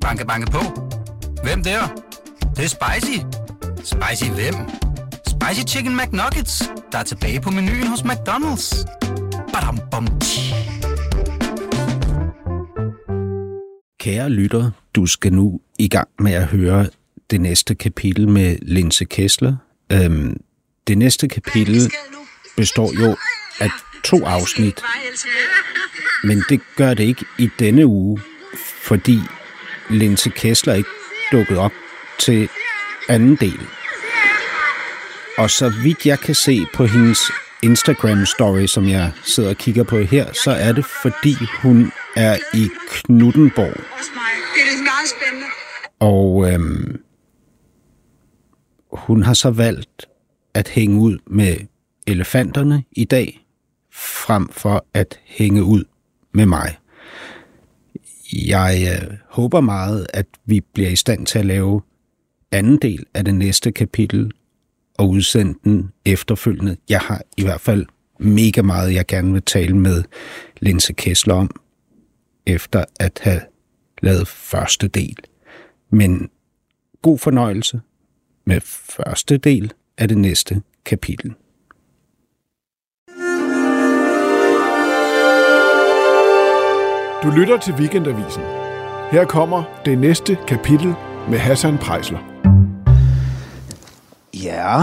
Banke, 0.00 0.26
banke 0.26 0.50
på. 0.50 0.60
Hvem 1.42 1.62
der? 1.62 1.80
Det, 2.40 2.56
det 2.56 2.64
er 2.64 2.68
spicy. 2.68 3.18
Spicy 3.76 4.30
hvem? 4.30 4.54
Spicy 5.26 5.74
Chicken 5.74 5.96
McNuggets, 5.96 6.62
der 6.92 6.98
er 6.98 7.02
tilbage 7.02 7.40
på 7.40 7.50
menuen 7.50 7.86
hos 7.86 8.00
McDonald's. 8.00 8.84
Badum, 9.52 9.78
bom, 9.90 10.06
tji. 10.20 10.54
Kære 14.00 14.30
lytter, 14.30 14.70
du 14.94 15.06
skal 15.06 15.32
nu 15.32 15.60
i 15.78 15.88
gang 15.88 16.08
med 16.18 16.32
at 16.32 16.46
høre 16.46 16.86
det 17.30 17.40
næste 17.40 17.74
kapitel 17.74 18.28
med 18.28 18.56
Linse 18.62 19.04
Kessler. 19.04 19.56
Øhm, 19.92 20.36
det 20.86 20.98
næste 20.98 21.28
kapitel 21.28 21.92
består 22.56 22.92
jo 23.00 23.16
af 23.60 23.70
to 24.04 24.24
afsnit, 24.24 24.82
men 26.24 26.42
det 26.48 26.60
gør 26.76 26.94
det 26.94 27.04
ikke 27.04 27.24
i 27.38 27.50
denne 27.58 27.86
uge, 27.86 28.20
fordi 28.90 29.18
Linse 29.90 30.30
Kessler 30.30 30.74
ikke 30.74 30.88
dukket 31.32 31.58
op 31.58 31.72
til 32.18 32.48
anden 33.08 33.36
del. 33.36 33.60
Og 35.38 35.50
så 35.50 35.72
vidt 35.82 36.06
jeg 36.06 36.18
kan 36.18 36.34
se 36.34 36.66
på 36.74 36.86
hendes 36.86 37.18
Instagram-story, 37.66 38.66
som 38.66 38.88
jeg 38.88 39.12
sidder 39.22 39.50
og 39.50 39.56
kigger 39.56 39.84
på 39.84 39.98
her, 39.98 40.32
så 40.32 40.50
er 40.50 40.72
det 40.72 40.84
fordi 41.02 41.34
hun 41.62 41.92
er 42.16 42.36
i 42.54 42.68
Knuttenborg. 42.90 43.76
Også 43.98 44.10
mig. 44.14 44.32
Det 44.54 44.62
er 44.62 44.82
meget 44.82 45.08
spændende. 45.08 45.46
Og 46.00 46.52
øhm, 46.52 47.00
hun 48.92 49.22
har 49.22 49.34
så 49.34 49.50
valgt 49.50 50.06
at 50.54 50.68
hænge 50.68 51.00
ud 51.00 51.18
med 51.26 51.56
elefanterne 52.06 52.84
i 52.92 53.04
dag, 53.04 53.46
frem 53.92 54.48
for 54.48 54.86
at 54.94 55.20
hænge 55.24 55.64
ud 55.64 55.84
med 56.34 56.46
mig. 56.46 56.79
Jeg 58.32 59.00
øh, 59.02 59.16
håber 59.28 59.60
meget, 59.60 60.06
at 60.14 60.26
vi 60.44 60.60
bliver 60.60 60.90
i 60.90 60.96
stand 60.96 61.26
til 61.26 61.38
at 61.38 61.46
lave 61.46 61.82
anden 62.50 62.76
del 62.76 63.06
af 63.14 63.24
det 63.24 63.34
næste 63.34 63.72
kapitel 63.72 64.30
og 64.98 65.08
udsende 65.08 65.58
den 65.64 65.92
efterfølgende. 66.04 66.76
Jeg 66.88 67.00
har 67.00 67.22
i 67.36 67.42
hvert 67.42 67.60
fald 67.60 67.86
mega 68.18 68.62
meget, 68.62 68.94
jeg 68.94 69.06
gerne 69.06 69.32
vil 69.32 69.42
tale 69.42 69.76
med 69.76 70.04
Linse 70.60 70.92
Kessler 70.92 71.34
om, 71.34 71.50
efter 72.46 72.84
at 73.00 73.20
have 73.22 73.40
lavet 74.02 74.28
første 74.28 74.88
del. 74.88 75.16
Men 75.90 76.30
god 77.02 77.18
fornøjelse 77.18 77.80
med 78.44 78.60
første 78.64 79.36
del 79.36 79.72
af 79.98 80.08
det 80.08 80.18
næste 80.18 80.62
kapitel. 80.84 81.34
Du 87.22 87.30
lytter 87.30 87.58
til 87.58 87.74
Weekendavisen. 87.74 88.42
Her 89.10 89.24
kommer 89.24 89.62
det 89.84 89.98
næste 89.98 90.38
kapitel 90.48 90.94
med 91.30 91.38
Hassan 91.38 91.78
Prejsler. 91.78 92.18
Ja, 94.34 94.82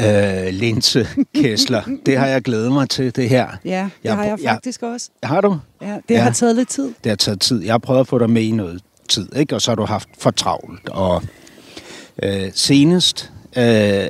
øh, 0.00 0.52
Linse 0.52 1.08
Kessler, 1.34 1.82
det 2.06 2.18
har 2.18 2.26
jeg 2.26 2.42
glædet 2.42 2.72
mig 2.72 2.88
til, 2.90 3.16
det 3.16 3.28
her. 3.28 3.48
Ja, 3.64 3.82
det 3.82 3.90
Jeg 4.04 4.16
har 4.16 4.24
jeg 4.24 4.38
faktisk 4.44 4.82
også. 4.82 5.10
Har 5.22 5.40
du? 5.40 5.58
Ja, 5.82 5.86
det 6.08 6.14
Ja. 6.14 6.22
har 6.22 6.30
taget 6.30 6.56
lidt 6.56 6.68
tid. 6.68 6.92
Det 7.04 7.10
har 7.10 7.16
taget 7.16 7.40
tid. 7.40 7.62
Jeg 7.64 7.72
har 7.72 7.78
prøvet 7.78 8.00
at 8.00 8.06
få 8.08 8.18
dig 8.18 8.30
med 8.30 8.42
i 8.42 8.50
noget 8.50 8.82
tid, 9.08 9.36
ikke? 9.36 9.54
og 9.54 9.62
så 9.62 9.70
har 9.70 9.76
du 9.76 9.84
haft 9.84 10.08
for 10.18 10.30
travlt. 10.30 10.88
Og 10.88 11.22
øh, 12.22 12.50
senest, 12.54 13.32
øh, 13.56 14.06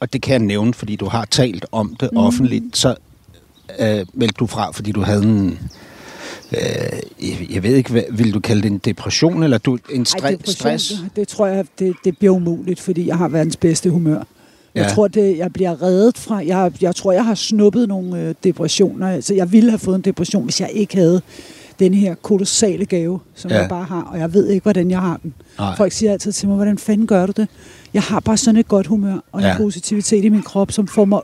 og 0.00 0.12
det 0.12 0.22
kan 0.22 0.32
jeg 0.32 0.38
nævne, 0.40 0.74
fordi 0.74 0.96
du 0.96 1.06
har 1.08 1.24
talt 1.24 1.66
om 1.72 1.96
det 2.00 2.08
mm. 2.12 2.18
offentligt, 2.18 2.76
så 2.76 2.94
øh, 3.80 4.06
meldte 4.14 4.36
du 4.38 4.46
fra, 4.46 4.70
fordi 4.70 4.92
du 4.92 5.02
havde 5.02 5.22
en... 5.22 5.70
Øh, 6.52 6.58
jeg, 7.28 7.46
jeg 7.50 7.62
ved 7.62 7.74
ikke, 7.76 7.90
hvad, 7.90 8.02
vil 8.10 8.34
du 8.34 8.40
kalde 8.40 8.62
det 8.62 8.70
en 8.70 8.78
depression, 8.78 9.42
eller 9.42 9.58
du, 9.58 9.78
en 9.92 10.06
stre- 10.08 10.22
Ej, 10.24 10.30
depression, 10.30 10.54
stress? 10.54 10.94
Det, 11.16 11.28
tror 11.28 11.46
jeg, 11.46 11.64
det, 11.78 11.94
det 12.04 12.18
bliver 12.18 12.34
umuligt, 12.34 12.80
fordi 12.80 13.06
jeg 13.06 13.16
har 13.18 13.28
verdens 13.28 13.56
bedste 13.56 13.90
humør. 13.90 14.22
Jeg 14.74 14.84
Ja. 14.84 14.88
tror, 14.94 15.08
det, 15.08 15.38
jeg 15.38 15.52
bliver 15.52 15.82
reddet 15.82 16.18
fra... 16.18 16.36
Jeg, 16.46 16.72
jeg 16.80 16.96
tror, 16.96 17.12
jeg 17.12 17.24
har 17.24 17.34
snuppet 17.34 17.88
nogle 17.88 18.20
øh, 18.22 18.34
depressioner. 18.44 19.08
Altså, 19.08 19.34
jeg 19.34 19.52
ville 19.52 19.70
have 19.70 19.78
fået 19.78 19.94
en 19.96 20.00
depression, 20.02 20.44
hvis 20.44 20.60
jeg 20.60 20.70
ikke 20.72 20.96
havde 20.96 21.22
den 21.78 21.94
her 21.94 22.14
kolossale 22.14 22.84
gave, 22.86 23.20
som 23.34 23.50
Ja. 23.50 23.58
jeg 23.60 23.68
bare 23.68 23.84
har. 23.84 24.02
Og 24.12 24.18
jeg 24.18 24.34
ved 24.34 24.48
ikke, 24.48 24.62
hvordan 24.62 24.90
jeg 24.90 25.00
har 25.00 25.20
den. 25.22 25.34
Nej. 25.58 25.76
Folk 25.76 25.92
siger 25.92 26.12
altid 26.12 26.32
til 26.32 26.48
mig, 26.48 26.56
hvordan 26.56 26.78
fanden 26.78 27.06
gør 27.06 27.26
du 27.26 27.32
det? 27.36 27.48
Jeg 27.94 28.02
har 28.02 28.20
bare 28.20 28.36
sådan 28.36 28.56
et 28.60 28.68
godt 28.68 28.86
humør 28.86 29.18
og 29.32 29.40
en 29.40 29.46
Ja. 29.46 29.56
positivitet 29.56 30.24
i 30.24 30.28
min 30.28 30.42
krop, 30.42 30.72
som 30.72 30.86
får 30.86 31.04
mig 31.04 31.20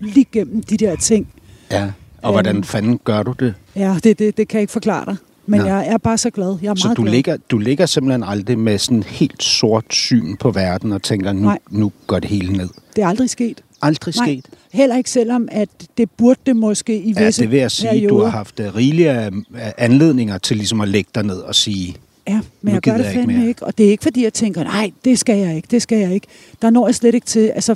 lige 0.00 0.26
gennem 0.32 0.62
de 0.62 0.76
der 0.76 0.96
ting. 0.96 1.28
Ja. 1.70 1.90
Og 2.22 2.32
hvordan 2.32 2.56
Øhm. 2.56 2.64
fanden 2.64 3.00
gør 3.04 3.22
du 3.22 3.34
det? 3.40 3.54
Ja, 3.76 3.96
det, 4.04 4.18
det, 4.18 4.36
det 4.36 4.48
kan 4.48 4.58
jeg 4.58 4.62
ikke 4.62 4.72
forklare 4.72 5.04
dig. 5.04 5.16
Men 5.46 5.60
Nej. 5.60 5.68
jeg 5.68 5.86
er 5.88 5.98
bare 5.98 6.18
så 6.18 6.30
glad. 6.30 6.58
Jeg 6.62 6.70
er 6.70 6.74
Så 6.74 6.86
meget 6.88 6.96
du 6.96 7.02
glad. 7.02 7.12
ligger, 7.12 7.36
du 7.50 7.58
ligger 7.58 7.86
simpelthen 7.86 8.22
aldrig 8.22 8.58
med 8.58 8.78
sådan 8.78 9.02
helt 9.02 9.42
sort 9.42 9.84
syn 9.90 10.36
på 10.36 10.50
verden 10.50 10.92
og 10.92 11.02
tænker, 11.02 11.32
nu, 11.32 11.40
Nej. 11.40 11.58
nu 11.70 11.92
går 12.06 12.18
det 12.18 12.30
hele 12.30 12.52
ned. 12.52 12.68
Det 12.96 13.04
er 13.04 13.08
aldrig 13.08 13.30
sket. 13.30 13.62
Aldrig 13.82 14.14
sket. 14.14 14.46
Heller 14.72 14.96
ikke 14.96 15.10
selvom, 15.10 15.48
at 15.52 15.68
det 15.98 16.10
burde 16.10 16.40
det 16.46 16.56
måske 16.56 16.98
i 17.02 17.12
Ja, 17.18 17.24
visse 17.26 17.42
det 17.42 17.50
vil 17.50 17.58
jeg 17.58 17.70
sige. 17.70 17.88
perioder. 17.90 18.08
Du 18.08 18.20
har 18.22 18.30
haft 18.30 18.60
uh, 18.60 18.76
rigelige 18.76 19.10
af 19.10 19.30
anledninger 19.78 20.38
til 20.38 20.56
ligesom 20.56 20.80
at 20.80 20.88
lægge 20.88 21.10
dig 21.14 21.22
ned 21.22 21.36
og 21.38 21.54
sige, 21.54 21.96
Ja, 22.28 22.34
Nu 22.34 22.42
men 22.62 22.74
jeg 22.74 22.82
gør 22.82 22.92
det 22.92 22.98
jeg 22.98 23.06
ikke 23.10 23.18
fandme 23.18 23.32
mere. 23.32 23.40
ikke, 23.42 23.48
ikke. 23.48 23.66
Og 23.66 23.78
det 23.78 23.86
er 23.86 23.90
ikke, 23.90 24.02
fordi 24.02 24.24
jeg 24.24 24.32
tænker, 24.32 24.64
nej, 24.64 24.90
det 25.04 25.18
skal 25.18 25.38
jeg 25.38 25.56
ikke, 25.56 25.68
det 25.70 25.82
skal 25.82 25.98
jeg 25.98 26.14
ikke. 26.14 26.26
Der 26.62 26.70
når 26.70 26.86
jeg 26.88 26.94
slet 26.94 27.14
ikke 27.14 27.26
til. 27.26 27.40
Altså, 27.54 27.74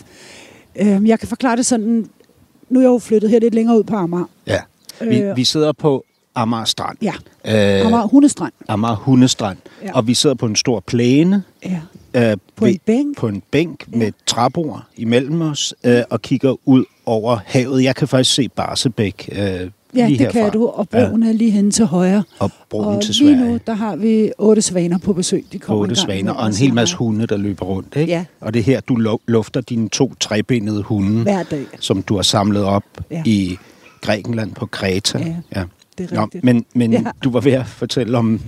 øh, 0.77 1.09
jeg 1.09 1.19
kan 1.19 1.29
forklare 1.29 1.57
det 1.57 1.67
sådan, 1.67 2.07
nu 2.71 2.79
er 2.79 2.83
jeg 2.83 2.89
jo 2.89 2.99
flyttet 2.99 3.31
her 3.31 3.41
lidt 3.41 3.55
længere 3.55 3.79
ud 3.79 3.85
på 3.85 3.97
Amager. 3.97 4.25
ja. 4.47 4.59
Vi, 5.09 5.19
Øh. 5.19 5.37
vi 5.37 5.45
sidder 5.45 5.73
på 5.73 6.05
Amager 6.35 6.65
Strand. 6.65 6.97
Ja, 7.03 7.13
Øh, 7.45 7.87
Amager 7.87 8.07
Hundestrand. 8.07 8.53
Amager 8.69 8.95
Hundestrand. 8.97 9.59
Ja. 9.85 9.91
Og 9.95 10.07
vi 10.07 10.15
sidder 10.15 10.35
på 10.37 10.47
en 10.47 10.57
stor 10.57 10.81
plæne. 10.81 11.43
Ja. 12.15 12.31
Øh, 12.31 12.37
På 12.57 12.65
en 12.65 12.79
bænk. 12.87 13.17
På 13.17 13.29
en 13.29 13.43
bænk 13.51 13.85
med 13.97 14.07
et 14.07 14.15
træbord 14.27 14.83
imellem 14.97 15.41
os, 15.43 15.75
øh, 15.85 16.03
og 16.11 16.23
kigger 16.23 16.55
ud 16.65 16.85
over 17.07 17.39
havet. 17.47 17.83
Jeg 17.85 17.97
kan 17.97 18.09
faktisk 18.09 18.35
se 18.35 18.49
Barsebæk 18.49 19.29
øh, 19.33 19.39
Ja, 19.39 20.07
lige 20.07 20.19
det 20.19 20.19
herfra. 20.19 20.33
kan 20.41 20.53
du, 20.53 20.67
og 20.67 20.89
broen 20.89 21.23
ja. 21.23 21.29
er 21.29 21.33
lige 21.33 21.51
henne 21.51 21.71
til 21.71 21.85
højre. 21.85 22.23
Og 22.39 22.51
broen 22.71 22.97
og 22.97 23.03
til 23.03 23.15
lige 23.15 23.37
Sverige. 23.37 23.53
nu, 23.53 23.59
der 23.67 23.75
har 23.75 23.97
vi 23.97 24.33
otte 24.39 24.63
svaner 24.63 24.99
på 24.99 25.13
besøg. 25.13 25.45
De 25.53 25.59
kommer 25.59 25.83
otte 25.83 25.97
svaner 25.97 26.33
og 26.33 26.47
en 26.47 26.55
hel 26.55 26.75
masse 26.75 26.97
hunde, 26.97 27.27
der 27.27 27.37
løber 27.37 27.67
rundt. 27.67 27.97
Ikke? 27.97 28.13
Ja. 28.13 28.25
Og 28.41 28.55
det 28.55 28.61
er 28.61 28.65
her, 28.65 28.81
du 28.81 28.95
lu- 28.95 29.25
lufter 29.29 29.61
dine 29.61 29.89
to 29.89 30.13
trebenede 30.21 30.83
hunde, 30.83 31.23
Hver 31.23 31.43
dag. 31.43 31.65
som 31.81 32.03
du 32.03 32.15
har 32.17 32.23
samlet 32.23 32.65
op 32.65 32.83
Ja. 33.11 33.23
i 33.27 33.59
Grækenland 34.01 34.53
på 34.55 34.67
Kreta. 34.67 35.19
Ja, 35.19 35.35
ja. 35.57 35.65
Det 35.99 36.11
er 36.11 36.15
Nå, 36.15 36.23
rigtigt. 36.23 36.45
men 36.45 36.65
men 36.75 36.93
Ja. 36.93 37.03
du 37.25 37.31
var 37.31 37.41
ved 37.41 37.53
at 37.53 37.67
fortælle 37.67 38.19
om 38.19 38.41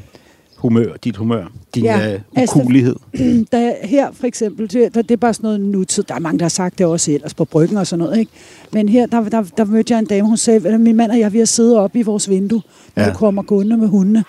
humør, 0.57 0.93
dit 1.05 1.17
humør, 1.17 1.45
din 1.75 1.85
Ja, 1.85 2.15
øh, 2.15 2.21
altså- 2.37 2.59
ukulighed. 2.59 2.97
der, 3.53 3.73
her 3.87 4.13
for 4.13 4.27
eksempel, 4.27 4.73
det, 4.73 4.95
det 4.95 5.11
er 5.11 5.17
bare 5.17 5.35
sådan 5.35 5.45
noget 5.47 5.61
nutid. 5.61 6.03
Der 6.03 6.15
er 6.15 6.19
mange, 6.19 6.39
der 6.39 6.45
har 6.45 6.49
sagt 6.49 6.79
det 6.79 6.87
også 6.87 7.11
ellers 7.13 7.35
på 7.35 7.45
bryggen 7.45 7.77
og 7.77 7.87
sådan 7.87 8.05
noget. 8.05 8.19
Ikke? 8.19 8.33
Men 8.73 8.89
her, 8.89 9.07
der, 9.07 9.29
der, 9.29 9.43
der 9.57 9.65
mødte 9.65 9.93
jeg 9.93 9.99
en 9.99 10.05
dame, 10.07 10.27
hun 10.29 10.37
sagde, 10.37 10.69
at 10.69 10.81
min 10.81 10.97
mand 10.97 11.11
og 11.11 11.19
jeg, 11.19 11.33
vi 11.33 11.39
har 11.39 11.45
siddet 11.45 11.77
oppe 11.77 11.99
i 11.99 12.03
vores 12.03 12.31
vindue, 12.31 12.63
når 12.97 13.03
Ja. 13.03 13.09
vi 13.09 13.15
kommer 13.15 13.43
gående 13.43 13.77
med 13.77 13.89
hundene. 13.89 14.25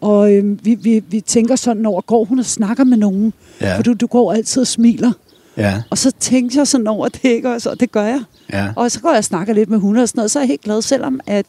Og 0.00 0.32
øhm, 0.34 0.58
vi, 0.62 0.74
vi, 0.74 1.02
vi 1.10 1.20
tænker 1.20 1.56
sådan 1.56 1.86
over, 1.86 2.00
går 2.00 2.24
hun 2.24 2.38
og 2.38 2.44
snakker 2.44 2.84
med 2.84 2.96
nogen? 2.96 3.32
Ja. 3.60 3.76
For 3.76 3.82
du, 3.82 3.92
du 3.92 4.06
går 4.06 4.32
altid 4.32 4.60
og 4.62 4.66
smiler. 4.66 5.12
Ja, 5.56 5.82
Og 5.90 5.98
så 5.98 6.12
tænkte 6.20 6.58
jeg 6.58 6.66
sådan 6.66 6.86
over 6.86 7.08
det, 7.08 7.24
ikke? 7.24 7.50
Og 7.50 7.60
så, 7.62 7.74
det 7.74 7.92
gør 7.92 8.04
jeg. 8.04 8.22
ja. 8.52 8.68
Og 8.76 8.90
så 8.90 9.00
går 9.00 9.08
jeg 9.08 9.18
og 9.18 9.24
snakker 9.24 9.54
lidt 9.54 9.70
med 9.70 9.78
hunde 9.78 10.02
og 10.02 10.08
sådan 10.08 10.18
noget, 10.18 10.30
så 10.30 10.38
er 10.38 10.42
jeg 10.42 10.48
helt 10.48 10.60
glad, 10.60 10.82
selvom 10.82 11.20
at 11.26 11.46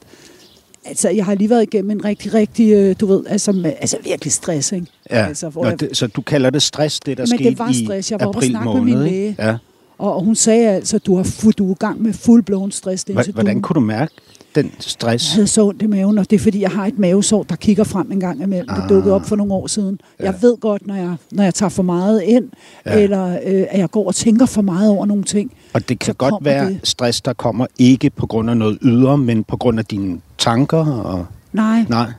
Altså, 0.86 1.10
jeg 1.10 1.26
har 1.26 1.36
lige 1.36 1.50
været 1.50 1.64
igennem 1.64 1.92
en 1.92 2.06
rigtig, 2.06 2.34
rigtig, 2.34 2.72
øh, 2.74 2.96
du 3.00 3.06
ved, 3.06 3.24
altså, 3.28 3.52
med, 3.52 3.74
altså 3.80 3.98
virkelig 4.04 4.34
stress, 4.34 4.72
ikke? 4.72 4.88
ja. 5.10 5.26
Altså, 5.26 5.50
hvor 5.50 5.64
Nå, 5.64 5.70
jeg, 5.70 5.80
det, 5.80 5.98
så 5.98 6.08
du 6.08 6.22
kalder 6.22 6.50
det 6.50 6.62
stress, 6.62 7.00
det 7.00 7.18
der 7.18 7.24
Men 7.24 7.28
skete 7.28 7.50
det 7.50 7.60
var 7.60 7.70
i 7.70 7.86
stress. 7.86 8.12
Jeg 8.12 8.20
var 8.20 8.26
og 8.26 8.36
april 8.36 8.50
snakke 8.50 8.70
med 8.70 8.74
måned, 8.80 8.96
min 8.96 9.04
læge. 9.04 9.36
Ja. 9.40 9.56
Og, 9.98 10.24
hun 10.24 10.36
sagde 10.36 10.68
altså, 10.70 10.98
du 11.00 11.16
har 11.16 11.24
fu- 11.24 11.52
du 11.58 11.68
er 11.68 11.72
i 11.72 11.78
gang 11.80 12.02
med 12.02 12.14
full-blown 12.14 12.72
stress. 12.72 13.04
Det 13.04 13.16
er 13.16 13.20
Hva- 13.20 13.24
så 13.26 13.32
Hvordan 13.32 13.62
kunne 13.62 13.74
du 13.76 13.80
mærke 13.80 14.12
den 14.56 14.72
stress? 14.80 15.30
Jeg 15.32 15.36
havde 15.36 15.48
så 15.48 15.66
ondt 15.68 15.82
i 15.82 15.88
maven, 15.88 16.18
og 16.18 16.30
det 16.30 16.36
er 16.36 16.40
fordi, 16.40 16.62
jeg 16.62 16.70
har 16.70 16.86
et 16.86 17.00
mavesår, 17.00 17.44
der 17.44 17.56
kigger 17.56 17.84
frem 17.84 18.12
en 18.12 18.20
gang 18.20 18.42
imellem. 18.44 18.68
Det 18.76 18.84
dukkede 18.90 19.16
op 19.16 19.26
for 19.26 19.36
nogle 19.36 19.54
år 19.54 19.68
siden. 19.68 20.00
Ja. 20.20 20.24
Jeg 20.26 20.36
ved 20.42 20.58
godt, 20.58 20.88
når 20.88 20.96
jeg, 20.96 21.16
når 21.32 21.44
jeg 21.44 21.54
tager 21.54 21.70
for 21.70 21.84
meget 21.84 22.22
ind, 22.24 22.46
Ja. 22.86 23.00
eller 23.00 23.28
øh, 23.46 23.66
at 23.70 23.80
jeg 23.80 23.92
går 23.92 24.08
og 24.08 24.16
tænker 24.16 24.46
for 24.46 24.62
meget 24.62 24.90
over 24.90 25.06
nogle 25.06 25.24
ting. 25.24 25.52
Og 25.74 25.90
det 25.90 26.00
kan 26.00 26.16
godt 26.16 26.46
være 26.46 26.70
det. 26.70 26.80
stress, 26.84 27.22
der 27.22 27.34
kommer 27.34 27.66
ikke 27.78 28.10
på 28.10 28.28
grund 28.28 28.50
af 28.50 28.58
noget 28.58 28.78
ydre, 28.82 29.18
men 29.18 29.44
på 29.44 29.58
grund 29.58 29.80
af 29.80 29.86
dine 29.86 30.20
tanker. 30.38 30.86
Og... 31.02 31.26
Nej, 31.54 31.86
Nej, 31.90 32.12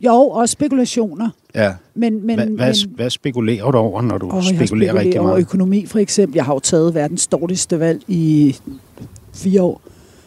jo, 0.00 0.12
også 0.14 0.52
spekulationer. 0.52 1.28
ja. 1.54 1.72
Men, 1.94 2.26
men, 2.26 2.34
Hvad, 2.36 2.46
men, 2.46 2.54
hvad, 2.56 2.88
hvad 2.96 3.10
spekulerer 3.10 3.70
du 3.70 3.78
over, 3.78 4.02
når 4.02 4.18
du 4.18 4.26
Åh, 4.26 4.32
har 4.34 4.40
spekulerer 4.40 4.94
rigtig 4.94 5.20
over 5.20 5.28
meget? 5.28 5.40
økonomi, 5.40 5.86
for 5.86 5.98
eksempel. 5.98 6.34
Jeg 6.36 6.44
har 6.44 6.52
jo 6.54 6.58
taget 6.60 6.94
verdens 6.94 7.26
dårligste 7.26 7.80
valg 7.80 8.02
i 8.08 8.56
fire 9.34 9.62
år. 9.62 9.80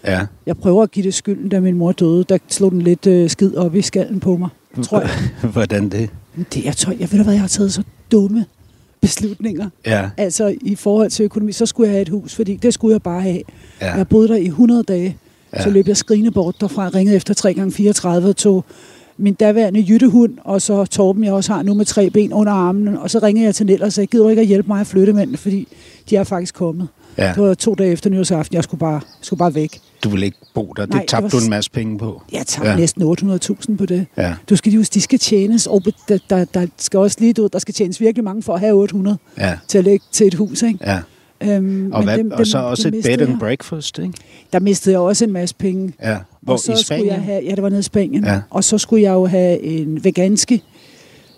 Ja. 0.06 0.26
Jeg 0.46 0.58
prøver 0.58 0.84
at 0.84 0.92
give 0.92 1.04
det 1.06 1.14
skylden, 1.14 1.50
da 1.50 1.60
min 1.60 1.76
mor 1.78 1.92
døde. 1.92 2.24
Der 2.24 2.38
slog 2.50 2.72
den 2.72 2.82
lidt 2.82 3.08
øh, 3.08 3.30
skid 3.30 3.56
op 3.56 3.76
i 3.76 3.82
skallen 3.82 4.20
på 4.20 4.36
mig, 4.38 4.50
tror 4.84 5.00
jeg. 5.02 5.10
Hvordan 5.54 5.90
det? 5.90 6.10
Det, 6.54 6.66
jeg, 6.66 6.76
tror, 6.78 6.94
jeg 7.00 7.12
ved 7.12 7.18
da 7.20 7.24
hvad, 7.24 7.34
jeg 7.34 7.42
har 7.42 7.48
taget 7.48 7.74
så 7.74 7.84
dumme 8.12 8.46
beslutninger. 9.02 9.70
Ja, 9.86 10.10
Altså 10.18 10.56
i 10.62 10.76
forhold 10.76 11.10
til 11.10 11.24
økonomi, 11.24 11.52
så 11.52 11.66
skulle 11.66 11.88
jeg 11.88 11.94
have 11.94 12.02
et 12.02 12.10
hus, 12.10 12.36
fordi 12.36 12.56
det 12.56 12.74
skulle 12.74 12.94
jeg 12.94 13.02
bare 13.02 13.22
have. 13.22 13.42
ja. 13.82 13.96
Jeg 13.96 14.08
boede 14.08 14.28
der 14.28 14.36
i 14.36 14.46
100 14.46 14.84
dage, 14.84 15.18
Ja. 15.54 15.64
så 15.64 15.70
løb 15.70 15.88
jeg 15.88 15.98
skrigende 15.98 16.32
bort 16.32 16.56
derfra, 16.62 16.88
ringede 16.88 17.16
efter 17.16 17.34
3 17.34 17.54
gange 17.54 17.72
34 17.72 18.30
og 18.30 18.36
tog 18.36 18.66
min 19.22 19.34
daværende 19.34 19.86
jyttehund, 19.90 20.34
og 20.44 20.62
så 20.62 20.86
Torben, 20.86 21.24
jeg 21.24 21.34
også 21.34 21.54
har 21.54 21.64
nu 21.64 21.74
med 21.74 21.86
tre 21.86 22.10
ben 22.10 22.34
under 22.34 22.52
armen. 22.52 22.88
Og 22.98 23.10
så 23.10 23.20
ringede 23.24 23.46
jeg 23.46 23.56
til 23.56 23.66
Nell 23.66 23.84
og 23.84 23.94
sagde, 23.94 24.08
gider 24.08 24.24
du 24.24 24.30
ikke 24.30 24.42
at 24.42 24.48
hjælpe 24.48 24.68
mig 24.68 24.82
at 24.82 24.88
flytte 24.88 25.14
mændene, 25.14 25.38
fordi 25.38 25.68
de 26.10 26.16
er 26.16 26.24
faktisk 26.24 26.56
kommet. 26.56 26.88
Ja. 27.18 27.34
Det 27.36 27.44
var 27.44 27.54
to 27.54 27.74
dage 27.76 27.92
efter 27.92 28.10
nyårsaften, 28.10 28.56
jeg 28.56 28.64
skulle 28.64 28.80
bare, 28.80 29.02
skulle 29.22 29.38
bare 29.38 29.56
væk. 29.56 29.80
Du 30.04 30.10
vil 30.10 30.24
ikke 30.24 30.38
bo 30.54 30.74
der. 30.78 30.82
Det 30.86 30.94
Nej, 30.94 31.02
det 31.02 31.10
tabte 31.10 31.24
var 31.24 31.30
du 31.30 31.38
en 31.44 31.50
masse 31.50 31.72
penge 31.72 31.98
på. 31.98 32.22
Jeg 32.32 32.48
tager 32.48 32.70
Ja. 32.70 32.76
næsten 32.76 33.02
800.000 33.04 33.78
på 33.78 33.86
det. 33.86 34.06
Ja. 34.18 34.34
Du 34.50 34.56
skal 34.56 34.76
huske, 34.76 34.94
de 34.94 35.02
skal 35.02 35.20
tjenes, 35.20 35.68
og 35.68 35.82
der, 36.10 36.18
der, 36.30 36.46
der 36.46 36.68
skal 36.78 37.00
også 37.00 37.18
lige, 37.20 37.34
du, 37.34 37.50
der 37.54 37.60
skal 37.60 37.74
tjenes 37.74 38.02
virkelig 38.02 38.24
mange 38.24 38.44
for 38.44 38.54
at 38.54 38.60
have 38.60 38.74
800 38.74 39.18
Ja. 39.38 39.58
til 39.68 39.78
at 39.78 39.84
lægge 39.84 40.06
til 40.12 40.28
et 40.28 40.34
hus, 40.34 40.62
ikke? 40.62 40.80
Ja. 40.86 41.00
Øhm, 41.44 41.92
Og, 41.94 42.04
hvad, 42.04 42.18
dem- 42.18 42.32
og 42.32 42.48
så 42.48 42.58
også 42.58 42.88
et 42.88 42.94
bed 42.94 43.22
and 43.28 43.40
breakfast, 43.40 44.00
ikke? 44.00 44.14
Der 44.54 44.60
mistede 44.60 44.94
jeg 44.94 45.00
også 45.00 45.26
en 45.26 45.32
masse 45.32 45.56
penge. 45.56 45.94
Ja. 46.04 46.18
Hvor 46.42 46.54
og 46.54 46.60
så 46.60 46.72
i 46.72 46.76
skulle 46.76 46.86
Spanien? 46.86 47.08
jeg 47.08 47.22
have, 47.22 47.44
ja, 47.46 47.52
det 47.56 47.62
var 47.64 47.70
nede 47.70 47.80
i 47.80 47.84
Spanien. 47.84 48.24
Ja. 48.26 48.42
Og 48.50 48.64
så 48.64 48.78
skulle 48.78 49.04
jeg 49.04 49.14
jo 49.14 49.26
have 49.26 49.62
en 49.64 50.04
veganski, 50.04 50.64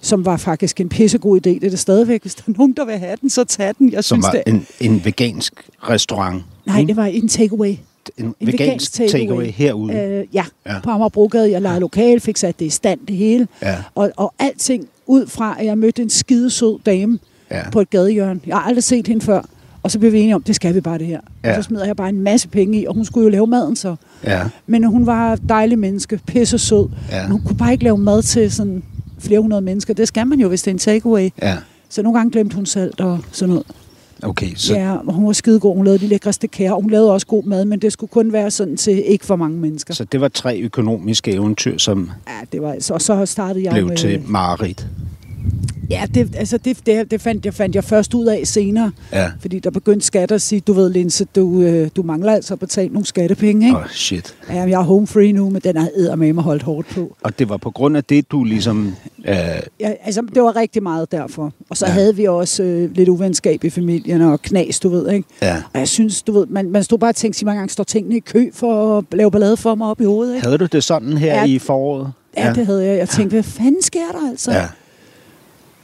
som 0.02 0.26
var 0.26 0.38
faktisk 0.38 0.82
en 0.82 0.90
pissegod 0.90 1.38
idé. 1.38 1.50
Det 1.50 1.64
er 1.64 1.70
det 1.70 1.80
stadigvæk. 1.80 2.22
Hvis 2.22 2.36
der 2.36 2.44
er 2.48 2.54
nogen, 2.58 2.74
der 2.74 2.86
vil 2.86 2.96
have 2.98 3.16
den, 3.22 3.30
så 3.30 3.44
tag 3.44 3.74
den. 3.80 3.92
Jeg 3.94 4.04
Som 4.04 4.16
synes, 4.16 4.26
var 4.26 4.32
det... 4.32 4.54
en, 4.82 4.92
en 4.94 5.06
vegansk 5.06 5.54
restaurant. 5.90 6.44
Nej, 6.66 6.80
ikke? 6.80 6.88
det 6.88 6.96
var 6.98 7.06
en 7.06 7.28
takeaway. 7.28 7.76
en, 8.18 8.26
En 8.40 8.48
vegansk 8.48 8.94
takeaway 8.94 9.46
herude. 9.46 9.94
Øh, 9.94 10.00
ja, 10.00 10.24
Ja. 10.34 10.74
ja, 10.74 10.80
på 10.84 10.90
Amagerbrogade. 10.90 11.52
Jeg 11.52 11.62
lejede 11.62 11.80
lokal, 11.80 12.20
fik 12.20 12.38
sat 12.38 12.60
det 12.60 12.66
i 12.66 12.70
stand, 12.70 13.00
det 13.08 13.16
hele. 13.16 13.48
Ja. 13.62 13.76
Og, 13.96 14.12
og 14.18 14.34
alting 14.40 14.88
ud 15.08 15.28
fra, 15.28 15.56
at 15.60 15.66
jeg 15.66 15.78
mødte 15.78 16.02
en 16.02 16.10
skidesød 16.10 16.80
dame 16.86 17.20
Ja. 17.52 17.70
på 17.70 17.82
et 17.82 17.90
gadehjørne. 17.90 18.40
Jeg 18.48 18.56
har 18.56 18.64
aldrig 18.64 18.84
set 18.84 19.08
hende 19.08 19.26
før. 19.26 19.42
Og 19.84 19.92
så 19.92 20.00
blev 20.00 20.12
vi 20.12 20.20
enige 20.20 20.36
om, 20.36 20.44
det 20.44 20.56
skal 20.56 20.76
vi 20.76 20.82
bare 20.82 20.98
det 20.98 21.08
her. 21.08 21.20
Ja. 21.44 21.50
Og 21.58 21.64
så 21.64 21.68
smider 21.68 21.86
jeg 21.86 21.96
bare 21.96 22.10
en 22.10 22.22
masse 22.22 22.48
penge 22.48 22.82
i, 22.82 22.86
og 22.86 22.96
hun 22.96 23.06
skulle 23.06 23.24
jo 23.24 23.30
lave 23.30 23.48
maden 23.48 23.76
så. 23.76 23.96
Ja. 24.24 24.42
Men 24.68 24.84
hun 24.84 25.06
var 25.06 25.34
et 25.34 25.42
dejligt 25.50 25.80
menneske, 25.80 26.20
pisse 26.28 26.58
sød. 26.58 26.90
Ja. 27.12 27.22
Men 27.22 27.32
hun 27.32 27.42
kunne 27.42 27.58
bare 27.58 27.72
ikke 27.72 27.84
lave 27.84 27.98
mad 27.98 28.22
til 28.22 28.52
sådan 28.52 28.84
flere 29.20 29.40
hundrede 29.40 29.62
mennesker. 29.62 29.94
Det 29.94 30.08
skal 30.08 30.28
man 30.28 30.40
jo, 30.40 30.48
hvis 30.48 30.62
det 30.62 30.68
er 30.68 30.74
en 30.74 30.80
takeaway. 30.80 31.30
ja. 31.42 31.58
Så 31.90 32.02
nogle 32.02 32.20
gange 32.20 32.32
glemte 32.32 32.56
hun 32.56 32.66
salt 32.66 33.02
og 33.02 33.20
sådan 33.32 33.50
noget. 33.50 33.66
Okay, 34.24 34.56
så. 34.56 34.74
Ja, 34.74 34.96
og 35.08 35.14
hun 35.14 35.26
var 35.26 35.34
skidegod. 35.34 35.76
Hun 35.76 35.86
lavede 35.86 36.00
de 36.00 36.08
lækreste 36.08 36.48
kager. 36.48 36.74
Hun 36.74 36.90
lavede 36.90 37.12
også 37.12 37.28
god 37.28 37.44
mad, 37.44 37.66
men 37.66 37.80
det 37.80 37.94
skulle 37.94 38.10
kun 38.10 38.34
være 38.34 38.52
sådan 38.52 38.78
til 38.78 39.04
ikke 39.06 39.26
for 39.26 39.36
mange 39.36 39.58
mennesker. 39.58 39.94
Så 39.94 40.04
det 40.04 40.22
var 40.22 40.28
tre 40.28 40.60
økonomiske 40.62 41.32
eventyr, 41.32 41.78
som 41.78 42.10
Ja, 42.28 42.34
det 42.52 42.62
var, 42.62 42.76
så, 42.80 42.98
så 42.98 43.26
startede 43.26 43.66
jeg 43.66 43.74
blev 43.74 43.88
med... 43.88 43.98
til 43.98 44.22
Marit. 44.28 44.88
Ja, 45.94 46.06
det, 46.14 46.36
altså 46.36 46.58
det, 46.58 46.78
det, 46.86 47.12
det 47.12 47.22
fandt, 47.22 47.46
jeg, 47.46 47.54
fandt 47.54 47.76
jeg 47.76 47.84
først 47.84 48.14
ud 48.14 48.26
af 48.26 48.42
senere. 48.48 48.92
Ja. 49.12 49.32
Fordi 49.40 49.60
der 49.60 49.70
begyndte 49.72 50.06
skat 50.06 50.32
at 50.32 50.42
sige, 50.42 50.60
du 50.60 50.74
ved, 50.74 50.90
Linse, 50.90 51.26
du, 51.36 51.62
øh, 51.62 51.90
du 51.96 52.04
mangler 52.04 52.34
altså 52.34 52.54
at 52.54 52.60
betale 52.60 52.94
nogle 52.94 53.06
skattepenge, 53.06 53.66
ikke? 53.66 53.78
Åh, 53.78 53.84
oh, 53.84 53.90
shit. 53.90 54.36
Ja, 54.50 54.54
jeg 54.62 54.72
er 54.72 54.84
home 54.84 55.08
free 55.08 55.32
nu, 55.32 55.50
men 55.50 55.62
den 55.64 55.78
er 55.78 56.16
med 56.16 56.34
mig 56.34 56.44
holdt 56.44 56.64
hårdt 56.64 56.88
på. 56.90 57.16
Og 57.24 57.40
det 57.40 57.50
var 57.50 57.58
på 57.58 57.72
grund 57.72 57.98
af 57.98 58.04
det, 58.04 58.32
du 58.32 58.44
ligesom... 58.44 58.96
Øh, 59.26 59.36
Ja, 59.80 59.92
altså, 60.06 60.22
det 60.34 60.44
var 60.44 60.56
rigtig 60.56 60.84
meget 60.84 61.12
derfor. 61.12 61.52
Og 61.70 61.78
så 61.78 61.86
ja. 61.86 61.92
havde 61.92 62.16
vi 62.16 62.26
også 62.26 62.64
øh, 62.64 62.96
lidt 62.96 63.10
uvenskab 63.10 63.64
i 63.64 63.70
familien 63.70 64.22
og 64.22 64.42
knas, 64.42 64.80
du 64.80 64.90
ved, 64.90 65.12
ikke? 65.12 65.28
ja. 65.42 65.56
Og 65.74 65.80
jeg 65.80 65.88
synes, 65.88 66.22
du 66.24 66.32
ved, 66.32 66.46
man, 66.48 66.70
man 66.72 66.84
stod 66.84 66.98
bare 66.98 67.12
og 67.12 67.16
tænkte, 67.16 67.40
sig 67.40 67.46
mange 67.46 67.58
gange 67.60 67.72
står 67.72 67.84
tingene 67.84 68.16
i 68.18 68.20
kø 68.20 68.50
for 68.54 68.98
at 68.98 69.04
lave 69.12 69.32
ballade 69.32 69.58
for 69.58 69.76
mig 69.76 69.88
op 69.88 70.02
i 70.02 70.06
hovedet, 70.06 70.36
ikke? 70.36 70.46
Havde 70.46 70.58
du 70.58 70.66
det 70.66 70.84
sådan 70.84 71.18
her 71.18 71.36
Ja. 71.36 71.46
i 71.46 71.60
foråret? 71.60 72.12
Ja, 72.38 72.48
ja, 72.48 72.54
det 72.54 72.66
havde 72.66 72.86
jeg. 72.86 72.98
Jeg 72.98 73.10
tænkte, 73.10 73.34
hvad 73.36 73.44
fanden 73.44 73.82
sker 73.82 74.00
der 74.12 74.30
altså? 74.30 74.52
Ja. 74.52 74.66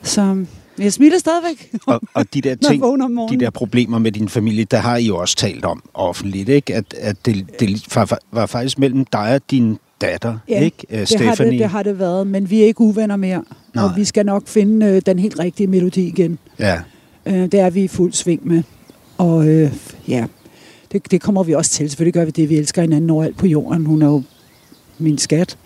Så 0.03 0.45
jeg 0.79 0.93
smiler 0.93 1.17
stadigvæk. 1.17 1.71
Og, 1.85 2.01
og 2.13 2.33
de 2.33 2.41
der 2.41 2.55
ting, 2.69 2.83
de 3.31 3.39
der 3.39 3.49
problemer 3.49 3.99
med 3.99 4.11
din 4.11 4.29
familie, 4.29 4.63
der 4.63 4.77
har 4.77 4.97
I 4.97 5.05
jo 5.05 5.17
også 5.17 5.35
talt 5.35 5.65
om 5.65 5.83
offentligt, 5.93 6.49
ikke? 6.49 6.75
At, 6.75 6.93
at 6.99 7.25
det, 7.25 7.59
det 7.59 7.95
var, 7.95 8.19
var 8.31 8.45
faktisk 8.45 8.79
mellem 8.79 9.05
dig 9.05 9.33
og 9.35 9.41
din 9.51 9.77
datter, 10.01 10.37
ikke? 10.47 10.85
Øh, 10.89 10.99
det 10.99 11.21
har 11.21 11.35
det, 11.35 11.51
det 11.51 11.69
har 11.69 11.83
det 11.83 11.99
været, 11.99 12.27
men 12.27 12.49
vi 12.49 12.61
er 12.61 12.65
ikke 12.65 12.81
uvenner 12.81 13.15
mere. 13.15 13.43
Nej. 13.73 13.83
Og 13.83 13.91
vi 13.95 14.05
skal 14.05 14.25
nok 14.25 14.47
finde 14.47 14.85
øh, 14.85 15.01
den 15.05 15.19
helt 15.19 15.39
rigtige 15.39 15.67
melodi 15.67 16.07
igen. 16.07 16.39
Ja, 16.59 16.79
Øh, 17.25 17.51
det 17.51 17.53
er 17.53 17.69
vi 17.69 17.83
i 17.83 17.87
fuld 17.87 18.13
sving 18.13 18.47
med. 18.47 18.63
Og 19.17 19.47
øh, 19.47 19.73
ja, 20.07 20.25
det, 20.91 21.11
det 21.11 21.21
kommer 21.21 21.43
vi 21.43 21.53
også 21.53 21.71
til. 21.71 21.89
Selvfølgelig 21.89 22.13
gør 22.13 22.25
vi 22.25 22.31
det. 22.31 22.49
Vi 22.49 22.57
elsker 22.57 22.81
hinanden 22.81 23.09
overalt 23.09 23.37
på 23.37 23.47
jorden. 23.47 23.85
Hun 23.85 24.01
er 24.01 24.07
jo 24.07 24.23
min 24.97 25.17
skat. 25.17 25.57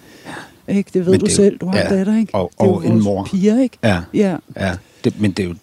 Ikke? 0.68 0.90
Det 0.94 1.06
ved 1.06 1.12
Men 1.12 1.20
du 1.20 1.26
det 1.26 1.32
jo- 1.32 1.36
selv. 1.36 1.58
Du 1.58 1.66
har 1.66 1.78
ja, 1.78 1.90
datter, 1.98 2.18
ikke? 2.18 2.36
og- 2.36 2.52
det 2.60 2.66
er 2.66 2.70
og 2.72 2.84
jo 2.86 2.92
en 2.92 3.04
mor. 3.04 3.24
Piger, 3.32 3.62
ikke? 3.62 3.78
ja, 3.84 4.02
Ja. 4.14 4.36
ja. 4.60 4.72
Det, 5.04 5.22
men 5.22 5.32
det 5.32 5.44
er, 5.46 5.48
jo, 5.50 5.56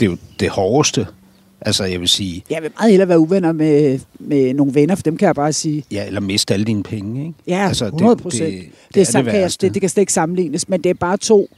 det 0.00 0.02
er 0.02 0.06
jo 0.10 0.16
det 0.40 0.48
hårdeste. 0.50 1.06
Altså, 1.60 1.84
jeg 1.84 2.00
vil 2.00 2.08
sige, 2.08 2.44
Jeg 2.50 2.62
vil 2.62 2.70
meget 2.78 2.90
hellere 2.90 3.08
være 3.08 3.18
uvenner 3.18 3.52
med, 3.52 3.98
med 4.18 4.54
nogle 4.54 4.74
venner, 4.74 4.94
for 4.94 5.02
dem 5.02 5.16
kan 5.16 5.26
jeg 5.26 5.34
bare 5.34 5.52
sige, 5.52 5.84
ja, 5.90 6.06
eller 6.06 6.20
miste 6.20 6.54
alle 6.54 6.64
dine 6.64 6.82
penge, 6.82 7.20
ikke? 7.26 7.34
ja, 7.46 7.66
altså, 7.68 7.84
100 7.86 8.16
procent. 8.16 8.50
Det, 8.54 8.60
det, 8.88 8.94
det, 8.94 9.00
er 9.00 9.04
sam- 9.04 9.24
det 9.24 9.32
kan 9.32 9.40
jeg, 9.40 9.50
det, 9.60 9.74
det 9.74 9.80
kan 9.82 9.90
slet 9.90 10.00
ikke 10.02 10.12
sammenlignes, 10.12 10.68
men 10.68 10.80
det 10.84 10.90
er 10.90 10.94
bare 10.94 11.16
to, 11.16 11.48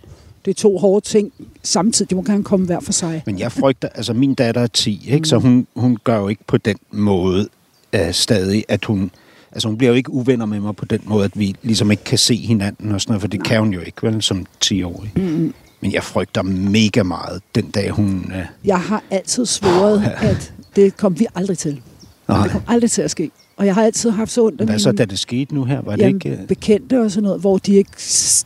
det 0.44 0.50
er 0.50 0.54
to 0.54 0.78
hårde 0.78 1.06
ting 1.06 1.32
samtidig. 1.62 2.10
De 2.10 2.14
må 2.14 2.22
gerne 2.22 2.44
komme 2.44 2.66
hver 2.66 2.80
for 2.80 2.92
sig. 2.92 3.22
Men 3.26 3.38
jeg 3.38 3.52
frygter, 3.52 3.88
altså 3.94 4.12
min 4.12 4.34
datter 4.34 4.60
er 4.60 4.66
10, 4.66 5.08
ikke? 5.08 5.28
så 5.28 5.36
hun, 5.38 5.66
hun 5.76 5.98
gør 6.04 6.18
jo 6.18 6.28
ikke 6.28 6.42
på 6.46 6.56
den 6.56 6.76
måde 6.90 7.48
uh, 7.96 8.00
stadig, 8.12 8.64
at 8.68 8.84
hun... 8.84 9.10
Altså 9.56 9.68
hun 9.68 9.78
bliver 9.78 9.90
jo 9.90 9.96
ikke 9.96 10.10
uvenner 10.10 10.46
med 10.46 10.60
mig 10.60 10.76
på 10.76 10.84
den 10.84 11.00
måde, 11.04 11.24
at 11.24 11.30
vi 11.38 11.54
ligesom 11.62 11.90
ikke 11.90 12.04
kan 12.04 12.18
se 12.18 12.36
hinanden 12.36 12.92
og 12.92 13.00
sådan 13.00 13.10
noget, 13.12 13.20
for 13.20 13.28
det 13.28 13.40
Nej. 13.40 13.48
kan 13.48 13.60
hun 13.60 13.72
jo 13.72 13.80
ikke, 13.80 14.02
vel, 14.02 14.22
som 14.22 14.46
10-årig. 14.64 15.12
Mm. 15.16 15.54
Men 15.80 15.92
jeg 15.92 16.02
frygter 16.02 16.42
mega 16.42 17.02
meget 17.02 17.42
den 17.54 17.70
dag, 17.70 17.90
hun... 17.90 18.24
Uh, 18.28 18.38
Jeg 18.64 18.80
har 18.80 19.02
altid 19.10 19.46
svoret, 19.46 20.12
at 20.16 20.52
det 20.76 20.96
kom 20.96 21.18
vi 21.18 21.26
aldrig 21.34 21.58
til. 21.58 21.80
Nej. 22.28 22.42
Det 22.42 22.50
kom 22.52 22.62
aldrig 22.68 22.90
til 22.90 23.02
at 23.02 23.10
ske. 23.10 23.30
Og 23.56 23.66
jeg 23.66 23.74
har 23.74 23.82
altid 23.82 24.10
haft 24.10 24.30
så 24.30 24.44
ondt 24.44 24.60
af 24.60 24.66
hvad 24.66 24.78
så, 24.78 24.88
mine 24.88 24.98
da 24.98 25.04
det 25.04 25.18
skete 25.18 25.54
nu 25.54 25.64
her? 25.64 25.80
Var 25.80 25.96
det 25.96 26.02
jamen, 26.02 26.14
ikke... 26.14 26.38
Uh, 26.42 26.46
bekendte 26.46 27.00
og 27.00 27.10
sådan 27.10 27.22
noget, 27.22 27.40
hvor 27.40 27.58
de 27.58 27.74
ikke, 27.74 27.90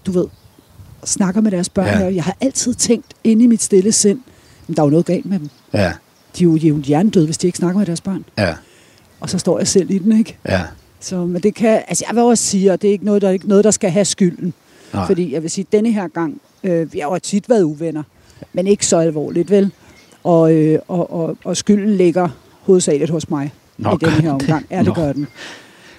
du 0.07 0.13
ved, 0.13 0.27
snakker 1.05 1.41
med 1.41 1.51
deres 1.51 1.69
børn. 1.69 1.87
Ja. 1.87 1.99
Ja. 1.99 2.15
Jeg 2.15 2.25
har 2.25 2.37
altid 2.41 2.75
tænkt 2.75 3.07
inde 3.25 3.45
i 3.45 3.47
mit 3.47 3.63
stille 3.63 3.93
sind, 3.93 4.21
men 4.67 4.77
der 4.77 4.83
er 4.83 4.87
jo 4.87 4.91
noget 4.91 5.07
galt 5.07 5.27
med 5.27 5.39
dem. 5.39 5.49
ja, 5.75 5.93
De 6.39 6.43
er 6.43 6.45
jo, 6.45 6.57
de 6.57 6.67
er 6.67 6.69
jo 6.71 6.79
hjernedøde, 6.81 7.25
hvis 7.25 7.39
de 7.39 7.47
ikke 7.47 7.59
snakker 7.59 7.79
med 7.79 7.87
deres 7.87 8.01
børn. 8.01 8.25
ja, 8.39 8.55
Og 9.21 9.31
så 9.31 9.39
står 9.39 9.59
jeg 9.59 9.69
selv 9.69 9.91
i 9.91 9.99
den, 9.99 10.19
ikke? 10.19 10.37
ja. 10.49 10.63
Så, 11.01 11.27
men 11.27 11.43
det 11.43 11.55
kan, 11.55 11.83
altså 11.89 12.05
jeg 12.09 12.15
vil 12.17 12.23
også 12.25 12.45
sige, 12.45 12.73
at 12.73 12.83
det 12.83 12.89
er 12.89 12.93
ikke 12.93 13.05
noget, 13.05 13.23
der, 13.23 13.29
er 13.29 13.33
ikke 13.33 13.49
noget, 13.49 13.65
der 13.65 13.71
skal 13.71 13.91
have 13.91 14.05
skylden. 14.05 14.55
Nej. 14.95 15.07
Fordi 15.07 15.33
jeg 15.35 15.43
vil 15.43 15.51
sige, 15.51 15.67
at 15.69 15.73
denne 15.73 15.93
her 15.93 16.09
gang, 16.09 16.41
øh, 16.65 16.93
vi 16.93 16.99
har 16.99 17.09
jo 17.13 17.19
tit 17.19 17.49
været 17.49 17.63
uvenner, 17.63 18.03
men 18.53 18.67
ikke 18.67 18.87
så 18.87 18.99
alvorligt, 18.99 19.51
vel? 19.51 19.73
Og, 20.25 20.53
øh, 20.55 20.79
og, 20.89 21.13
og, 21.13 21.37
og 21.45 21.57
skylden 21.57 21.97
ligger 21.97 22.29
hovedsageligt 22.63 23.11
hos 23.11 23.31
mig 23.31 23.53
Nå, 23.79 23.91
i 23.93 23.97
denne 24.01 24.13
her 24.23 24.33
omgang. 24.33 24.63
det? 24.69 24.75
Ja, 24.75 24.79
det 24.79 24.87
Nå. 24.87 24.95
gør 24.95 25.13
den. 25.13 25.27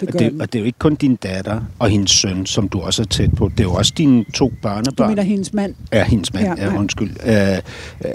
Det 0.00 0.08
Og 0.08 0.18
det, 0.18 0.32
den. 0.32 0.40
og 0.40 0.52
det 0.52 0.58
er 0.58 0.60
jo 0.62 0.66
ikke 0.66 0.78
kun 0.78 0.94
din 0.94 1.16
datter 1.16 1.60
og 1.78 1.88
hendes 1.88 2.10
søn, 2.10 2.46
som 2.46 2.68
du 2.68 2.80
også 2.80 3.02
er 3.02 3.06
tæt 3.06 3.30
på. 3.36 3.48
Det 3.48 3.60
er 3.60 3.64
jo 3.64 3.72
også 3.74 3.92
dine 3.98 4.24
to 4.34 4.48
Du 4.48 4.54
børnebørn. 4.62 5.08
mener 5.08 5.22
hendes 5.22 5.52
mand? 5.52 5.74
Ja, 5.92 6.04
hendes 6.04 6.32
mand, 6.34 6.58
ja, 6.58 6.70
Ja, 6.70 6.78
undskyld. 6.78 7.10
Øh, 7.26 7.32
øh, 7.32 7.56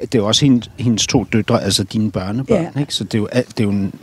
det 0.02 0.16
er 0.16 0.20
jo 0.20 0.28
også 0.28 0.46
hendes, 0.46 0.72
hendes 0.78 1.08
to 1.08 1.24
døtre, 1.34 1.64
altså 1.64 1.84
dine 1.84 2.12
børnebørn, 2.12 2.68
Ja. 2.76 2.80
ikke? 2.80 2.94
Så 2.94 3.04
det 3.04 3.14
er 3.14 3.18
jo, 3.18 3.28
det 3.34 3.60
er 3.60 3.64
jo 3.64 3.70
en... 3.70 3.94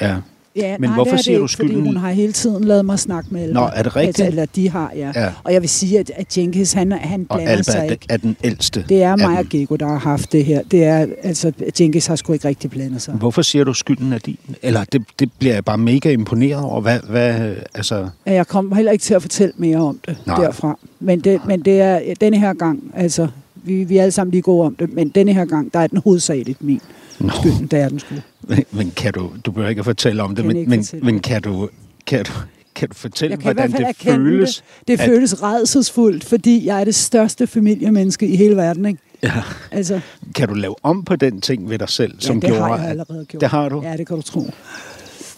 Ja. 0.00 0.16
Ja, 0.56 0.76
Men 0.78 0.88
nej, 0.90 0.94
hvorfor 0.96 1.10
det 1.10 1.18
er 1.18 1.22
siger 1.22 1.34
det 1.34 1.40
du 1.40 1.44
ikke, 1.44 1.52
skylden? 1.52 1.74
Fordi 1.74 1.86
hun 1.86 1.96
har 1.96 2.10
hele 2.10 2.32
tiden 2.32 2.64
lavet 2.64 2.84
mig 2.84 2.98
snakke 2.98 3.28
med 3.32 3.42
Alba. 3.42 3.60
Nå, 3.60 3.68
er 3.74 3.82
det 3.82 3.96
rigtigt? 3.96 4.20
Altså, 4.20 4.24
eller 4.26 4.46
de 4.46 4.70
har, 4.70 4.92
ja. 4.96 5.12
Ja. 5.14 5.28
Og 5.44 5.52
jeg 5.52 5.60
vil 5.62 5.68
sige, 5.70 5.98
at, 5.98 6.10
at 6.16 6.38
Jenkins, 6.38 6.72
han, 6.72 6.92
han 6.92 7.26
Og 7.28 7.36
blander 7.36 7.52
Alba 7.52 7.62
sig 7.62 7.90
ikke. 7.90 8.06
er 8.08 8.16
den 8.16 8.36
ældste. 8.44 8.84
Det 8.88 9.02
er 9.02 9.16
mig 9.16 9.38
og. 9.38 9.44
Gego, 9.50 9.76
der 9.76 9.86
har 9.86 9.98
haft 9.98 10.32
det 10.32 10.44
her. 10.44 10.62
Det 10.70 10.84
er, 10.84 11.06
altså, 11.22 11.52
Jenkins 11.80 12.06
har 12.06 12.16
sgu 12.16 12.32
ikke 12.32 12.48
rigtig 12.48 12.70
blandet 12.70 13.02
sig. 13.02 13.14
Hvorfor 13.14 13.42
siger 13.42 13.64
du, 13.64 13.72
skylden 13.74 14.12
er 14.12 14.18
din? 14.18 14.38
Eller 14.62 14.84
det, 14.84 15.02
det 15.18 15.30
bliver 15.38 15.54
jeg 15.54 15.64
bare 15.64 15.78
mega 15.78 16.10
imponeret 16.10 16.64
over. 16.64 16.80
Hvad, 16.80 16.98
hvad, 17.10 17.54
altså, 17.74 18.08
Ja, 18.26 18.32
Jeg 18.32 18.46
kommer 18.46 18.76
heller 18.76 18.92
ikke 18.92 19.02
til 19.02 19.14
at 19.14 19.22
fortælle 19.22 19.52
mere 19.56 19.76
om 19.78 20.00
det. 20.08 20.16
Nej. 20.26 20.40
derfra. 20.44 20.78
Men 21.00 21.20
det, 21.20 21.40
men 21.46 21.60
det 21.60 21.80
er 21.80 22.00
denne 22.20 22.38
her 22.38 22.52
gang, 22.54 22.92
altså, 22.94 23.28
vi, 23.54 23.84
vi 23.84 23.96
er 23.96 24.02
alle 24.02 24.12
sammen 24.12 24.30
lige 24.32 24.42
gode 24.42 24.66
om 24.66 24.74
det, 24.74 24.92
men 24.92 25.08
denne 25.08 25.32
her 25.32 25.44
gang, 25.44 25.74
der 25.74 25.80
er 25.80 25.86
den 25.86 25.98
hovedsageligt 26.04 26.62
min 26.64 26.80
Nå. 27.18 27.30
skylden, 27.40 27.66
der 27.66 27.78
er 27.84 27.88
den 27.88 27.98
sgu. 27.98 28.14
men, 28.40 28.64
men 28.70 28.90
kan 28.96 29.12
du, 29.12 29.30
du 29.46 29.50
behøver 29.50 29.70
ikke 29.70 29.84
fortælle 29.84 30.22
om 30.22 30.34
det, 30.34 30.44
men, 30.44 30.68
men, 30.68 30.80
fortælle. 30.84 31.04
men 31.06 31.20
kan 31.20 31.42
du, 31.42 31.68
kan 32.06 32.24
du, 32.24 32.30
kan 32.74 32.88
du 32.88 32.94
fortælle, 32.94 33.36
kan 33.36 33.42
hvordan 33.42 33.72
det 33.72 33.96
føles? 33.96 34.56
det. 34.78 34.88
Det 34.88 35.00
at- 35.00 35.08
føles 35.08 35.42
redselsfuldt, 35.42 36.24
fordi 36.24 36.66
jeg 36.66 36.80
er 36.80 36.84
det 36.84 36.94
største 36.94 37.46
familiemenneske 37.46 38.26
i 38.28 38.36
hele 38.36 38.56
verden, 38.56 38.86
ikke? 38.86 39.00
Ja. 39.22 39.32
Altså, 39.70 40.00
Kan 40.34 40.48
du 40.48 40.54
lave 40.54 40.74
om 40.82 41.04
på 41.04 41.16
den 41.16 41.40
ting 41.40 41.70
ved 41.70 41.78
dig 41.78 41.88
selv, 41.88 42.14
som 42.18 42.36
ja, 42.36 42.40
det 42.40 42.48
gjorde, 42.56 42.62
har 42.70 42.78
jeg 42.78 42.88
allerede 42.90 43.24
gjort. 43.24 43.40
Det 43.40 43.48
har 43.48 43.68
du? 43.68 43.82
Ja, 43.84 43.96
det 43.96 44.06
kan 44.06 44.16
du 44.16 44.22
tro. 44.22 44.50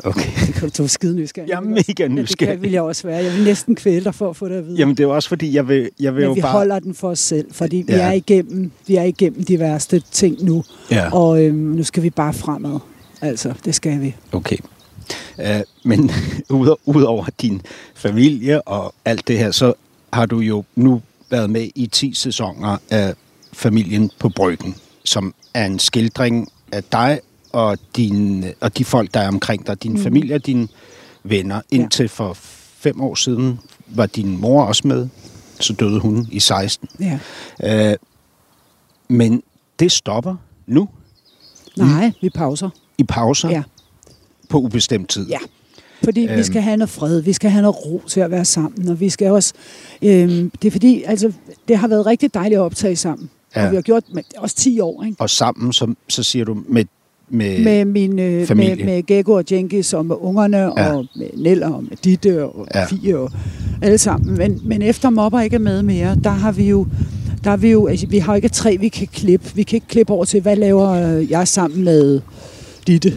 Okay. 0.05 0.31
Det 0.47 0.55
kan 0.55 0.63
du 0.63 0.71
tro 0.71 0.87
skide 0.87 1.17
nysgerrig. 1.17 1.49
Jeg 1.49 1.57
er 1.57 1.61
mega 1.61 1.83
Ja, 1.99 2.05
det 2.05 2.11
nysgerrig. 2.11 2.63
vil 2.63 2.71
jeg 2.71 2.83
også 2.83 3.07
være. 3.07 3.25
Jeg 3.25 3.33
vil 3.35 3.45
næsten 3.45 3.75
kvæle 3.77 4.05
dig 4.05 4.15
for 4.15 4.31
at 4.31 4.37
få 4.37 4.49
det 4.49 4.55
at 4.55 4.67
vide. 4.67 4.77
Jamen, 4.79 4.97
det 4.97 5.03
er 5.05 5.07
også 5.09 5.29
fordi, 5.29 5.55
jeg 5.55 5.69
vil, 5.69 5.91
jeg 6.01 6.15
vil 6.15 6.21
Men 6.21 6.29
jo 6.29 6.33
vi 6.35 6.41
bare... 6.41 6.53
holder 6.53 6.79
den 6.79 6.95
for 6.95 7.09
os 7.11 7.19
selv, 7.19 7.55
fordi 7.55 7.77
vi, 7.77 7.93
Ja. 7.93 7.99
er 8.09 8.13
igennem, 8.13 8.71
vi 8.87 8.97
er 8.97 9.03
igennem 9.03 9.45
de 9.45 9.59
værste 9.59 10.03
ting 10.13 10.43
nu. 10.45 10.65
Ja. 10.91 11.11
Og 11.15 11.43
øhm, 11.45 11.57
nu 11.59 11.83
skal 11.83 12.03
vi 12.03 12.11
bare 12.11 12.33
fremad. 12.35 12.79
Altså, 13.21 13.55
det 13.65 13.75
skal 13.75 14.01
vi. 14.01 14.15
Okay. 14.33 14.57
Uh, 15.39 15.45
men 15.85 16.11
ud- 16.51 16.77
udover 16.87 17.27
din 17.43 17.63
familie 17.95 18.63
og 18.63 18.95
alt 19.05 19.29
det 19.29 19.39
her, 19.39 19.51
så 19.51 19.73
har 20.13 20.27
du 20.27 20.39
jo 20.41 20.65
nu 20.77 21.03
været 21.31 21.51
med 21.51 21.69
i 21.75 21.87
10 21.87 22.15
sæsoner 22.15 22.77
af 22.91 23.15
Familien 23.53 24.11
på 24.19 24.29
Bryggen, 24.29 24.75
som 25.05 25.35
er 25.55 25.67
en 25.67 25.79
skildring 25.79 26.49
af 26.73 26.85
dig 26.85 27.21
og, 27.55 27.79
din, 27.97 28.45
og 28.61 28.79
de 28.79 28.85
folk, 28.85 29.15
der 29.15 29.21
er 29.21 29.29
omkring 29.29 29.67
dig. 29.67 29.83
Din 29.83 29.93
mm. 29.93 30.03
familie 30.03 30.35
og 30.35 30.47
dine 30.47 30.69
venner. 31.25 31.61
Indtil 31.71 32.09
for 32.09 32.33
fem 32.79 33.01
år 33.01 33.15
siden 33.15 33.61
var 33.87 34.07
din 34.07 34.41
mor 34.41 34.65
også 34.65 34.89
med. 34.89 35.09
så 35.61 35.73
døde 35.73 36.01
hun 36.01 36.29
i 36.33 36.41
16. 36.41 36.89
Ja. 37.01 37.19
Øh, 37.91 37.97
men 39.09 39.43
det 39.79 39.93
stopper 39.93 40.37
nu 40.67 40.89
Nej, 41.77 42.13
vi 42.23 42.31
pauser. 42.31 42.71
i 42.99 43.05
pauser 43.05 43.49
Ja. 43.51 43.63
på 44.49 44.59
ubestemt 44.59 45.09
tid. 45.11 45.29
Ja. 45.29 45.39
Fordi 46.05 46.21
øhm. 46.21 46.29
vi 46.31 46.35
Øhm. 46.35 46.43
skal 46.45 46.63
have 46.63 46.77
noget 46.77 46.91
fred, 46.91 47.21
vi 47.21 47.33
skal 47.33 47.51
have 47.51 47.63
noget 47.63 47.87
ro 47.87 48.03
til 48.07 48.21
at 48.21 48.31
være 48.31 48.45
sammen, 48.45 48.89
og 48.89 49.01
vi 49.01 49.11
skal 49.11 49.31
også... 49.31 49.55
Øhm, 50.03 50.51
det 50.63 50.69
er 50.69 50.73
fordi, 50.73 51.03
altså, 51.03 51.33
det 51.69 51.79
har 51.79 51.89
været 51.89 52.07
rigtig 52.07 52.35
dejligt 52.35 52.59
at 52.59 52.63
optage 52.63 52.97
sammen. 52.97 53.31
Ja. 53.57 53.61
Ja. 53.61 53.67
Og 53.67 53.71
vi 53.73 53.77
har 53.77 53.83
gjort 53.83 54.05
med, 54.15 54.23
også 54.37 54.57
10 54.57 54.81
år, 54.81 55.05
ikke? 55.05 55.17
Og 55.21 55.31
sammen, 55.31 55.73
så, 55.73 55.95
så 56.09 56.23
siger 56.23 56.45
du, 56.45 56.63
med, 56.69 56.85
med, 57.35 57.65
Med 57.65 57.85
min 57.85 58.19
øh, 58.19 58.47
familie. 58.47 58.75
med, 58.77 58.85
med 58.85 59.03
Gekko 59.07 59.33
og 59.33 59.45
Jenkins 59.53 59.95
og 59.95 60.07
med 60.07 60.17
ungerne 60.21 60.57
Ja. 60.57 60.93
og 60.95 61.07
med 61.17 61.27
Neller 61.37 61.69
og 61.71 61.83
med 61.83 61.97
Ditte 62.05 62.45
og 62.45 62.67
Ja. 62.75 62.85
Fie 62.85 63.19
og 63.19 63.31
alle 63.83 63.99
sammen. 63.99 64.37
Men, 64.39 64.61
men 64.65 64.83
efter 64.83 65.11
Mopper 65.11 65.41
ikke 65.41 65.55
er 65.57 65.61
med 65.61 65.83
mere, 65.83 66.17
der 66.25 66.31
har 66.31 66.53
vi 66.53 66.69
jo 66.69 66.87
der 67.45 67.51
har 67.51 67.57
vi 67.57 67.71
jo, 67.71 67.87
altså, 67.87 68.07
vi 68.07 68.19
har 68.19 68.35
ikke 68.35 68.49
træ, 68.49 68.77
vi 68.81 68.89
kan 68.89 69.07
klippe. 69.13 69.47
Vi 69.55 69.63
kan 69.63 69.77
ikke 69.77 69.87
klippe 69.87 70.13
over 70.13 70.25
til, 70.25 70.41
hvad 70.41 70.57
laver 70.57 70.89
øh, 70.91 71.31
jeg 71.31 71.49
sammen 71.49 71.85
med 71.85 72.21
Ditte. 72.87 73.13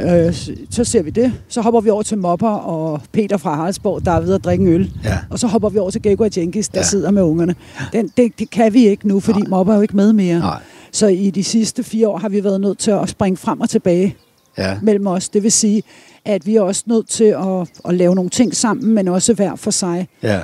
Øh, 0.00 0.34
så- 0.70 0.84
ser 0.84 1.02
vi 1.02 1.10
det. 1.10 1.32
Så 1.48 1.60
hopper 1.60 1.80
vi 1.80 1.90
over 1.90 2.02
til 2.02 2.18
Mopper 2.18 2.48
og 2.48 3.00
Peter 3.12 3.36
fra 3.36 3.54
Haraldsborg, 3.54 4.04
der 4.04 4.12
er 4.12 4.20
ved 4.20 4.34
at 4.34 4.44
drikke 4.44 4.62
en 4.64 4.72
øl. 4.72 4.90
Ja. 5.04 5.18
Og 5.30 5.38
så 5.38 5.46
hopper 5.46 5.68
vi 5.68 5.78
over 5.78 5.90
til 5.90 6.02
Gekko 6.02 6.24
og 6.24 6.30
Jenkins, 6.36 6.68
der 6.68 6.78
ja. 6.80 6.84
sidder 6.84 7.10
med 7.10 7.22
ungerne. 7.22 7.54
Den, 7.92 8.10
det, 8.16 8.32
det 8.38 8.50
kan 8.50 8.74
vi 8.74 8.86
ikke 8.88 9.08
nu, 9.08 9.20
fordi 9.20 9.38
Nej. 9.40 9.48
Mopper 9.48 9.72
er 9.72 9.76
jo 9.76 9.82
ikke 9.82 9.96
med 9.96 10.12
mere. 10.12 10.38
Nej. 10.38 10.58
Så 10.92 11.06
i 11.06 11.30
de 11.30 11.44
sidste 11.44 11.82
fire 11.82 12.08
år 12.08 12.18
har 12.18 12.28
vi 12.28 12.44
været 12.44 12.60
nødt 12.60 12.78
til 12.78 12.90
at 12.90 13.08
springe 13.08 13.36
frem 13.36 13.60
og 13.60 13.70
tilbage 13.70 14.16
Ja. 14.58 14.78
mellem 14.82 15.06
os. 15.06 15.28
Det 15.28 15.42
vil 15.42 15.52
sige, 15.52 15.82
at 16.24 16.46
vi 16.46 16.56
er 16.56 16.60
også 16.62 16.82
nødt 16.86 17.08
til 17.08 17.24
at, 17.24 17.68
at 17.84 17.94
lave 17.94 18.14
nogle 18.14 18.30
ting 18.30 18.56
sammen, 18.56 18.94
men 18.94 19.08
også 19.08 19.34
hver 19.34 19.56
for 19.56 19.70
sig. 19.70 20.08
Ja. 20.22 20.40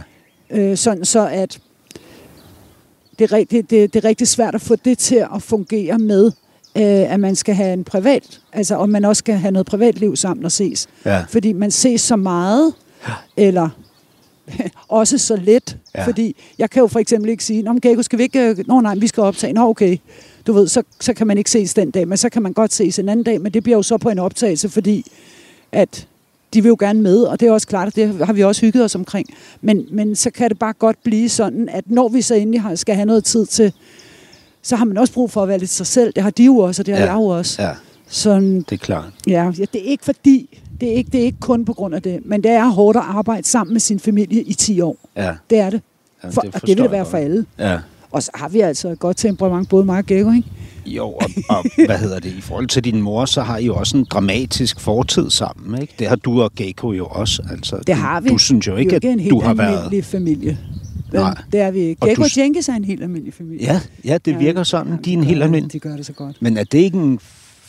Øh, 0.50 0.76
sådan 0.76 1.04
så, 1.04 1.28
at 1.28 1.58
det 3.18 3.25
er, 3.25 3.32
rigtig, 3.32 3.70
det, 3.70 3.94
det 3.94 4.04
er 4.04 4.08
rigtig 4.08 4.28
svært 4.28 4.54
at 4.54 4.61
få 4.61 4.76
det 4.76 4.99
til 4.99 5.26
at 5.34 5.42
fungere 5.42 5.99
med, 5.99 6.25
øh, 6.76 7.12
at 7.12 7.20
man 7.20 7.37
skal 7.37 7.54
have 7.54 7.72
en 7.72 7.84
privat, 7.84 8.40
altså 8.52 8.76
om 8.76 8.88
man 8.88 9.04
også 9.04 9.18
skal 9.18 9.34
have 9.34 9.52
noget 9.52 9.66
privatliv 9.66 10.16
sammen 10.16 10.44
og 10.44 10.52
ses. 10.52 10.88
Ja. 11.04 11.25
Fordi 11.28 11.52
man 11.52 11.70
ses 11.70 12.00
så 12.00 12.16
meget, 12.16 12.72
eller 13.37 13.68
også 14.88 15.18
så 15.18 15.37
let. 15.37 15.76
Ja. 15.94 16.06
Fordi 16.06 16.37
jeg 16.58 16.70
kan 16.70 16.80
jo 16.80 16.87
for 16.87 16.99
eksempel 16.99 17.30
ikke 17.30 17.44
sige, 17.44 17.62
Nå, 17.62 17.72
men 17.72 17.80
Gekko, 17.80 18.02
skal 18.02 18.18
vi 18.18 18.22
ikke... 18.22 18.49
øh, 18.49 18.56
Nå 18.66 18.80
nej, 18.80 18.94
vi 18.94 19.06
skal 19.06 19.22
optage. 19.22 19.52
Nå 19.52 19.68
okay. 19.68 19.96
Du 20.46 20.52
ved, 20.52 20.68
så, 20.68 20.82
så 21.00 21.14
kan 21.14 21.26
man 21.26 21.38
ikke 21.38 21.50
ses 21.50 21.75
den 21.75 21.90
dag, 21.90 22.08
men 22.08 22.18
så 22.18 22.28
kan 22.28 22.42
man 22.42 22.52
godt 22.52 22.72
ses 22.72 22.99
en 22.99 23.08
anden 23.08 23.25
dag, 23.25 23.40
men 23.40 23.52
det 23.54 23.62
bliver 23.62 23.76
jo 23.78 23.82
så 23.82 23.99
på 23.99 24.08
en 24.08 24.18
optagelse, 24.18 24.68
fordi 24.68 25.06
at 25.72 26.06
de 26.54 26.62
vil 26.62 26.68
jo 26.68 26.76
gerne 26.80 27.02
med, 27.02 27.22
og 27.22 27.40
det 27.40 27.49
er 27.49 27.52
også 27.52 27.66
klart, 27.66 27.88
at 27.88 27.96
det 27.96 28.26
har 28.26 28.32
vi 28.32 28.44
også 28.44 28.61
hygget 28.61 28.84
os 28.84 28.94
omkring. 28.94 29.28
Men, 29.61 29.87
men 29.90 30.16
så 30.16 30.30
kan 30.30 30.49
det 30.50 30.58
bare 30.58 30.72
godt 30.72 30.96
blive 31.04 31.28
sådan, 31.28 31.68
at 31.68 31.84
når 31.90 32.08
vi 32.08 32.22
så 32.22 32.34
endelig 32.34 32.61
har, 32.62 32.75
skal 32.75 32.94
have 32.94 33.06
noget 33.06 33.25
tid 33.25 33.46
til, 33.46 33.72
så 34.62 34.76
har 34.76 34.84
man 34.84 34.99
også 34.99 35.12
brug 35.12 35.30
for 35.30 35.42
at 35.42 35.49
være 35.49 35.58
lidt 35.58 35.70
sig 35.70 35.87
selv. 35.87 36.12
Det 36.12 36.22
har 36.22 36.30
de 36.30 36.44
jo 36.44 36.56
også, 36.58 36.82
og 36.82 36.87
det 36.87 36.94
har 36.94 37.02
Ja. 37.04 37.12
jeg 37.12 37.16
jo 37.18 37.26
også. 37.26 37.62
ja, 37.62 37.70
Sådan, 38.12 38.57
det 38.57 38.73
er 38.73 38.76
klart. 38.76 39.11
Ja, 39.26 39.45
ja, 39.45 39.50
det 39.50 39.76
er 39.87 39.90
ikke 39.90 40.04
fordi, 40.04 40.59
det 40.81 40.88
er 40.88 40.92
ikke, 40.95 41.11
det 41.11 41.21
er 41.21 41.25
ikke 41.25 41.40
kun 41.40 41.64
på 41.64 41.73
grund 41.73 41.95
af 41.95 42.02
det, 42.02 42.19
men 42.25 42.42
det 42.42 42.50
er 42.50 42.69
hårdt 42.69 42.97
at 42.97 43.02
arbejde 43.07 43.49
sammen 43.49 43.75
med 43.75 43.81
sin 43.81 44.00
familie 44.00 44.42
i 44.42 44.54
10 44.54 44.81
år. 44.81 44.97
Ja. 45.16 45.35
Det 45.50 45.59
er 45.59 45.71
det. 45.71 45.81
Jamen, 46.23 46.35
For, 46.35 46.40
det 46.40 46.54
og 46.54 46.61
det 46.61 46.69
vil 46.69 46.76
det 46.83 46.90
være 46.90 47.07
for 47.07 47.16
alle. 47.19 47.45
Ja. 47.59 47.78
Og 48.11 48.23
så 48.23 48.31
har 48.35 48.49
vi 48.49 48.61
altså 48.61 48.88
et 48.88 48.99
godt 48.99 49.16
temperament, 49.16 49.69
både 49.69 49.85
mig 49.85 49.99
og 49.99 50.07
Gekko, 50.07 50.31
ikke? 50.33 50.49
Jo, 50.87 51.07
og, 51.09 51.23
og 51.49 51.64
hvad 51.87 51.99
hedder 51.99 52.19
det? 52.21 52.33
I 52.33 52.40
forhold 52.40 52.66
til 52.69 52.85
din 52.85 53.02
mor, 53.02 53.25
så 53.25 53.42
har 53.42 53.59
I 53.59 53.64
jo 53.66 53.75
også 53.75 53.97
en 53.97 54.04
dramatisk 54.04 54.81
fortid 54.81 55.31
sammen, 55.31 55.83
ikke? 55.83 55.95
Det 55.99 56.09
har 56.09 56.16
du 56.16 56.42
og 56.42 56.52
Gekko 56.57 56.92
jo 56.92 57.07
også. 57.07 57.42
Altså, 57.50 57.76
Det 57.76 57.87
du, 57.87 57.92
har 57.92 58.21
vi. 58.21 58.28
Du 58.28 58.38
synes 58.38 58.66
jo 58.66 58.73
Vi 58.73 58.76
er 58.76 58.81
ikke, 58.81 58.95
ikke 58.95 59.09
en 59.11 59.19
at 59.19 59.23
helt 59.23 59.31
du 59.33 59.40
har 59.40 59.54
været... 59.54 59.69
almindelig 59.76 60.04
familie. 60.04 60.59
Men 61.12 61.21
Nej. 61.21 61.35
det 61.52 61.61
er 61.61 61.71
vi 61.71 61.78
ikke. 61.81 62.02
Og 62.02 62.09
Gekko 62.09 62.21
du- 62.23 62.25
og 62.25 62.37
Jenkins 62.37 62.69
er 62.69 62.73
en 62.73 62.85
helt 62.85 63.02
almindelig 63.02 63.35
familie. 63.35 63.64
Ja, 63.66 63.81
ja, 64.04 64.19
det 64.25 64.38
virker 64.38 64.62
sådan. 64.62 64.92
De 65.04 65.12
er 65.12 65.16
en 65.19 65.25
helt 65.25 65.42
almindelig. 65.42 65.73
De 65.73 65.78
gør 65.78 65.97
det 65.97 66.07
så 66.07 66.12
godt. 66.12 66.37
Men 66.40 66.57
er 66.57 66.64
det 66.64 66.78
ikke 66.78 66.99
en, 66.99 67.19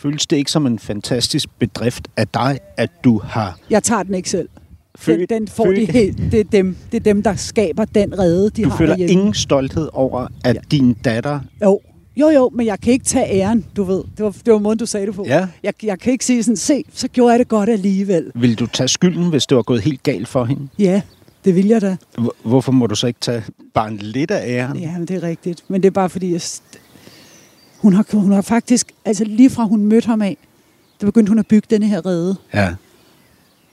føles 0.03 0.27
det 0.27 0.37
ikke 0.37 0.51
som 0.51 0.65
en 0.65 0.79
fantastisk 0.79 1.49
bedrift 1.59 2.07
af 2.17 2.27
dig, 2.27 2.59
at 2.77 2.89
du 3.03 3.21
har 3.23 3.57
Jeg 3.69 3.83
tager 3.83 4.03
den 4.03 4.13
ikke 4.15 4.29
selv. 4.29 4.49
født... 4.95 5.29
Den, 5.29 5.39
den 5.39 5.47
får 5.47 5.65
født, 5.65 5.77
de 5.77 5.85
helt, 5.91 6.17
det, 6.31 6.39
er 6.39 6.43
dem, 6.43 6.75
det 6.91 6.97
er 6.97 7.03
dem, 7.03 7.23
der 7.23 7.35
skaber 7.35 7.85
den 7.85 8.19
redde, 8.19 8.49
de 8.49 8.63
Du 8.63 8.69
har 8.69 8.77
føler 8.77 8.91
derhjemme. 8.91 9.11
ingen 9.11 9.33
stolthed 9.33 9.89
over, 9.93 10.27
at 10.43 10.55
Ja. 10.55 10.59
din 10.71 10.93
datter... 10.93 11.39
Jo. 11.63 11.79
jo, 12.17 12.29
jo, 12.29 12.51
men 12.53 12.65
jeg 12.65 12.79
kan 12.79 12.93
ikke 12.93 13.05
tage 13.05 13.25
æren, 13.33 13.65
du 13.75 13.83
ved. 13.83 14.03
Det 14.17 14.25
var, 14.25 14.31
det 14.45 14.53
var 14.53 14.59
måden, 14.59 14.79
du 14.79 14.85
sagde 14.85 15.05
det 15.07 15.15
på. 15.15 15.25
Ja. 15.27 15.47
Jeg, 15.63 15.73
jeg 15.83 15.99
kan 15.99 16.11
ikke 16.11 16.25
sige 16.25 16.43
sådan, 16.43 16.57
se, 16.57 16.83
så 16.93 17.07
gjorde 17.07 17.31
jeg 17.31 17.39
det 17.39 17.47
godt 17.47 17.69
alligevel. 17.69 18.31
Vil 18.35 18.59
du 18.59 18.65
tage 18.67 18.87
skylden, 18.87 19.29
hvis 19.29 19.45
det 19.45 19.55
var 19.55 19.63
gået 19.63 19.81
helt 19.81 20.03
galt 20.03 20.27
for 20.27 20.45
hende? 20.45 20.67
Ja, 20.79 21.01
det 21.45 21.55
vil 21.55 21.67
jeg 21.67 21.81
da. 21.81 21.95
Hvor- 22.17 22.35
Hvorfor 22.43 22.71
må 22.71 22.87
du 22.87 22.95
så 22.95 23.07
ikke 23.07 23.19
tage 23.19 23.43
bare 23.73 23.87
en 23.87 23.97
lidt 23.97 24.31
af 24.31 24.49
æren? 24.49 24.77
Ja, 24.79 24.91
men 24.97 25.07
det 25.07 25.15
er 25.15 25.23
rigtigt. 25.23 25.63
Men 25.67 25.81
det 25.83 25.87
er 25.87 25.91
bare 25.91 26.09
fordi, 26.09 26.31
jeg, 26.33 26.41
hun, 27.83 27.93
har, 27.93 28.05
hun 28.13 28.31
har 28.31 28.41
faktisk, 28.41 28.87
altså 29.05 29.23
lige 29.23 29.49
fra 29.49 29.63
hun 29.63 29.85
mødte 29.85 30.05
ham 30.05 30.21
af, 30.21 30.37
der 31.01 31.05
begyndte 31.07 31.29
hun 31.29 31.39
at 31.39 31.47
bygge 31.47 31.67
denne 31.69 31.87
her 31.87 32.05
rede. 32.05 32.35
ja. 32.53 32.73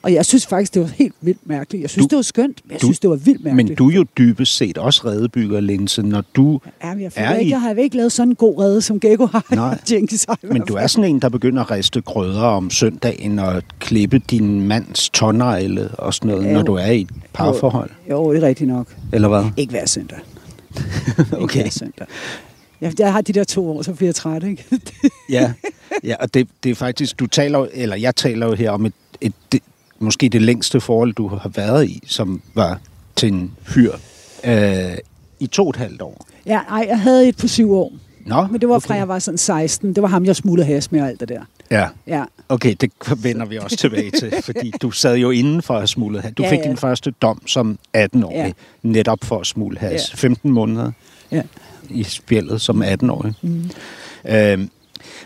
Og 0.03 0.13
jeg 0.13 0.25
synes 0.25 0.45
faktisk, 0.47 0.73
det 0.73 0.81
var 0.81 0.87
helt 0.87 1.13
vildt 1.21 1.39
mærkeligt. 1.47 1.81
Jeg 1.81 1.89
synes, 1.89 2.05
Du- 2.07 2.09
det 2.09 2.15
var 2.15 2.21
skønt, 2.21 2.61
men 2.65 2.71
jeg 2.71 2.81
du- 2.81 2.85
synes, 2.85 2.99
det 2.99 3.09
var 3.09 3.15
vildt 3.15 3.43
mærkeligt. 3.43 3.69
Men 3.69 3.75
du 3.75 3.89
er 3.89 3.93
jo 3.93 4.05
dybest 4.17 4.57
set 4.57 4.77
også 4.77 5.01
redebygger, 5.05 5.59
Linse, 5.59 6.01
når 6.01 6.23
du... 6.35 6.59
Ja, 6.83 6.87
jeg, 6.89 7.11
er 7.15 7.33
ikke, 7.35 7.47
i- 7.47 7.51
jeg 7.51 7.61
har 7.61 7.73
ikke 7.73 7.97
lavet 7.97 8.11
sådan 8.11 8.29
en 8.29 8.35
god 8.35 8.59
rede, 8.59 8.81
som 8.81 8.99
Gekko 8.99 9.25
har. 9.25 9.45
Nej. 9.55 9.79
Jenkins 9.91 10.25
har 10.29 10.37
Men 10.43 10.61
du 10.61 10.73
er 10.73 10.87
sådan 10.87 11.09
en, 11.09 11.19
der 11.21 11.29
begynder 11.29 11.61
at 11.63 11.71
riste 11.71 12.01
grødder 12.01 12.41
om 12.41 12.69
søndagen 12.69 13.39
og 13.39 13.63
klippe 13.79 14.19
din 14.19 14.61
mands 14.67 15.09
tårnegle 15.09 15.87
og 15.91 16.13
sådan 16.13 16.27
noget, 16.31 16.45
Ja, 16.45 16.51
når 16.51 16.59
jo. 16.59 16.65
du 16.65 16.73
er 16.73 16.85
i 16.91 17.01
et 17.01 17.09
parforhold. 17.33 17.89
Jo, 18.09 18.33
det 18.33 18.43
er 18.43 18.47
rigtigt 18.47 18.67
nok. 18.69 18.87
Eller 19.13 19.27
hvad? 19.27 19.43
Ikke 19.57 19.71
hver 19.71 19.85
søndag. 19.85 20.17
Okay. 21.31 21.41
Ikke 21.41 21.53
hver 21.53 21.69
søndag. 21.69 22.07
Jeg, 22.81 22.99
jeg 22.99 23.13
har 23.13 23.21
de 23.21 23.33
der 23.33 23.43
to 23.43 23.69
år, 23.77 23.81
så 23.81 23.93
bliver 23.93 24.07
jeg 24.07 24.15
træt, 24.15 24.43
ikke? 24.43 24.65
Ja, 25.29 25.53
ja 26.03 26.15
og 26.19 26.33
det, 26.33 26.47
det 26.63 26.69
er 26.71 26.75
faktisk, 26.75 27.19
du 27.19 27.27
taler, 27.27 27.67
eller 27.73 27.95
jeg 27.95 28.15
taler 28.15 28.47
jo 28.47 28.53
her 28.53 28.71
om 28.71 28.85
et, 28.85 28.93
et, 29.21 29.33
det, 29.51 29.61
måske 29.99 30.29
det 30.29 30.41
længste 30.41 30.81
forhold, 30.81 31.13
du 31.13 31.27
har 31.27 31.49
været 31.49 31.89
i, 31.89 32.03
som 32.07 32.41
var 32.53 32.79
til 33.15 33.33
en 33.33 33.51
fyr 33.63 33.93
øh, 34.43 34.97
i 35.39 35.47
to 35.47 35.63
og 35.63 35.69
et 35.69 35.75
halvt 35.75 36.01
år. 36.01 36.25
ja, 36.45 36.59
ej, 36.69 36.85
jeg 36.89 36.99
havde 36.99 37.27
et 37.27 37.37
på 37.37 37.47
syv 37.47 37.73
år. 37.73 37.93
Nå, 38.25 38.47
Men 38.47 38.61
det 38.61 38.69
var 38.69 38.79
fra, 38.79 38.93
jeg 38.95 39.07
var 39.07 39.19
sådan 39.19 39.37
16. 39.37 39.95
Det 39.95 40.01
var 40.03 40.07
ham, 40.09 40.25
jeg 40.25 40.35
smuglede 40.35 40.67
has 40.67 40.91
med 40.91 41.01
og 41.01 41.07
alt 41.07 41.19
det 41.19 41.29
der. 41.29 41.41
Ja, 41.71 41.87
Ja, 42.07 42.23
okay, 42.49 42.75
det 42.81 42.91
vender 43.17 43.45
vi 43.45 43.57
også 43.57 43.77
tilbage 43.77 44.11
til, 44.11 44.33
fordi 44.45 44.73
du 44.81 44.91
sad 44.91 45.15
jo 45.17 45.29
inden 45.29 45.61
for 45.61 45.73
at 45.73 45.89
smule 45.89 46.21
has. 46.21 46.33
Du 46.37 46.43
Ja, 46.43 46.51
fik 46.51 46.59
ja. 46.59 46.63
din 46.63 46.77
første 46.77 47.11
dom 47.21 47.47
som 47.47 47.79
18-årig, 47.97 48.35
Ja. 48.35 48.51
netop 48.83 49.19
for 49.23 49.39
at 49.39 49.47
smule 49.47 49.77
has. 49.79 50.09
Ja. 50.11 50.15
15 50.15 50.51
måneder 50.51 50.91
ja. 51.31 51.41
I 51.93 52.03
spjældet 52.03 52.61
som 52.61 52.83
18-årig. 52.83 53.33
Mm. 53.41 53.69
Øhm, 54.29 54.69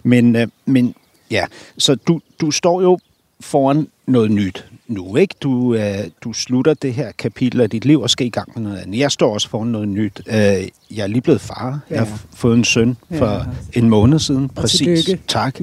men, 0.03 0.35
øh, 0.35 0.47
men 0.65 0.95
ja, 1.31 1.45
så 1.77 1.95
du, 1.95 2.19
du 2.41 2.51
står 2.51 2.81
jo 2.81 2.99
foran 3.39 3.87
noget 4.07 4.31
nyt 4.31 4.65
nu, 4.87 5.15
ikke? 5.15 5.35
Du, 5.41 5.75
øh, 5.75 5.97
du 6.23 6.33
slutter 6.33 6.73
det 6.73 6.93
her 6.93 7.11
kapitel 7.11 7.61
af 7.61 7.69
dit 7.69 7.85
liv 7.85 8.01
og 8.01 8.09
skal 8.09 8.27
i 8.27 8.29
gang 8.29 8.51
med 8.55 8.63
noget 8.63 8.77
andet. 8.77 8.99
Jeg 8.99 9.11
står 9.11 9.33
også 9.33 9.49
foran 9.49 9.67
noget 9.67 9.87
nyt. 9.87 10.21
Øh, 10.27 10.33
jeg 10.35 10.69
er 11.03 11.07
lige 11.07 11.21
blevet 11.21 11.41
far. 11.41 11.79
Jeg 11.89 11.99
har 11.99 12.05
Ja. 12.05 12.11
fået 12.35 12.57
en 12.57 12.63
søn 12.63 12.97
for 13.11 13.25
Ja. 13.73 13.79
en 13.79 13.89
måned 13.89 14.19
siden. 14.19 14.49
Præcis. 14.49 15.09
Tak. 15.27 15.59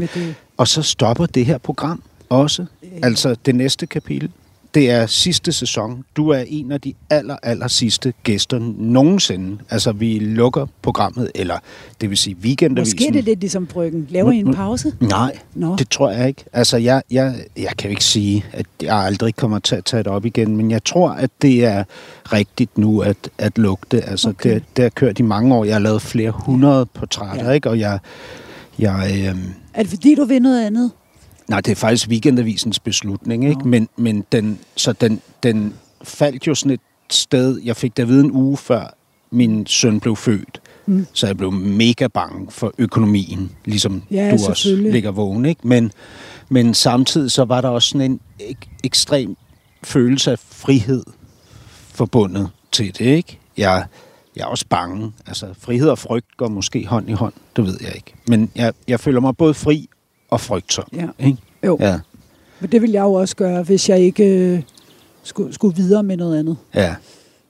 Og 0.56 0.68
så 0.68 0.82
stopper 0.82 1.26
det 1.26 1.47
her 1.47 1.59
program 1.59 2.02
også. 2.28 2.66
Altså 3.02 3.37
det 3.47 3.54
næste 3.54 3.87
kapitel. 3.87 4.30
Det 4.75 4.91
er 4.91 5.07
sidste 5.07 5.52
sæson. 5.52 6.05
Du 6.17 6.29
er 6.29 6.45
en 6.49 6.73
af 6.73 6.81
de 6.81 6.95
aller, 7.11 7.37
aller 7.43 7.69
sidste 7.69 8.12
gæster 8.23 8.59
nogensinde. 8.79 9.59
Altså 9.71 9.93
vi 9.93 10.19
lukker 10.19 10.67
programmet, 10.83 11.31
eller 11.35 11.59
det 12.00 12.11
vil 12.11 12.19
sige 12.19 12.37
weekendavisen. 12.43 12.97
Måske 12.97 13.09
er 13.09 13.12
det 13.12 13.25
lidt 13.25 13.41
ligesom 13.41 13.67
bryggen. 13.67 14.07
Laver 14.11 14.33
I 14.33 14.37
en 14.38 14.55
pause? 14.55 14.93
Nej, 15.00 15.38
Nå. 15.55 15.76
det 15.76 15.88
tror 15.88 16.11
jeg 16.11 16.29
ikke. 16.29 16.45
Altså, 16.52 16.76
jeg, 16.76 17.02
jeg, 17.11 17.35
jeg 17.57 17.73
kan 17.79 17.88
jo 17.88 17.91
ikke 17.91 18.05
sige, 18.05 18.45
at 18.52 18.67
jeg 18.83 18.97
aldrig 18.97 19.37
kommer 19.37 19.59
til 19.59 19.76
at 19.76 19.85
tage 19.85 20.02
det 20.02 20.12
op 20.12 20.25
igen, 20.26 20.57
men 20.57 20.71
jeg 20.71 20.85
tror, 20.85 21.11
at 21.11 21.31
det 21.43 21.64
er 21.64 21.85
rigtigt 22.33 22.79
nu 22.79 23.00
at, 23.00 23.17
at 23.38 23.59
lukke 23.59 23.87
det. 23.91 24.02
Altså, 24.07 24.29
okay. 24.29 24.55
Det, 24.55 24.62
det 24.76 24.83
har 24.83 24.91
kørt 24.91 25.19
i 25.19 25.23
mange 25.23 25.55
år. 25.55 25.64
Jeg 25.64 25.75
har 25.75 25.81
lavet 25.81 26.02
flere 26.02 26.31
hundrede 26.31 26.87
portrætter, 26.87 27.45
Ja. 27.47 27.50
ikke? 27.50 27.71
Og 27.71 27.79
jeg... 27.79 27.99
jeg 28.79 29.26
øhm, 29.29 29.55
Er 29.75 29.83
det 29.83 29.91
fordi, 29.91 30.14
du 30.14 30.25
vil 30.25 30.43
noget 30.43 30.67
andet? 30.67 30.91
Nej, 31.52 31.61
det 31.61 31.71
er 31.71 31.76
faktisk 31.76 32.09
weekendavisens 32.09 32.78
beslutning, 32.78 33.44
ikke? 33.49 33.61
Nå. 33.61 33.66
Men, 33.66 33.88
men 33.97 34.25
den, 34.32 34.59
så 34.76 34.92
den, 34.92 35.21
den 35.42 35.75
faldt 36.04 36.47
jo 36.47 36.54
sådan 36.54 36.73
et 36.73 36.80
sted... 37.11 37.61
Jeg 37.64 37.76
fik 37.76 37.97
det 37.97 38.02
at 38.02 38.09
vide 38.09 38.25
en 38.25 38.30
uge 38.32 38.56
før 38.56 38.94
min 39.30 39.66
søn 39.66 40.00
blev 40.00 40.16
født. 40.16 40.61
Mm. 40.87 41.06
Så 41.12 41.26
jeg 41.26 41.37
blev 41.37 41.52
mega 41.52 42.06
bange 42.06 42.47
for 42.50 42.75
økonomien, 42.78 43.50
ligesom 43.64 44.02
Ja, 44.11 44.30
du 44.30 44.50
også 44.50 44.76
ligger 44.76 45.11
vågen. 45.11 45.44
Ikke? 45.47 45.68
Men, 45.68 45.92
men 46.49 46.75
samtidig 46.75 47.30
så 47.30 47.44
var 47.44 47.61
der 47.61 47.68
også 47.68 47.88
sådan 47.88 48.11
en 48.11 48.21
ek- 48.40 48.68
ekstrem 48.85 49.37
følelse 49.85 50.30
af 50.30 50.38
frihed 50.38 51.04
forbundet 51.94 52.49
til 52.73 52.87
det. 52.99 53.00
Ikke? 53.00 53.38
Jeg, 53.56 53.85
jeg 54.37 54.42
er 54.42 54.47
også 54.47 54.64
bange. 54.71 55.12
Altså, 55.26 55.47
frihed 55.59 55.88
og 55.88 55.99
frygt 55.99 56.37
går 56.37 56.49
måske 56.49 56.87
hånd 56.87 57.11
i 57.11 57.12
hånd, 57.12 57.32
det 57.56 57.66
ved 57.66 57.78
jeg 57.80 57.92
ikke. 57.94 58.14
Men 58.28 58.50
jeg, 58.56 58.73
jeg 58.88 59.00
føler 59.00 59.21
mig 59.21 59.37
både 59.37 59.54
fri 59.54 59.88
og 60.33 60.41
frygtsom. 60.41 60.85
Ja. 60.93 61.07
Ikke? 61.19 61.39
Jo, 61.67 61.77
ja. 61.81 61.99
Men 62.61 62.73
det 62.73 62.83
ville 62.83 62.95
jeg 62.95 63.03
jo 63.03 63.12
også 63.12 63.37
gøre, 63.37 63.62
hvis 63.62 63.89
jeg 63.89 64.01
ikke 64.01 64.25
øh, 64.25 64.62
skulle, 65.23 65.55
skulle 65.55 65.77
videre 65.77 66.03
med 66.03 66.17
noget 66.17 66.39
andet. 66.39 66.57
ja. 66.75 66.95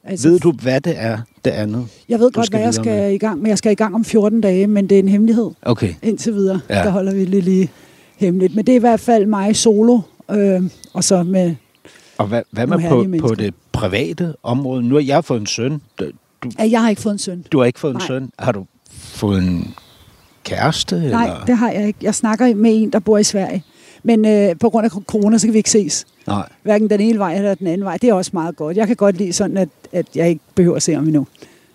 Altså, 0.05 0.29
Ved 0.29 0.41
du, 0.41 0.53
hvad 0.53 0.81
det 0.81 0.95
er, 0.97 1.19
det 1.45 1.51
andet? 1.51 1.87
Jeg 2.09 2.19
ved 2.21 2.33
godt, 2.33 2.51
hvad 2.51 2.61
jeg 2.61 2.75
skal 2.75 2.85
med? 3.03 3.11
i 3.13 3.19
gang 3.19 3.43
med. 3.43 3.51
Jeg 3.51 3.59
skal 3.59 3.73
i 3.73 3.75
gang 3.75 3.95
om 3.95 4.05
14 4.05 4.41
dage, 4.41 4.67
men 4.67 4.89
det 4.89 4.95
er 4.95 4.99
en 4.99 5.09
hemmelighed 5.09 5.51
Okay. 5.63 5.95
indtil 6.03 6.35
videre. 6.35 6.61
Ja. 6.69 6.75
Der 6.75 6.91
holder 6.91 7.15
vi 7.15 7.21
det 7.25 7.45
lige 7.45 7.71
hemmeligt. 8.17 8.55
Men 8.55 8.67
det 8.67 8.73
er 8.73 8.77
i 8.77 8.81
hvert 8.81 9.01
fald 9.01 9.27
mig 9.27 9.57
solo, 9.57 10.01
øh, 10.31 10.63
og 10.93 11.05
så 11.05 11.23
med... 11.23 11.55
Og 12.19 12.27
hvad, 12.27 12.43
hvad 12.51 12.67
med 12.67 13.19
på, 13.21 13.29
på 13.29 13.35
det 13.35 13.55
private 13.73 14.35
område? 14.43 14.83
Nu 14.83 14.95
har 14.95 15.03
jeg 15.03 15.25
fået 15.25 15.41
en 15.41 15.47
søn. 15.47 15.83
Du, 15.99 16.11
Ja, 16.59 16.69
jeg 16.71 16.83
har 16.83 16.91
ikke 16.91 17.03
fået 17.03 17.13
en 17.13 17.19
søn. 17.19 17.45
du 17.53 17.59
har 17.59 17.65
ikke 17.65 17.81
fået 17.81 17.91
en 17.95 17.99
Nej. 17.99 18.07
søn. 18.07 18.31
Har 18.39 18.53
du 18.53 18.67
fået 18.91 19.39
en 19.43 19.75
kæreste? 20.45 20.97
Nej, 21.01 21.25
eller? 21.25 21.45
det 21.45 21.57
har 21.57 21.71
jeg 21.71 21.87
ikke. 21.87 21.99
Jeg 22.03 22.15
snakker 22.15 22.55
med 22.55 22.83
en, 22.83 22.93
der 22.93 22.99
bor 22.99 23.19
i 23.19 23.25
Sverige. 23.25 23.65
Men 24.03 24.25
øh, 24.25 24.59
på 24.59 24.71
grund 24.71 24.85
af 24.85 24.91
corona, 24.91 25.39
så 25.39 25.47
kan 25.47 25.53
vi 25.53 25.59
ikke 25.59 25.71
ses. 25.71 26.05
Nej. 26.27 26.49
Hverken 26.63 26.91
den 26.91 27.01
ene 27.01 27.19
vej 27.19 27.35
eller 27.37 27.55
den 27.55 27.67
anden 27.67 27.85
vej. 27.85 27.97
Det 27.97 28.09
er 28.09 28.15
også 28.15 28.31
meget 28.35 28.57
godt. 28.57 28.77
Jeg 28.77 28.87
kan 28.87 28.97
godt 28.97 29.17
lide 29.17 29.33
sådan, 29.33 29.57
at, 29.57 29.69
at 29.93 30.07
jeg 30.15 30.29
ikke 30.29 30.41
behøver 30.55 30.77
at 30.77 30.83
se 30.83 30.95
ham 30.95 31.05
endnu. 31.05 31.27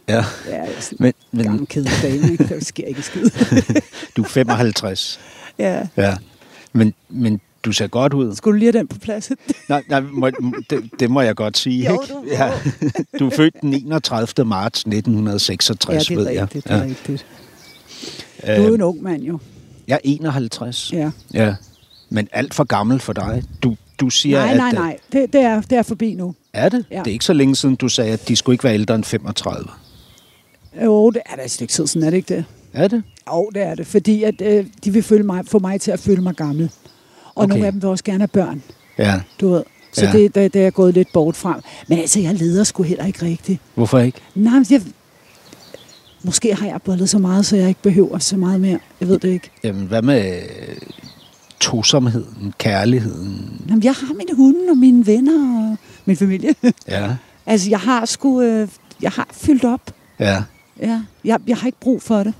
Ja. 0.07 0.25
Ja, 0.49 0.55
er 0.55 0.93
Men, 0.99 1.13
en 1.33 1.43
gammel 1.43 1.59
men 1.59 1.65
kedelig 1.65 2.31
ikke? 2.31 2.47
Der 2.47 2.59
sker 2.63 2.85
ikke 2.85 3.01
skid. 3.01 3.29
du 4.17 4.21
er 4.21 4.27
55. 4.27 5.19
ja. 5.59 5.87
Ja. 5.97 6.15
Men, 6.73 6.93
men 7.09 7.41
du 7.63 7.71
ser 7.71 7.87
godt 7.87 8.13
ud. 8.13 8.35
Skulle 8.35 8.55
du 8.55 8.59
lige 8.59 8.71
have 8.71 8.79
den 8.79 8.87
på 8.87 8.99
plads? 8.99 9.31
Nej, 9.69 9.83
nej 9.89 9.99
må, 9.99 10.29
det, 10.69 10.89
det 10.99 11.11
må 11.11 11.21
jeg 11.21 11.35
godt 11.35 11.57
sige. 11.57 11.85
Jo, 11.85 12.01
ikke? 12.01 12.35
Ja. 12.35 12.51
Du 13.19 13.27
er 13.27 13.35
født 13.35 13.61
den 13.61 13.73
31. 13.73 14.45
marts 14.45 14.79
1966, 14.79 16.09
ja, 16.09 16.15
det 16.15 16.19
ved 16.19 16.27
er 16.27 16.31
jeg. 16.31 16.41
rigtigt. 16.41 16.67
Det 16.67 16.73
er 16.73 16.83
rigtigt. 16.83 17.25
Du 18.41 18.47
er 18.51 18.73
en 18.75 18.81
ung 18.81 19.03
mand, 19.03 19.23
jo. 19.23 19.39
Jeg 19.87 19.95
er 19.95 19.99
51. 20.03 20.93
Ja. 20.93 21.11
ja. 21.33 21.55
Men 22.09 22.27
alt 22.31 22.53
for 22.53 22.63
gammel 22.63 22.99
for 22.99 23.13
dig. 23.13 23.43
Du, 23.63 23.75
du 23.99 24.09
siger, 24.09 24.39
Nej, 24.39 24.51
at... 24.51 24.57
nej, 24.57 24.67
øh, 24.69 24.73
nej. 24.73 24.97
Det, 25.11 25.33
det, 25.33 25.41
er, 25.41 25.61
det 25.61 25.77
er 25.77 25.83
forbi 25.83 26.13
nu. 26.13 26.35
Er 26.53 26.69
det? 26.69 26.85
Ja. 26.91 26.99
Det 26.99 27.07
er 27.07 27.11
ikke 27.11 27.25
så 27.25 27.33
længe 27.33 27.55
siden, 27.55 27.75
du 27.75 27.89
sagde, 27.89 28.11
at 28.13 28.27
de 28.27 28.35
skulle 28.35 28.53
ikke 28.53 28.63
være 28.63 28.73
ældre 28.73 28.95
end 28.95 29.03
35. 29.03 29.65
Jo, 30.85 31.09
det 31.09 31.21
er 31.25 31.35
da 31.35 31.43
et 31.43 31.51
stykke 31.51 31.71
tid 31.73 31.87
siden, 31.87 32.05
er 32.07 32.09
det 32.09 32.17
ikke 32.17 32.35
det? 32.35 32.45
Er 32.73 32.87
det? 32.87 33.03
Jo, 33.31 33.49
det 33.55 33.61
er 33.61 33.75
det. 33.75 33.87
Fordi 33.87 34.23
at, 34.23 34.41
øh, 34.41 34.65
de 34.83 34.91
vil 34.91 35.03
føle 35.03 35.23
mig, 35.23 35.45
få 35.47 35.59
mig 35.59 35.81
til 35.81 35.91
at 35.91 35.99
føle 35.99 36.21
mig 36.21 36.35
gammel. 36.35 36.71
Og 37.35 37.43
Okay. 37.43 37.49
nogle 37.49 37.65
af 37.65 37.71
dem 37.71 37.81
vil 37.81 37.89
også 37.89 38.03
gerne 38.03 38.19
have 38.19 38.27
børn, 38.27 38.63
Ja. 38.97 39.21
du 39.41 39.49
ved. 39.49 39.63
Så 39.93 40.05
Ja. 40.05 40.11
ja. 40.11 40.17
det, 40.17 40.35
det, 40.35 40.53
det 40.53 40.65
er 40.65 40.69
gået 40.69 40.93
lidt 40.93 41.07
bort 41.13 41.35
fra. 41.35 41.61
Men 41.87 41.99
altså, 41.99 42.19
jeg 42.19 42.33
leder 42.33 42.63
sgu 42.63 42.83
heller 42.83 43.05
ikke 43.05 43.25
rigtigt. 43.25 43.59
Hvorfor 43.75 43.99
ikke? 43.99 44.17
Nej, 44.35 44.53
men 44.53 44.65
jeg, 44.69 44.81
måske 46.23 46.55
har 46.55 46.67
jeg 46.67 46.81
bollet 46.81 47.09
så 47.09 47.19
meget, 47.19 47.45
så 47.45 47.55
jeg 47.57 47.67
ikke 47.67 47.81
behøver 47.81 48.17
så 48.19 48.37
meget 48.37 48.61
mere. 48.61 48.79
Jeg 48.99 49.07
ved 49.07 49.19
det 49.19 49.29
ikke. 49.29 49.49
Jamen, 49.63 49.87
hvad 49.87 50.01
med 50.01 50.35
øh, 50.41 50.77
tosomheden, 51.59 52.53
kærligheden? 52.57 53.61
Jamen, 53.69 53.83
jeg 53.83 53.93
har 53.93 54.13
mine 54.13 54.35
hunde 54.35 54.59
og 54.69 54.77
mine 54.77 55.05
venner 55.07 55.69
og 55.71 55.77
min 56.05 56.17
familie. 56.17 56.49
Ja. 56.87 57.15
altså, 57.45 57.69
jeg 57.69 57.79
har 57.79 58.05
sgu... 58.05 58.41
Øh, 58.41 58.67
jeg 59.01 59.11
har 59.11 59.27
fyldt 59.31 59.63
op. 59.65 59.91
Ja. 60.19 60.43
Ja, 60.81 61.01
jeg, 61.25 61.39
jeg 61.47 61.57
har 61.57 61.65
ikke 61.67 61.79
brug 61.79 62.01
for 62.01 62.23
det. 62.23 62.33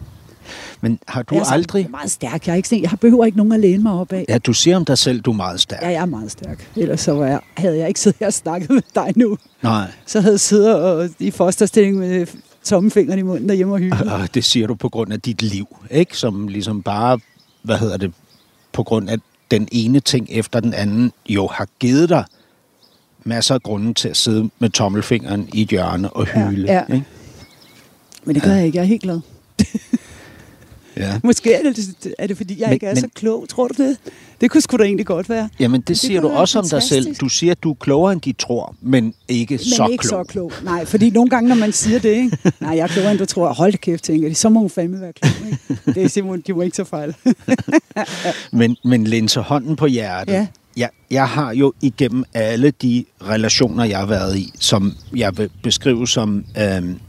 Men 0.82 1.00
har 1.08 1.22
du 1.24 1.36
sådan- 1.36 1.54
aldrig... 1.54 1.80
Jeg 1.80 1.88
er 1.88 1.92
meget 1.92 2.12
stærk. 2.12 2.48
Jeg, 2.48 2.54
er 2.54 2.56
ikke 2.58 2.80
jeg 2.82 2.92
behøver 3.02 3.26
ikke 3.26 3.38
nogen 3.38 3.54
at 3.54 3.60
læne 3.60 3.84
mig 3.84 3.92
op 3.94 4.14
af. 4.14 4.26
Ja, 4.30 4.38
du 4.38 4.54
siger 4.54 4.76
om 4.76 4.86
dig 4.86 4.98
selv, 4.98 5.22
du 5.22 5.32
er 5.32 5.36
meget 5.36 5.60
stærk. 5.62 5.82
Ja, 5.82 5.88
jeg 5.88 6.02
er 6.02 6.06
meget 6.06 6.32
stærk. 6.32 6.68
Ellers 6.76 7.02
så 7.02 7.12
var 7.12 7.26
jeg, 7.28 7.40
havde 7.58 7.78
jeg 7.78 7.88
ikke 7.88 8.00
siddet 8.00 8.20
her 8.20 8.28
og 8.28 8.34
snakket 8.34 8.70
med 8.70 8.82
dig 8.96 9.14
nu. 9.16 9.38
Nej. 9.64 9.92
Så 10.06 10.22
havde 10.22 10.34
jeg 10.34 10.40
siddet 10.40 10.76
og, 10.76 11.10
i 11.20 11.32
fosterstilling 11.32 11.98
med 11.98 12.28
tommelfingeren 12.68 13.20
i 13.20 13.22
munden 13.22 13.50
derhjemme 13.50 13.74
og 13.74 13.80
hygge. 13.80 13.98
Og 14.14 14.30
det 14.34 14.44
siger 14.44 14.68
du 14.68 14.76
på 14.76 14.90
grund 14.90 15.14
af 15.14 15.22
dit 15.22 15.42
liv, 15.42 15.68
ikke? 15.92 16.18
Som 16.18 16.48
ligesom 16.48 16.82
bare, 16.84 17.20
hvad 17.62 17.78
hedder 17.78 17.98
det, 17.98 18.14
på 18.74 18.84
grund 18.84 19.10
af 19.10 19.18
den 19.52 19.68
ene 19.72 20.00
ting 20.00 20.28
efter 20.30 20.60
den 20.60 20.74
anden, 20.74 21.12
jo 21.30 21.48
har 21.48 21.68
givet 21.80 22.10
dig 22.10 22.26
masser 23.24 23.56
af 23.56 23.62
grunde 23.64 23.94
til 23.94 24.10
at 24.10 24.18
sidde 24.18 24.50
med 24.60 24.70
tommelfingeren 24.70 25.50
i 25.54 25.62
et 25.62 25.70
hjørne 25.70 26.10
og 26.10 26.28
Ja, 26.36 26.50
hyle. 26.50 26.72
ja. 26.72 26.94
Ikke? 26.94 27.06
Men 28.26 28.36
det 28.36 28.44
gør 28.44 28.52
jeg 28.52 28.66
ikke. 28.66 28.76
Jeg 28.78 28.84
er 28.84 28.88
helt 28.88 29.02
glad. 29.02 29.20
Ja. 30.98 31.20
Måske 31.24 31.54
er 31.54 31.64
det, 31.64 31.96
er 32.20 32.28
det 32.28 32.38
fordi 32.38 32.60
jeg 32.60 32.68
Men- 32.68 32.74
ikke 32.74 32.86
er 32.86 32.94
men- 32.94 33.02
så 33.02 33.08
klog, 33.16 33.50
tror 33.50 33.68
du 33.68 33.84
det? 33.84 33.98
Det 34.42 34.52
kunne 34.52 34.62
sgu 34.62 34.78
da 34.78 34.84
egentlig 34.84 35.06
godt 35.06 35.30
være. 35.30 35.50
Jamen, 35.60 35.82
det, 35.82 35.88
Det 35.88 36.00
siger 36.00 36.22
du 36.22 36.28
også 36.30 36.60
om 36.60 36.64
dig 36.70 36.84
selv. 36.84 36.90
fantastisk. 37.04 37.22
Du 37.22 37.30
siger, 37.30 37.52
at 37.52 37.64
du 37.64 37.72
er 37.72 37.76
klogere, 37.80 38.14
end 38.14 38.22
de 38.22 38.34
tror, 38.34 38.76
men 38.82 39.14
ikke 39.28 39.54
Men 39.54 39.60
så 39.60 39.88
ikke 39.92 40.02
klog. 40.02 40.26
så 40.26 40.32
klog. 40.32 40.52
Nej, 40.64 40.86
fordi 40.86 41.10
nogle 41.10 41.30
gange, 41.30 41.50
når 41.50 41.56
man 41.56 41.72
siger 41.72 42.00
det, 42.00 42.10
ikke? 42.10 42.38
Nej, 42.60 42.70
jeg 42.76 42.84
er 42.84 42.88
klogere, 42.88 43.12
end 43.12 43.20
du 43.20 43.26
tror. 43.26 43.54
Hold 43.54 43.74
kæft, 43.74 44.04
tænker 44.04 44.30
de. 44.30 44.36
Så 44.36 44.50
må 44.50 44.60
hun 44.60 44.70
fandme 44.70 45.02
være 45.02 45.14
klog, 45.14 45.32
ikke? 45.52 45.82
Det 45.86 46.04
er 46.04 46.08
simpelthen, 46.08 46.44
de 46.48 46.54
må 46.54 46.62
ikke 46.62 46.76
tage 46.76 46.86
fejl. 46.86 47.16
Men, 48.52 48.78
men 48.84 49.04
linse 49.04 49.40
hånden 49.40 49.76
på 49.76 49.86
hjertet. 49.86 50.34
Ja. 50.34 50.48
Jeg, 50.78 50.90
jeg 51.12 51.28
har 51.28 51.54
jo 51.54 51.74
igennem 51.82 52.24
alle 52.34 52.72
de 52.72 53.06
relationer, 53.28 53.84
jeg 53.84 53.98
har 53.98 54.06
været 54.06 54.38
i, 54.38 54.52
som 54.60 54.94
jeg 55.16 55.38
vil 55.38 55.50
beskrive 55.64 56.08
som 56.08 56.46
øhm, 56.62 57.00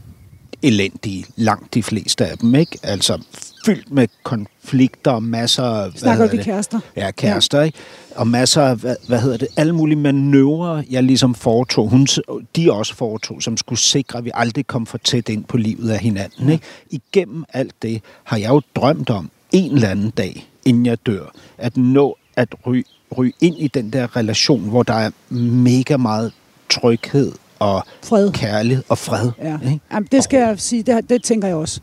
elendige, 0.61 1.25
langt 1.35 1.73
de 1.73 1.83
fleste 1.83 2.25
af 2.25 2.37
dem, 2.37 2.55
ikke? 2.55 2.79
Altså 2.83 3.21
fyldt 3.65 3.91
med 3.91 4.07
konflikter, 4.23 5.19
masser 5.19 5.63
af... 5.63 5.91
Snakker 5.95 6.27
det? 6.27 6.45
kærester? 6.45 6.79
Ja, 6.95 7.11
kærester, 7.11 7.57
ja. 7.59 7.63
ikke? 7.63 7.77
Og 8.15 8.27
masser 8.27 8.61
af, 8.61 8.75
hvad, 8.75 8.95
hvad 9.07 9.21
hedder 9.21 9.37
det, 9.37 9.47
alle 9.57 9.73
mulige 9.73 9.99
manøvrer, 9.99 10.83
jeg 10.89 11.03
ligesom 11.03 11.35
foretog, 11.35 11.89
hun, 11.89 12.07
de 12.55 12.71
også 12.71 12.95
foretog, 12.95 13.41
som 13.41 13.57
skulle 13.57 13.79
sikre, 13.79 14.17
at 14.17 14.25
vi 14.25 14.31
aldrig 14.33 14.67
kom 14.67 14.85
for 14.85 14.97
tæt 14.97 15.29
ind 15.29 15.43
på 15.43 15.57
livet 15.57 15.89
af 15.89 15.99
hinanden. 15.99 16.49
Ikke? 16.49 16.65
Igennem 16.89 17.45
alt 17.53 17.73
det 17.81 18.01
har 18.23 18.37
jeg 18.37 18.49
jo 18.49 18.61
drømt 18.75 19.09
om 19.09 19.29
en 19.51 19.71
eller 19.75 19.89
anden 19.89 20.09
dag, 20.09 20.49
inden 20.65 20.85
jeg 20.85 20.97
dør, 21.05 21.31
at 21.57 21.77
nå 21.77 22.17
at 22.35 22.55
ryge, 22.65 22.83
ryge 23.17 23.33
ind 23.41 23.55
i 23.57 23.67
den 23.67 23.93
der 23.93 24.15
relation, 24.15 24.69
hvor 24.69 24.83
der 24.83 24.93
er 24.93 25.11
mega 25.33 25.97
meget 25.97 26.31
tryghed 26.69 27.31
og 27.59 27.83
Fred. 28.03 28.31
kærlighed 28.31 28.83
og 28.89 28.97
fred. 28.97 29.29
Ja. 29.43 29.57
Ikke? 29.65 29.79
Jamen, 29.93 30.07
det 30.11 30.23
skal 30.23 30.37
jeg 30.37 30.59
sige, 30.59 30.83
det, 30.83 31.09
det 31.09 31.23
tænker 31.23 31.47
jeg 31.47 31.57
også. 31.57 31.79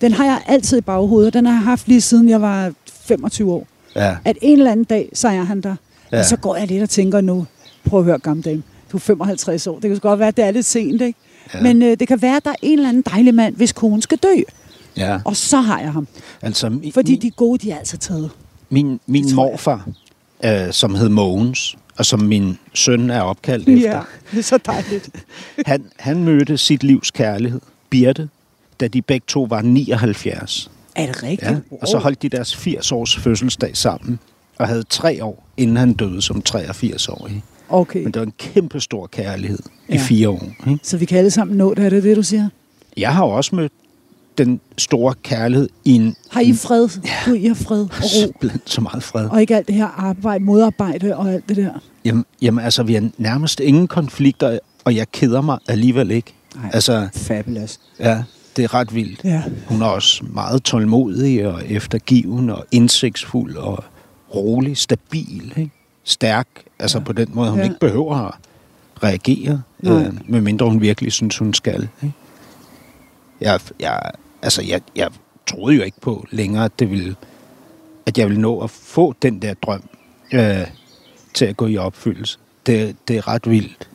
Den 0.00 0.12
har 0.12 0.24
jeg 0.24 0.42
altid 0.46 0.78
i 0.78 0.80
baghovedet. 0.80 1.34
Den 1.34 1.46
har 1.46 1.52
jeg 1.52 1.62
haft 1.62 1.88
lige 1.88 2.00
siden 2.00 2.28
jeg 2.28 2.42
var 2.42 2.72
25 3.06 3.52
år. 3.52 3.66
Ja. 3.96 4.16
At 4.24 4.38
en 4.42 4.58
eller 4.58 4.72
anden 4.72 4.84
dag, 4.84 5.08
så 5.14 5.28
er 5.28 5.42
han 5.42 5.60
der. 5.60 5.74
Ja. 6.12 6.18
Og 6.18 6.24
så 6.24 6.36
går 6.36 6.56
jeg 6.56 6.66
lidt 6.66 6.82
og 6.82 6.88
tænker 6.90 7.20
nu, 7.20 7.46
prøv 7.88 7.98
at 8.00 8.04
høre, 8.04 8.18
gamle 8.18 8.42
dame, 8.42 8.62
du 8.92 8.96
er 8.96 9.00
55 9.00 9.66
år. 9.66 9.78
Det 9.78 9.90
kan 9.90 9.98
godt 9.98 10.18
være, 10.18 10.28
at 10.28 10.36
det 10.36 10.44
er 10.44 10.50
lidt 10.50 10.66
sent, 10.66 11.02
ikke? 11.02 11.18
Ja. 11.54 11.60
Men 11.62 11.82
øh, 11.82 11.96
det 12.00 12.08
kan 12.08 12.22
være, 12.22 12.36
at 12.36 12.44
der 12.44 12.50
er 12.50 12.54
en 12.62 12.78
eller 12.78 12.88
anden 12.88 13.02
dejlig 13.02 13.34
mand, 13.34 13.54
hvis 13.56 13.72
kone 13.72 14.02
skal 14.02 14.18
dø. 14.18 14.34
ja. 14.96 15.18
Og 15.24 15.36
så 15.36 15.60
har 15.60 15.80
jeg 15.80 15.92
ham. 15.92 16.08
Altså, 16.42 16.66
mi- 16.66 16.90
Fordi 16.94 17.12
min- 17.12 17.22
de 17.22 17.30
gode, 17.30 17.58
de 17.58 17.70
er 17.70 17.78
altså 17.78 17.96
taget. 17.96 18.30
Min, 18.70 19.00
min 19.06 19.34
morfar, 19.34 19.88
øh, 20.44 20.72
som 20.72 20.94
hed 20.94 21.08
Mogens, 21.08 21.76
og 21.98 22.06
som 22.06 22.20
min 22.20 22.58
søn 22.74 23.10
er 23.10 23.20
opkaldt 23.20 23.68
efter, 23.68 23.90
Ja, 23.90 24.00
det 24.30 24.38
er 24.38 24.42
så 24.42 24.58
dejligt. 24.66 25.10
han, 25.66 25.84
han 25.98 26.24
mødte 26.24 26.58
sit 26.58 26.82
livs 26.82 27.10
kærlighed, 27.10 27.60
Birte, 27.90 28.28
da 28.80 28.88
de 28.88 29.02
begge 29.02 29.24
to 29.28 29.42
var 29.50 29.62
79. 29.62 30.70
Er 30.96 31.06
det 31.06 31.22
rigtigt? 31.22 31.50
Ja? 31.50 31.56
Og 31.82 31.88
så 31.88 31.98
holdt 31.98 32.22
de 32.22 32.28
deres 32.28 32.54
80-års 32.54 33.16
fødselsdag 33.16 33.76
sammen, 33.76 34.18
og 34.58 34.68
havde 34.68 34.82
tre 34.82 35.24
år, 35.24 35.46
inden 35.56 35.76
han 35.76 35.92
døde 35.92 36.22
som 36.22 36.42
83-årig. 36.48 37.42
Okay, 37.68 38.02
Men 38.02 38.12
det 38.12 38.20
var 38.20 38.26
en 38.26 38.32
kæmpe 38.38 38.80
stor 38.80 39.06
kærlighed 39.06 39.58
i 39.88 39.92
Ja. 39.94 39.98
fire 40.02 40.28
år. 40.28 40.42
Ikke? 40.70 40.78
så 40.82 40.96
vi 40.96 41.04
kan 41.04 41.18
alle 41.18 41.30
sammen 41.30 41.56
nå 41.56 41.74
det, 41.74 41.84
er 41.84 41.90
det 41.90 42.02
det, 42.02 42.16
du 42.16 42.22
siger? 42.22 42.48
Jeg 42.96 43.14
har 43.14 43.24
også 43.24 43.54
mødt 43.56 43.72
den 44.38 44.60
store 44.78 45.14
kærlighed 45.22 45.68
i 45.84 45.92
en 45.92 46.16
Har 46.30 46.40
I 46.40 46.52
fred? 46.52 46.88
Ja. 47.26 47.32
I 47.32 47.46
har 47.46 47.54
fred 47.54 47.80
og 47.80 47.90
ro? 48.02 48.08
simpelthen 48.08 48.60
så 48.64 48.80
meget 48.80 49.02
fred. 49.02 49.28
Og 49.28 49.40
ikke 49.40 49.56
alt 49.56 49.66
det 49.66 49.74
her 49.74 49.86
arbejde, 49.86 50.44
modarbejde 50.44 51.16
og 51.16 51.32
alt 51.32 51.48
det 51.48 51.56
der? 51.56 51.70
Jamen, 52.04 52.24
jamen 52.42 52.64
altså, 52.64 52.82
vi 52.82 52.94
har 52.94 53.08
nærmest 53.18 53.60
ingen 53.60 53.88
konflikter, 53.88 54.58
og 54.84 54.96
jeg 54.96 55.06
keder 55.12 55.40
mig 55.40 55.58
alligevel 55.68 56.10
ikke. 56.10 56.34
Nej. 56.56 56.70
Altså, 56.72 57.08
Fabulous. 57.14 57.80
ja, 58.00 58.22
det 58.56 58.64
er 58.64 58.74
ret 58.74 58.94
vildt. 58.94 59.20
Ja. 59.24 59.42
Hun 59.66 59.82
er 59.82 59.86
også 59.86 60.24
meget 60.24 60.62
tålmodig 60.62 61.46
og 61.46 61.62
eftergiven 61.68 62.50
og 62.50 62.64
indsigtsfuld 62.70 63.56
og 63.56 63.84
rolig, 64.34 64.76
stabil, 64.76 65.52
ikke? 65.56 65.70
stærk. 66.04 66.48
Altså 66.78 66.98
ja. 66.98 67.04
på 67.04 67.12
den 67.12 67.28
måde, 67.32 67.50
hun. 67.50 67.58
Ja. 67.58 67.64
ikke 67.64 67.80
behøver 67.80 68.16
at 68.16 68.34
reagere, 69.02 69.62
Nej. 69.80 69.92
øh, 70.06 70.12
medmindre 70.26 70.66
hun 70.66 70.80
virkelig 70.80 71.12
synes, 71.12 71.38
hun 71.38 71.54
skal. 71.54 71.88
Ikke? 72.02 72.14
Jeg, 73.40 73.60
jeg, 73.80 74.00
altså, 74.42 74.62
jeg, 74.62 74.80
jeg 74.96 75.10
troede 75.46 75.76
jo 75.76 75.82
ikke 75.82 76.00
på 76.00 76.26
længere, 76.30 76.64
at, 76.64 76.72
det 76.78 76.90
ville, 76.90 77.16
at 78.06 78.18
jeg 78.18 78.26
ville 78.28 78.40
nå 78.42 78.60
at 78.60 78.70
få 78.70 79.14
den 79.22 79.42
der 79.42 79.54
drøm 79.54 79.82
øh, 80.34 80.66
til 81.34 81.44
at 81.44 81.56
gå 81.56 81.66
i 81.66 81.76
opfyldelse. 81.76 82.38
Det, 82.66 82.96
det 83.08 83.16
er 83.16 83.28
ret 83.28 83.50
vildt. 83.50 83.88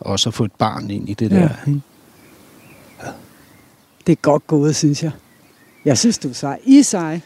Også 0.00 0.28
at 0.30 0.34
få 0.34 0.44
et 0.44 0.52
barn 0.52 0.90
ind 0.90 1.08
i 1.08 1.14
det 1.14 1.30
Ja. 1.30 1.36
der. 1.36 1.48
Ikke? 1.68 1.80
Det 4.06 4.12
er 4.12 4.16
godt 4.16 4.46
gået, 4.46 4.76
synes 4.76 5.02
jeg. 5.02 5.10
Jeg 5.84 5.98
synes, 5.98 6.18
du 6.18 6.28
er 6.28 6.32
sej. 6.32 6.58
I 6.64 6.78
er 6.78 6.82
sej. 6.84 7.20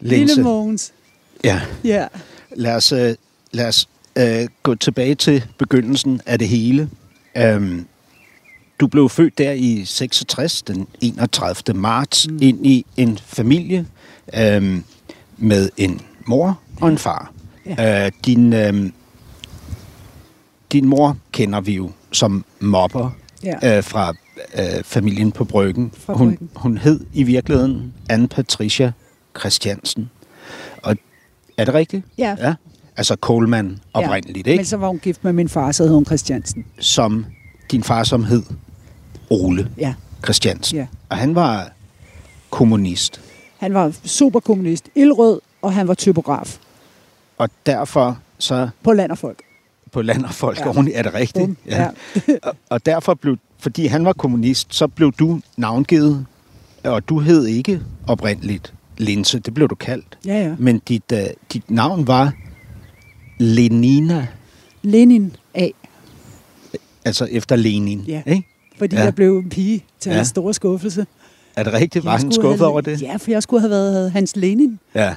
Linse. 0.00 0.26
Lille 0.34 0.42
Mogens. 0.42 0.92
Ja. 1.44 1.60
Ja. 1.84 2.06
Lad 2.56 2.74
os, 2.76 2.92
øh, 2.92 3.14
lad 3.52 3.68
os 3.68 3.88
øh, 4.18 4.48
gå 4.62 4.74
tilbage 4.74 5.14
til 5.14 5.44
begyndelsen 5.58 6.20
af 6.26 6.38
det 6.38 6.48
hele. 6.48 6.90
Øhm, 7.36 7.86
du 8.80 8.86
blev 8.86 9.08
født 9.08 9.38
der 9.38 9.52
i 9.52 9.84
66, 9.84 10.62
den 10.62 10.86
31. 11.00 11.76
marts, 11.76 12.28
mm. 12.28 12.38
ind 12.42 12.66
i 12.66 12.86
en 12.96 13.18
familie 13.18 13.86
øhm, 14.34 14.84
med 15.36 15.70
en 15.76 16.00
mor 16.26 16.60
og 16.80 16.88
en 16.88 16.98
far. 16.98 17.32
Ja. 17.66 18.04
Øh, 18.06 18.12
din, 18.26 18.52
øhm, 18.52 18.92
din 20.72 20.86
mor 20.86 21.16
kender 21.32 21.60
vi 21.60 21.72
jo 21.74 21.90
som 22.12 22.44
mobber 22.60 23.10
Ja. 23.44 23.76
øh, 23.76 23.84
fra 23.84 24.12
øh, 24.58 24.84
familien 24.84 25.32
på 25.32 25.44
Bryggen. 25.44 25.92
Fra 25.98 26.12
hun, 26.14 26.28
Bryggen. 26.28 26.50
hun 26.56 26.78
hed 26.78 27.00
i 27.12 27.22
virkeligheden 27.22 27.94
Anne 28.08 28.28
Patricia 28.28 28.92
Christiansen. 29.38 30.10
Og 30.82 30.96
er 31.56 31.64
det 31.64 31.74
rigtigt? 31.74 32.04
Ja. 32.18 32.36
ja. 32.38 32.54
Altså 32.96 33.16
Coleman 33.20 33.78
oprindeligt, 33.92 34.46
ikke? 34.46 34.58
Men 34.58 34.64
så 34.64 34.76
var 34.76 34.88
hun 34.88 34.98
gift 34.98 35.24
med 35.24 35.32
min 35.32 35.48
far, 35.48 35.72
så 35.72 35.84
hed 35.84 35.94
hun 35.94 36.04
Christiansen. 36.04 36.64
Som 36.78 37.26
din 37.70 37.82
far 37.82 38.04
som 38.04 38.24
hed 38.24 38.42
Ole 39.30 39.70
Ja. 39.78 39.94
Christiansen. 40.24 40.78
Ja. 40.78 40.86
Og 41.08 41.16
han 41.16 41.34
var 41.34 41.70
kommunist. 42.50 43.20
Han 43.58 43.74
var 43.74 43.92
superkommunist, 44.04 44.88
ildrød, 44.94 45.40
og 45.62 45.72
han 45.72 45.88
var 45.88 45.94
typograf 45.94 46.56
Og 47.38 47.48
derfor 47.66 48.18
så 48.38 48.68
på 48.82 48.92
land 48.92 49.10
og 49.10 49.18
folk. 49.18 49.42
på 49.92 50.02
land 50.02 50.24
og 50.24 50.34
folk 50.34 50.58
Ja. 50.58 50.72
ja. 50.82 50.90
er 50.94 51.02
det 51.02 51.14
rigtigt? 51.14 51.46
Bum. 51.46 51.56
Ja. 51.66 51.88
og, 52.42 52.56
og 52.70 52.86
derfor 52.86 53.14
blev, 53.14 53.36
fordi 53.58 53.86
han 53.86 54.04
var 54.04 54.12
kommunist, 54.12 54.74
så 54.74 54.88
blev 54.88 55.12
du 55.12 55.40
navngivet, 55.56 56.26
og 56.84 57.08
du 57.08 57.18
hed 57.20 57.46
ikke 57.46 57.80
oprindeligt 58.08 58.72
Linse, 58.98 59.38
det 59.38 59.54
blev 59.54 59.68
du 59.68 59.74
kaldt. 59.74 60.18
Ja, 60.26 60.40
ja. 60.48 60.54
Men 60.58 60.78
dit, 60.78 61.12
uh, 61.12 61.18
dit 61.52 61.70
navn 61.70 62.06
var 62.06 62.32
Lenina, 63.38 64.26
Lenin 64.82 65.36
A, 65.54 65.68
altså 67.04 67.28
efter 67.30 67.56
Lenin. 67.56 68.00
Ja. 68.08 68.22
Ikke? 68.26 68.48
Fordi 68.78 68.96
Ja. 68.96 69.02
jeg 69.04 69.14
blev 69.14 69.38
en 69.38 69.48
pige 69.48 69.84
til 70.00 70.10
Ja. 70.10 70.16
hans 70.16 70.28
store 70.28 70.54
skuffelse. 70.54 71.06
Er 71.56 71.62
det 71.62 71.72
rigtigt? 71.72 72.04
Var 72.04 72.16
han 72.16 72.32
skuffet 72.32 72.58
have, 72.58 72.70
over 72.70 72.80
det? 72.80 73.02
Ja, 73.02 73.16
for 73.16 73.30
jeg 73.30 73.42
skulle 73.42 73.60
have 73.60 73.70
været 73.70 74.12
hans 74.12 74.36
Lenin. 74.36 74.78
ja. 74.94 75.14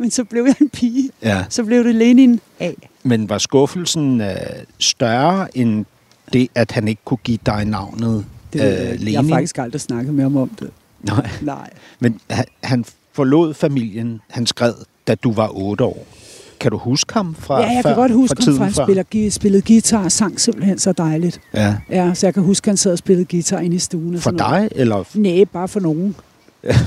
Men 0.00 0.10
så 0.10 0.24
blev 0.24 0.44
jeg 0.44 0.54
en 0.60 0.68
pige. 0.68 1.10
ja. 1.22 1.44
Så 1.48 1.64
blev 1.64 1.84
det 1.84 1.94
Lenin 1.94 2.40
A. 2.60 2.70
Men 3.02 3.28
var 3.28 3.38
skuffelsen 3.38 4.20
uh, 4.20 4.26
større 4.78 5.58
end 5.58 5.84
det, 6.32 6.48
at 6.54 6.70
han 6.72 6.88
ikke 6.88 7.02
kunne 7.04 7.18
give 7.24 7.38
dig 7.46 7.64
navnet 7.64 8.24
Det, 8.52 8.60
øh, 8.60 8.66
øh, 8.92 8.98
Lenin? 8.98 9.12
jeg 9.14 9.22
har 9.22 9.28
faktisk 9.28 9.58
aldrig 9.58 9.80
snakket 9.80 10.14
med 10.14 10.22
ham 10.22 10.36
om 10.36 10.48
det. 10.48 10.70
Nej. 11.02 11.30
Nej. 11.42 11.70
Men 12.00 12.20
han, 12.30 12.44
han 12.62 12.84
forlod 13.12 13.54
familien, 13.54 14.20
han 14.28 14.46
skred, 14.46 14.74
da 15.08 15.14
du 15.14 15.32
var 15.32 15.48
otte 15.54 15.84
år. 15.84 16.06
Kan 16.60 16.70
du 16.70 16.76
huske 16.78 17.14
ham 17.14 17.34
fra 17.38 17.60
Ja, 17.60 17.66
jeg 17.68 17.82
før, 17.82 17.90
kan 17.90 17.96
godt 17.96 18.12
huske 18.12 18.42
fra 18.42 18.50
ham, 18.50 18.56
for 18.56 18.64
han 18.64 19.02
spiller, 19.04 19.30
spillede 19.30 19.62
guitar 19.62 20.04
og 20.04 20.12
sang 20.12 20.40
simpelthen 20.40 20.78
så 20.78 20.92
dejligt. 20.92 21.40
Ja. 21.54 21.74
Ja, 21.90 22.14
så 22.14 22.26
jeg 22.26 22.34
kan 22.34 22.42
huske, 22.42 22.64
at 22.64 22.70
han 22.70 22.76
sad 22.76 22.92
og 22.92 22.98
spillede 22.98 23.26
guitar 23.30 23.58
inde 23.58 23.76
i 23.76 23.78
stuen. 23.78 24.14
og 24.14 24.20
For 24.22 24.30
sådan 24.30 24.50
noget. 24.50 24.70
dig, 24.72 24.80
eller 24.80 25.04
Nej, 25.14 25.44
bare 25.52 25.68
for 25.68 25.80
nogen. 25.80 26.14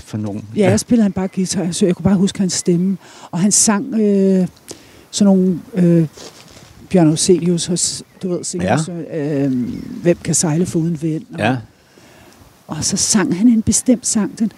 for 0.04 0.18
nogen? 0.18 0.46
Ja, 0.56 0.70
jeg 0.70 0.80
spillede 0.80 1.04
han 1.04 1.12
bare 1.12 1.28
guitar, 1.28 1.72
så 1.72 1.86
jeg 1.86 1.96
kunne 1.96 2.04
bare 2.04 2.16
huske 2.16 2.40
hans 2.40 2.54
stemme. 2.54 2.98
Og 3.32 3.40
han 3.40 3.52
sang 3.52 3.94
øh, 3.94 4.48
sådan 5.12 5.34
nogle 5.36 5.60
øh, 5.74 6.08
Bjørn 6.90 7.08
Auselius, 7.08 7.66
hos, 7.66 8.04
du 8.24 8.30
ved, 8.30 8.44
sikkert, 8.44 8.88
ja. 9.12 9.46
øh, 9.46 9.52
Hvem 10.02 10.18
kan 10.24 10.36
sejle 10.36 10.66
for 10.66 10.80
uden 10.80 11.02
vind? 11.02 11.24
Og, 11.34 11.40
Ja. 11.40 11.56
og 12.68 12.84
så 12.84 12.98
sang 12.98 13.38
han 13.38 13.48
en 13.48 13.62
bestemt 13.62 14.08
sang, 14.08 14.40
den, 14.40 14.52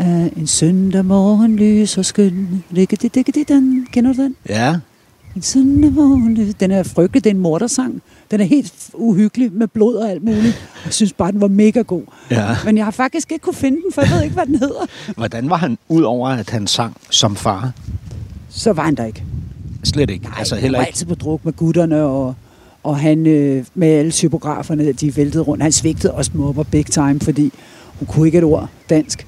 øh, 0.00 0.26
en 0.36 0.46
søndag 0.46 1.04
morgen 1.04 1.56
lys 1.56 1.98
og 1.98 2.04
skøn. 2.04 2.64
Ligge 2.70 2.96
det, 2.96 3.14
det, 3.14 3.26
det, 3.34 3.48
den. 3.48 3.86
Kender 3.92 4.12
du 4.12 4.22
den? 4.22 4.36
Ja. 4.48 4.76
En 5.36 5.42
søndag 5.42 5.92
morgen 5.92 6.34
lys. 6.34 6.54
Den 6.54 6.70
er 6.70 6.82
frygtelig, 6.82 7.24
det 7.24 7.30
er 7.30 7.34
en 7.34 7.40
mordersang. 7.40 8.02
Den 8.30 8.40
er 8.40 8.44
helt 8.44 8.90
uhyggelig 8.94 9.52
med 9.52 9.68
blod 9.68 9.94
og 9.94 10.10
alt 10.10 10.24
muligt. 10.24 10.68
Jeg 10.84 10.92
synes 10.92 11.12
bare, 11.12 11.32
den 11.32 11.40
var 11.40 11.48
mega 11.48 11.80
god. 11.82 12.02
ja. 12.30 12.56
Men 12.64 12.76
jeg 12.76 12.86
har 12.86 12.90
faktisk 12.90 13.32
ikke 13.32 13.42
kunne 13.42 13.54
finde 13.54 13.76
den, 13.82 13.92
for 13.92 14.02
jeg 14.02 14.10
ved 14.10 14.22
ikke, 14.22 14.34
hvad 14.34 14.46
den 14.46 14.56
hedder. 14.56 14.86
Hvordan 15.16 15.50
var 15.50 15.56
han, 15.56 15.78
ud 15.88 16.02
over 16.02 16.28
at 16.28 16.50
han 16.50 16.66
sang 16.66 16.96
som 17.10 17.36
far? 17.36 17.72
Så 18.50 18.72
var 18.72 18.82
han 18.84 18.94
der 18.94 19.04
ikke. 19.04 19.24
Slet 19.84 20.10
ikke. 20.10 20.24
Nej, 20.24 20.34
altså 20.38 20.54
han 20.54 20.62
heller 20.62 20.78
var 20.78 20.84
ikke. 20.84 20.90
altid 20.90 21.06
på 21.06 21.14
druk 21.14 21.44
med 21.44 21.52
gutterne, 21.52 22.02
og, 22.02 22.34
og 22.82 22.98
han 22.98 23.26
øh, 23.26 23.64
med 23.74 23.88
alle 23.88 24.10
typograferne, 24.10 24.92
de 24.92 25.16
væltede 25.16 25.42
rundt. 25.42 25.62
Han 25.62 25.72
svigtede 25.72 26.12
også 26.14 26.30
mobber 26.34 26.62
big 26.62 26.86
time, 26.86 27.20
fordi 27.20 27.52
hun 27.98 28.06
kunne 28.06 28.26
ikke 28.26 28.38
et 28.38 28.44
ord 28.44 28.68
dansk. 28.90 29.26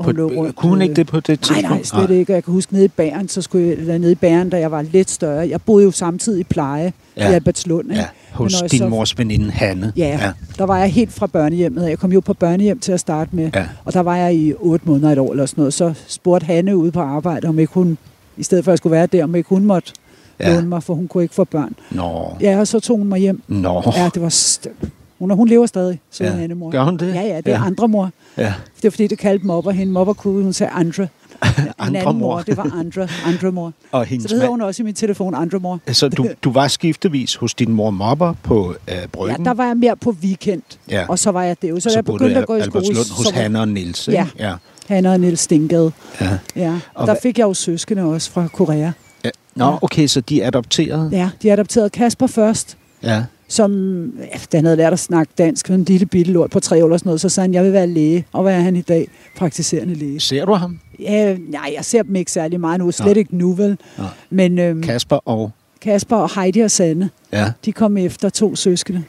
Og 0.00 0.04
På, 0.04 0.12
lå 0.12 0.28
rundt, 0.36 0.56
kunne 0.56 0.70
hun 0.70 0.78
øh, 0.78 0.82
ikke 0.84 0.94
det 0.94 1.06
på 1.06 1.20
det 1.20 1.28
Nej, 1.28 1.36
tidspunkt? 1.36 1.92
nej, 1.92 2.06
slet 2.06 2.16
ikke. 2.18 2.32
Og 2.32 2.34
Jeg 2.34 2.44
kan 2.44 2.52
huske 2.54 2.72
nede 2.72 2.84
i 2.84 2.88
Bæren, 2.88 3.28
så 3.28 3.42
skulle 3.42 3.66
jeg, 3.68 3.74
eller 3.76 3.98
nede 3.98 4.12
i 4.12 4.14
Bæren, 4.14 4.50
da 4.50 4.58
jeg 4.58 4.70
var 4.70 4.82
lidt 4.82 5.10
større. 5.10 5.48
Jeg 5.48 5.62
boede 5.62 5.84
jo 5.84 5.90
samtidig 5.90 6.40
i 6.40 6.44
pleje 6.44 6.92
ja. 7.16 7.30
I 7.30 7.34
Albertslund. 7.34 7.90
ikke? 7.90 8.00
Ja, 8.00 8.06
hos 8.32 8.62
din 8.70 8.78
så- 8.78 8.88
mors 8.88 9.18
veninde 9.18 9.50
Hanne. 9.50 9.92
Ja, 9.96 10.08
ja, 10.22 10.32
der 10.58 10.64
var 10.64 10.78
jeg 10.78 10.88
helt 10.88 11.12
fra 11.12 11.26
børnehjemmet. 11.26 11.88
Jeg 11.88 11.98
kom 11.98 12.12
jo 12.12 12.20
på 12.20 12.34
børnehjem 12.34 12.78
til 12.78 12.92
at 12.92 13.00
starte 13.00 13.36
med. 13.36 13.50
Ja. 13.54 13.66
Og 13.84 13.92
der 13.94 14.00
var 14.00 14.16
jeg 14.16 14.34
i 14.34 14.52
otte 14.58 14.88
måneder 14.88 15.12
et 15.12 15.18
år 15.18 15.30
eller 15.32 15.46
sådan 15.46 15.60
noget. 15.62 15.74
Så 15.74 15.92
spurgte 16.06 16.44
Hanne 16.46 16.76
ude 16.76 16.92
på 16.92 17.00
arbejde, 17.00 17.48
om 17.48 17.58
ikke 17.58 17.72
hun, 17.74 17.98
i 18.36 18.42
stedet 18.42 18.64
for 18.64 18.70
at 18.70 18.72
jeg 18.72 18.78
skulle 18.78 18.90
være 18.96 19.06
der, 19.06 19.24
om 19.24 19.34
ikke 19.34 19.48
hun 19.48 19.64
måtte 19.64 19.92
ja. 20.40 20.54
låne 20.54 20.68
mig, 20.68 20.82
for 20.82 20.94
hun 20.94 21.08
kunne 21.08 21.22
ikke 21.22 21.34
få 21.34 21.44
børn. 21.44 21.74
Nå. 21.90 22.36
Ja, 22.40 22.58
og 22.60 22.66
så 22.68 22.80
tog 22.80 22.98
hun 22.98 23.06
mig 23.08 23.20
hjem. 23.20 23.42
Nå. 23.48 23.82
Ja, 23.96 24.10
det 24.14 24.22
var... 24.22 24.28
St- 24.28 24.86
hun, 25.20 25.30
hun 25.30 25.48
lever 25.48 25.66
stadig, 25.66 26.00
så 26.10 26.24
Ja. 26.24 26.30
ja. 26.30 26.36
Hanne 26.36 26.54
mor. 26.54 26.70
Gør 26.70 26.82
hun 26.84 26.96
det? 26.96 27.14
Ja, 27.14 27.20
ja, 27.20 27.36
det 27.36 27.46
er 27.46 27.50
Ja. 27.50 27.58
ja. 27.58 27.64
andre 27.66 27.88
mor. 27.88 28.10
Ja. 28.36 28.42
Det 28.76 28.84
var 28.84 28.90
fordi, 28.90 29.06
det 29.06 29.18
kaldte 29.18 29.46
mobber 29.46 29.70
hende. 29.70 29.92
Mobber 29.92 30.12
kunne 30.12 30.42
hun 30.42 30.52
sagde 30.52 30.72
andre. 30.72 31.08
Andre 31.78 32.04
mor. 32.04 32.12
mor, 32.12 32.40
det 32.40 32.56
var 32.56 32.70
andre, 32.78 33.08
andre 33.26 33.52
mor. 33.52 33.72
Og 33.92 34.06
Så 34.06 34.14
det 34.22 34.30
hedder 34.30 34.48
hun 34.48 34.60
også 34.62 34.82
i 34.82 34.84
min 34.84 34.94
telefon, 34.94 35.34
andre 35.34 35.58
mor. 35.58 35.80
Så 35.92 36.08
du, 36.08 36.26
du 36.44 36.50
var 36.50 36.68
skiftevis 36.68 37.34
hos 37.34 37.54
din 37.54 37.72
mor 37.72 37.90
Mopper 37.90 38.34
på 38.42 38.74
øh, 38.88 38.94
Ja, 38.94 39.06
Bryggen? 39.12 39.44
der 39.44 39.54
var 39.54 39.66
jeg 39.66 39.76
mere 39.76 39.96
på 39.96 40.10
weekend, 40.22 40.62
Ja. 40.90 41.04
og 41.08 41.18
så 41.18 41.30
var 41.30 41.42
jeg 41.42 41.56
det. 41.62 41.82
Så, 41.82 41.90
så 41.90 41.96
jeg 41.96 42.04
begyndte 42.04 42.36
at 42.40 42.46
gå 42.46 42.56
i 42.56 42.62
skole. 42.62 42.96
Hos 42.96 43.06
så 43.06 43.14
var- 43.34 43.40
Hanne 43.42 43.60
og 43.60 43.68
Nils, 43.68 44.08
Ja. 44.12 44.26
ja. 44.38 44.54
Hanne 44.88 45.12
og 45.12 45.20
Niels 45.20 45.40
Stinkade. 45.40 45.92
ja. 46.20 46.38
Ja, 46.56 46.78
Og 46.94 47.06
der 47.06 47.14
fik 47.22 47.38
jeg 47.38 47.44
jo 47.44 47.54
søskende 47.54 48.02
også 48.02 48.30
fra 48.30 48.48
Korea. 48.52 48.92
ja. 49.24 49.30
Nå, 49.54 49.64
Ja. 49.64 49.76
okay, 49.82 50.06
så 50.06 50.20
de 50.20 50.42
er 50.42 50.46
adopteret? 50.46 51.12
Ja, 51.12 51.30
de 51.42 51.52
adopterede 51.52 51.90
Kasper 51.90 52.26
først, 52.26 52.76
Ja. 53.02 53.22
Som, 53.50 53.72
ja, 54.18 54.56
han 54.58 54.64
havde 54.64 54.76
lært 54.76 54.92
at 54.92 54.98
snakke 54.98 55.32
dansk, 55.38 55.70
en 55.70 55.84
lille 55.84 56.06
bitte 56.06 56.32
lort 56.32 56.50
på 56.50 56.60
tre 56.60 56.76
år 56.82 56.86
eller 56.86 56.96
sådan 56.98 57.08
noget, 57.08 57.20
så 57.20 57.28
sagde 57.28 57.44
han, 57.44 57.54
jeg 57.54 57.64
vil 57.64 57.72
være 57.72 57.86
læge. 57.86 58.24
Og 58.32 58.42
hvad 58.42 58.54
er 58.54 58.60
han 58.60 58.76
i 58.76 58.80
dag? 58.80 59.08
Praktiserende 59.36 59.94
læge. 59.94 60.20
Ser 60.20 60.44
du 60.44 60.52
ham? 60.54 60.78
Ja, 61.00 61.36
nej, 61.48 61.72
jeg 61.76 61.84
ser 61.84 62.02
dem 62.02 62.16
ikke 62.16 62.32
særlig 62.32 62.60
meget 62.60 62.80
nu, 62.80 62.90
slet 62.90 63.06
Nej. 63.06 63.14
ikke 63.18 63.36
nu 63.36 63.52
vel. 63.52 63.78
Nej. 63.98 64.06
Men 64.30 64.58
øhm, 64.58 64.82
Kasper 64.82 65.16
og... 65.16 65.50
Kasper 65.80 66.16
og 66.16 66.40
Heidi 66.42 66.60
og 66.60 66.70
Sanne, 66.70 67.10
Ja, 67.32 67.52
de 67.64 67.72
kom 67.72 67.96
efter 67.96 68.28
to 68.28 68.56
søskende 68.56 69.02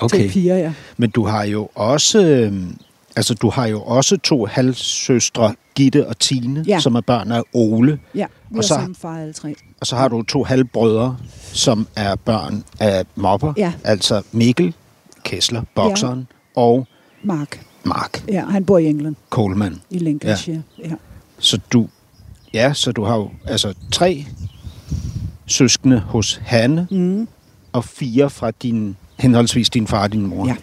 okay. 0.00 0.18
til 0.18 0.28
piger, 0.30 0.56
ja. 0.56 0.72
Men 0.96 1.10
du 1.10 1.24
har 1.24 1.44
jo 1.44 1.68
også... 1.74 2.26
Øh, 2.26 2.52
altså, 3.16 3.34
du 3.34 3.50
har 3.50 3.66
jo 3.66 3.82
også 3.82 4.16
to 4.16 4.46
halvsøstre, 4.46 5.54
Gitte 5.74 6.06
og 6.08 6.18
Tine, 6.18 6.64
Ja. 6.68 6.80
som 6.80 6.94
er 6.94 7.00
børn 7.00 7.32
af 7.32 7.42
Ole. 7.52 7.98
Ja, 8.14 8.26
vi 8.50 8.58
Og 8.58 8.64
så- 8.64 8.68
samme 8.68 8.94
far 9.00 9.18
alle 9.20 9.32
tre. 9.32 9.54
Og 9.82 9.86
så 9.86 9.96
har 9.96 10.08
du 10.08 10.22
to 10.22 10.44
halvbrødre, 10.44 11.16
som 11.52 11.86
er 11.96 12.14
børn 12.14 12.64
af 12.80 13.04
Mopper. 13.14 13.52
Ja. 13.56 13.72
Altså 13.84 14.22
Mikkel 14.32 14.74
Kessler, 15.24 15.62
bokseren, 15.74 16.18
ja. 16.56 16.60
og 16.60 16.86
Mark, 17.24 17.66
Mark 17.84 18.24
ja, 18.28 18.44
han 18.44 18.64
bor 18.64 18.78
i 18.78 18.86
England, 18.86 19.16
Coleman. 19.30 19.80
i 19.90 19.98
Lincolnshire. 19.98 20.62
Ja. 20.78 20.88
ja. 20.88 20.94
Så 21.38 21.58
du, 21.72 21.88
ja, 22.54 22.72
så 22.72 22.92
du 22.92 23.04
har 23.04 23.16
jo 23.16 23.30
altså 23.46 23.74
tre 23.92 24.26
søskende 25.46 25.98
hos 26.00 26.40
Hanne, 26.44 26.86
Mm. 26.90 27.28
og 27.72 27.84
fire 27.84 28.30
fra 28.30 28.50
din, 28.50 28.96
henholdsvis 29.18 29.70
din 29.70 29.86
far 29.86 30.02
og 30.02 30.12
din 30.12 30.26
mor. 30.26 30.46
Ja. 30.46 30.56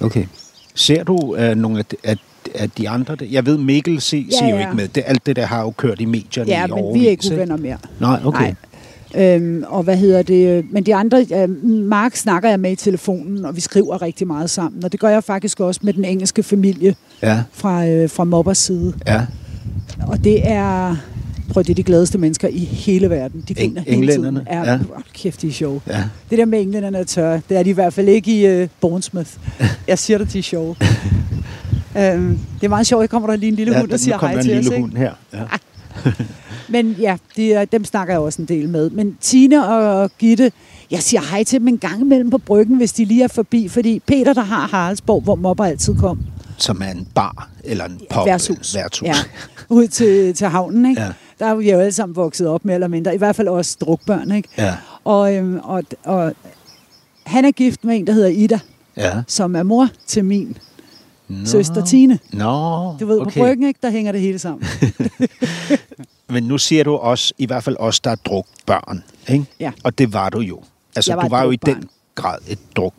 Okay. 0.00 0.26
Ser 0.74 1.04
du 1.04 1.16
uh, 1.16 1.38
nogle 1.40 1.78
af 1.78 1.84
de, 1.84 1.96
af, 2.04 2.16
af 2.54 2.70
de 2.70 2.88
andre? 2.88 3.16
Jeg 3.30 3.46
ved, 3.46 3.58
Mikkel 3.58 4.00
se, 4.00 4.26
ja, 4.30 4.46
Ja, 4.46 4.50
jo 4.50 4.56
ja. 4.56 4.60
ikke 4.66 4.76
med. 4.76 4.88
Det, 4.88 5.02
alt 5.06 5.26
det 5.26 5.36
der 5.36 5.46
har 5.46 5.60
jo 5.62 5.70
kørt 5.70 6.00
i 6.00 6.04
medierne 6.04 6.50
ja, 6.50 6.64
i 6.64 6.68
men 6.68 6.78
årevis, 6.78 7.00
vi 7.02 7.06
er 7.06 7.10
ikke 7.10 7.24
uvenner 7.34 7.56
mere. 7.56 7.76
Nej, 8.00 8.20
okay. 8.24 8.40
Nej. 9.14 9.34
Øhm, 9.36 9.64
og 9.68 9.82
hvad 9.82 9.96
hedder 9.96 10.22
det? 10.22 10.64
Men 10.72 10.86
de 10.86 10.94
andre, 10.94 11.26
øh, 11.34 11.64
Mark 11.84 12.16
snakker 12.16 12.48
jeg 12.48 12.60
med 12.60 12.72
i 12.72 12.76
telefonen, 12.76 13.44
og 13.44 13.56
vi 13.56 13.60
skriver 13.60 14.02
rigtig 14.02 14.26
meget 14.26 14.50
sammen. 14.50 14.84
Og 14.84 14.92
det 14.92 15.00
gør 15.00 15.08
jeg 15.08 15.24
faktisk 15.24 15.60
også 15.60 15.80
med 15.84 15.92
den 15.92 16.04
engelske 16.04 16.42
familie 16.42 16.94
Ja, 17.22 17.42
fra, 17.52 17.86
øh, 17.86 18.10
fra 18.10 18.24
Mobbers 18.24 18.58
side. 18.58 18.92
ja. 19.06 19.20
Og 20.08 20.24
det 20.24 20.40
er, 20.50 20.96
prøv 21.52 21.62
det 21.62 21.70
er 21.70 21.74
de 21.74 21.82
gladeste 21.82 22.18
mennesker 22.18 22.48
i 22.48 22.58
hele 22.58 23.10
verden. 23.10 23.44
De 23.48 23.54
griner 23.54 23.80
hele 23.82 23.96
englænderne? 23.96 24.38
tiden. 24.40 24.48
Ja, 24.50 24.62
Ja. 24.64 24.72
ja. 24.72 24.78
kæft, 25.14 25.42
de 25.42 25.48
er 25.48 25.52
sjove. 25.52 25.80
ja. 25.88 26.04
Det 26.30 26.38
der 26.38 26.44
med 26.44 26.60
englænderne 26.60 26.98
er 26.98 27.04
tørre, 27.04 27.40
det 27.48 27.56
er 27.58 27.62
de 27.62 27.70
i 27.70 27.72
hvert 27.72 27.92
fald 27.92 28.08
ikke 28.08 28.40
i 28.40 28.46
øh, 28.46 28.68
Bournemouth. 28.80 29.30
Jeg 29.88 29.98
siger 29.98 30.18
dig, 30.18 30.32
de 30.32 30.38
er 30.38 30.42
sjove. 30.42 30.76
Øhm, 31.98 32.38
det 32.60 32.64
er 32.64 32.68
meget 32.68 32.86
sjovt, 32.86 33.04
at 33.04 33.10
kommer 33.10 33.28
der 33.28 33.36
lige 33.36 33.48
en 33.50 33.54
lille 33.56 33.72
ja, 33.72 33.78
hund, 33.80 33.88
der 33.90 33.94
nu 33.96 34.02
siger 34.02 34.18
hej 34.18 34.32
der 34.32 34.38
en 34.38 34.44
til 34.44 34.58
os. 34.58 34.64
lille 34.64 34.76
Ikke? 34.76 34.86
hund 34.86 34.96
her. 34.96 35.12
Ja. 35.32 35.42
Men 36.68 36.92
ja, 37.00 37.16
de, 37.36 37.52
er- 37.52 37.64
dem 37.64 37.84
snakker 37.84 38.14
jeg 38.14 38.20
også 38.20 38.42
en 38.42 38.48
del 38.48 38.68
med. 38.68 38.90
Men 38.90 39.16
Tine 39.20 39.66
og 39.68 40.10
Gitte, 40.18 40.52
jeg 40.90 41.02
siger 41.02 41.20
hej 41.30 41.44
til 41.44 41.60
dem 41.60 41.68
en 41.68 41.78
gang 41.78 42.00
imellem 42.00 42.30
på 42.30 42.38
bryggen, 42.38 42.76
hvis 42.76 42.92
de 42.92 43.04
lige 43.04 43.24
er 43.24 43.28
forbi. 43.28 43.68
Fordi 43.68 44.02
Peter, 44.06 44.32
der 44.32 44.42
har 44.42 44.66
Haraldsborg, 44.68 45.22
hvor 45.22 45.34
mobber 45.34 45.64
altid 45.64 45.94
kom, 45.94 46.18
Som 46.58 46.82
er 46.84 46.90
en 46.90 47.08
bar 47.14 47.48
eller 47.64 47.84
en 47.84 48.00
pub. 48.10 48.26
værtshus, 48.26 48.74
værtshus. 48.74 49.08
Ja, 49.08 49.14
ud 49.68 49.88
til, 49.88 50.34
til 50.34 50.46
havnen. 50.46 50.86
Ikke? 50.90 51.02
Ja. 51.02 51.08
Der 51.38 51.46
er 51.46 51.54
vi 51.54 51.70
jo 51.72 51.78
alle 51.78 51.92
sammen 51.92 52.16
vokset 52.16 52.48
op 52.48 52.64
mere 52.64 52.74
eller 52.74 52.88
mindre. 52.88 53.14
I 53.14 53.18
hvert 53.18 53.36
fald 53.36 53.48
også 53.48 53.76
drukbørn. 53.80 54.32
Ikke? 54.32 54.48
ja. 54.58 54.74
Og, 55.04 55.34
øhm, 55.34 55.58
og, 55.62 55.82
og 56.04 56.32
han 57.26 57.44
er 57.44 57.50
gift 57.50 57.84
med 57.84 57.96
en, 57.96 58.06
der 58.06 58.12
hedder 58.12 58.28
Ida, 58.28 58.58
ja. 58.96 59.22
som 59.28 59.56
er 59.56 59.62
mor 59.62 59.88
til 60.06 60.24
min 60.24 60.56
Nå. 61.40 61.46
søster 61.46 61.84
Tine. 61.84 62.18
Nå, 62.32 62.96
Du 63.00 63.06
ved, 63.06 63.20
okay. 63.20 63.30
på 63.40 63.44
bryggen, 63.44 63.66
ikke, 63.66 63.80
der 63.82 63.90
hænger 63.90 64.12
det 64.12 64.20
hele 64.20 64.38
sammen. 64.38 64.66
Men 66.30 66.42
nu 66.44 66.58
siger 66.58 66.84
du 66.84 66.94
også, 66.96 67.34
i 67.38 67.46
hvert 67.46 67.64
fald 67.64 67.76
os, 67.78 68.00
der 68.00 68.10
er 68.10 68.14
druk 68.14 68.46
børn. 68.66 69.04
Ikke? 69.28 69.44
Ja. 69.60 69.72
Og 69.84 69.98
det 69.98 70.12
var 70.12 70.28
du 70.30 70.38
jo. 70.40 70.60
Altså, 70.96 71.10
Jeg 71.12 71.16
var 71.16 71.22
du 71.22 71.28
var 71.28 71.42
jo 71.44 71.50
i 71.50 71.56
drukbarn. 71.56 71.80
den 71.80 71.88
grad 72.14 72.38
et 72.48 72.58
druk 72.76 72.94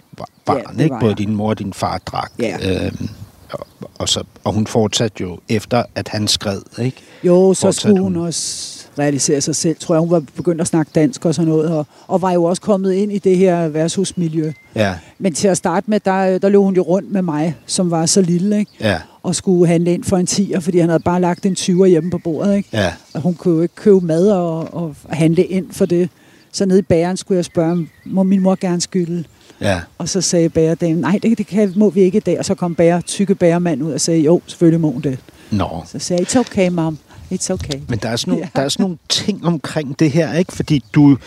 barn, 0.46 0.76
Ja, 0.78 0.84
ikke? 0.84 0.96
Både 1.00 1.10
jeg. 1.10 1.18
din 1.18 1.36
mor 1.36 1.50
og 1.50 1.60
din 1.60 1.74
far 1.74 1.98
drak. 1.98 2.32
Ja. 2.40 2.86
Øhm, 2.88 3.10
og, 3.52 3.68
og, 4.00 4.10
så, 4.10 4.24
og 4.44 4.54
hun 4.54 4.68
fortsatte 4.68 5.22
jo 5.22 5.40
efter, 5.50 5.84
at 5.96 6.08
han 6.08 6.28
skred, 6.28 6.62
ikke? 6.82 6.98
Jo, 7.24 7.54
så 7.54 7.62
Fortsatte 7.62 7.80
skulle 7.80 8.02
hun 8.02 8.16
hun? 8.16 8.26
også 8.28 8.83
realisere 9.00 9.42
sig 9.42 9.56
selv, 9.56 9.76
tror 9.80 9.96
jeg. 9.96 10.00
Hun 10.00 10.12
var 10.12 10.24
begyndt 10.36 10.62
at 10.62 10.68
snakke 10.68 10.92
dansk 10.96 11.26
og 11.26 11.36
sådan 11.36 11.50
noget, 11.50 11.70
og, 11.70 11.86
og 12.08 12.22
var 12.22 12.32
jo 12.32 12.44
også 12.44 12.62
kommet 12.62 12.94
ind 12.94 13.12
i 13.12 13.18
det 13.18 13.38
her 13.38 13.68
værtshusmiljø. 13.68 14.52
Ja, 14.76 14.94
Men 15.20 15.34
til 15.34 15.48
at 15.48 15.58
starte 15.58 15.90
med, 15.90 16.00
der, 16.00 16.38
der 16.38 16.50
løb 16.50 16.60
hun 16.60 16.76
jo 16.76 16.82
rundt 16.82 17.12
med 17.12 17.22
mig, 17.22 17.56
som 17.66 17.92
var 17.92 18.06
så 18.06 18.22
lille, 18.22 18.60
ikke? 18.60 18.72
ja, 18.80 18.98
og 19.24 19.36
skulle 19.36 19.68
handle 19.68 19.94
ind 19.94 20.04
for 20.04 20.18
en 20.18 20.28
10'er, 20.30 20.60
fordi 20.60 20.80
han 20.80 20.90
havde 20.90 21.04
bare 21.04 21.22
lagt 21.22 21.46
en 21.46 21.56
20'er 21.60 21.86
hjemme 21.86 22.12
på 22.12 22.18
bordet. 22.18 22.56
Ikke? 22.56 22.70
ja. 22.74 22.94
Og 23.14 23.22
hun 23.22 23.34
kunne 23.34 23.56
jo 23.56 23.62
ikke 23.62 23.76
købe 23.76 24.02
mad 24.02 24.32
og, 24.32 24.74
og 24.74 24.96
handle 25.10 25.44
ind 25.44 25.66
for 25.72 25.86
det. 25.86 26.10
Så 26.52 26.66
nede 26.66 26.80
i 26.80 26.82
bageren 26.82 27.18
skulle 27.18 27.36
jeg 27.36 27.46
spørge, 27.46 27.88
må 28.06 28.24
min 28.24 28.42
mor 28.42 28.58
gerne 28.62 28.82
skylde? 28.82 29.24
ja. 29.62 29.80
Og 29.98 30.10
så 30.10 30.22
sagde 30.22 30.50
bagerdamen, 30.50 30.98
nej, 30.98 31.20
det, 31.24 31.38
det 31.38 31.48
kan, 31.48 31.74
må 31.76 31.90
vi 31.90 32.02
ikke 32.02 32.18
i 32.18 32.22
dag. 32.22 32.40
Og 32.40 32.46
så 32.46 32.56
kom 32.56 32.76
bager, 32.76 33.02
tykke 33.02 33.36
bagermand 33.36 33.84
ud 33.84 33.92
og 33.92 34.02
sagde, 34.02 34.20
jo, 34.20 34.42
selvfølgelig 34.48 34.82
må 34.82 34.92
hun 34.92 35.02
det. 35.02 35.18
Nå. 35.52 35.84
Så 35.92 36.00
sagde 36.00 36.22
jeg, 36.22 36.28
it's 36.28 36.40
okay, 36.40 36.70
mom. 36.70 36.98
It's 37.34 37.50
okay. 37.54 37.80
Men 37.90 38.00
der 38.00 38.10
er, 38.10 38.16
sådan 38.16 38.32
nogle, 38.32 38.44
Ja. 38.56 38.60
der 38.60 38.66
er 38.66 38.70
sådan 38.70 38.84
nogle 38.84 38.98
ting 39.10 39.46
omkring 39.46 40.00
det 40.00 40.12
her, 40.12 40.34
ikke? 40.34 40.54
Fordi 40.54 40.84
du... 40.94 41.18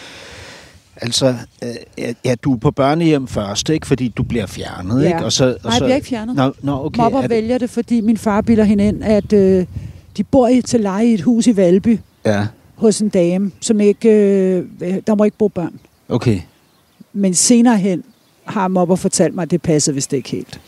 Altså, 1.01 1.35
øh, 1.65 2.15
ja, 2.25 2.35
du 2.43 2.55
er 2.55 2.59
på 2.59 2.71
børnehjem 2.71 3.29
først, 3.29 3.69
ikke? 3.69 3.87
Fordi 3.87 4.09
du 4.09 4.23
bliver 4.23 4.47
fjernet, 4.47 5.03
Ja. 5.03 5.07
ikke? 5.09 5.25
Og 5.25 5.33
så, 5.33 5.45
og 5.45 5.59
Nej, 5.65 5.73
jeg 5.73 5.81
bliver 5.83 5.95
ikke 5.95 6.09
fjernet. 6.09 6.37
Nå, 6.37 6.53
nå 6.63 6.85
okay. 6.85 6.99
Mopper 7.03 7.19
er 7.19 7.23
det- 7.23 7.31
vælger 7.31 7.59
det, 7.59 7.71
fordi 7.71 8.01
min 8.01 8.17
far 8.17 8.41
bilder 8.41 8.65
hende 8.65 8.89
ind, 8.89 9.05
at 9.05 9.33
øh, 9.33 9.67
de 10.17 10.25
bor 10.25 10.49
i, 10.49 10.63
til 10.63 10.81
leje 10.81 11.07
i 11.07 11.15
et 11.15 11.21
hus 11.21 11.47
i 11.47 11.57
Valby 11.57 11.99
Ja, 12.25 12.47
hos 12.75 13.01
en 13.01 13.09
dame, 13.09 13.51
som 13.61 13.81
ikke, 13.81 14.09
øh, 14.11 14.65
der 15.07 15.15
må 15.15 15.25
ikke 15.25 15.37
bo 15.39 15.49
børn. 15.49 15.81
okay. 16.09 16.41
Men 17.13 17.35
senere 17.35 17.77
hen 17.79 18.05
har 18.45 18.69
mobber 18.69 18.97
fortalt 18.97 19.35
mig, 19.35 19.43
at 19.43 19.51
det 19.51 19.63
passer 19.63 19.93
vist 19.93 20.13
ikke 20.13 20.31
helt. 20.31 20.61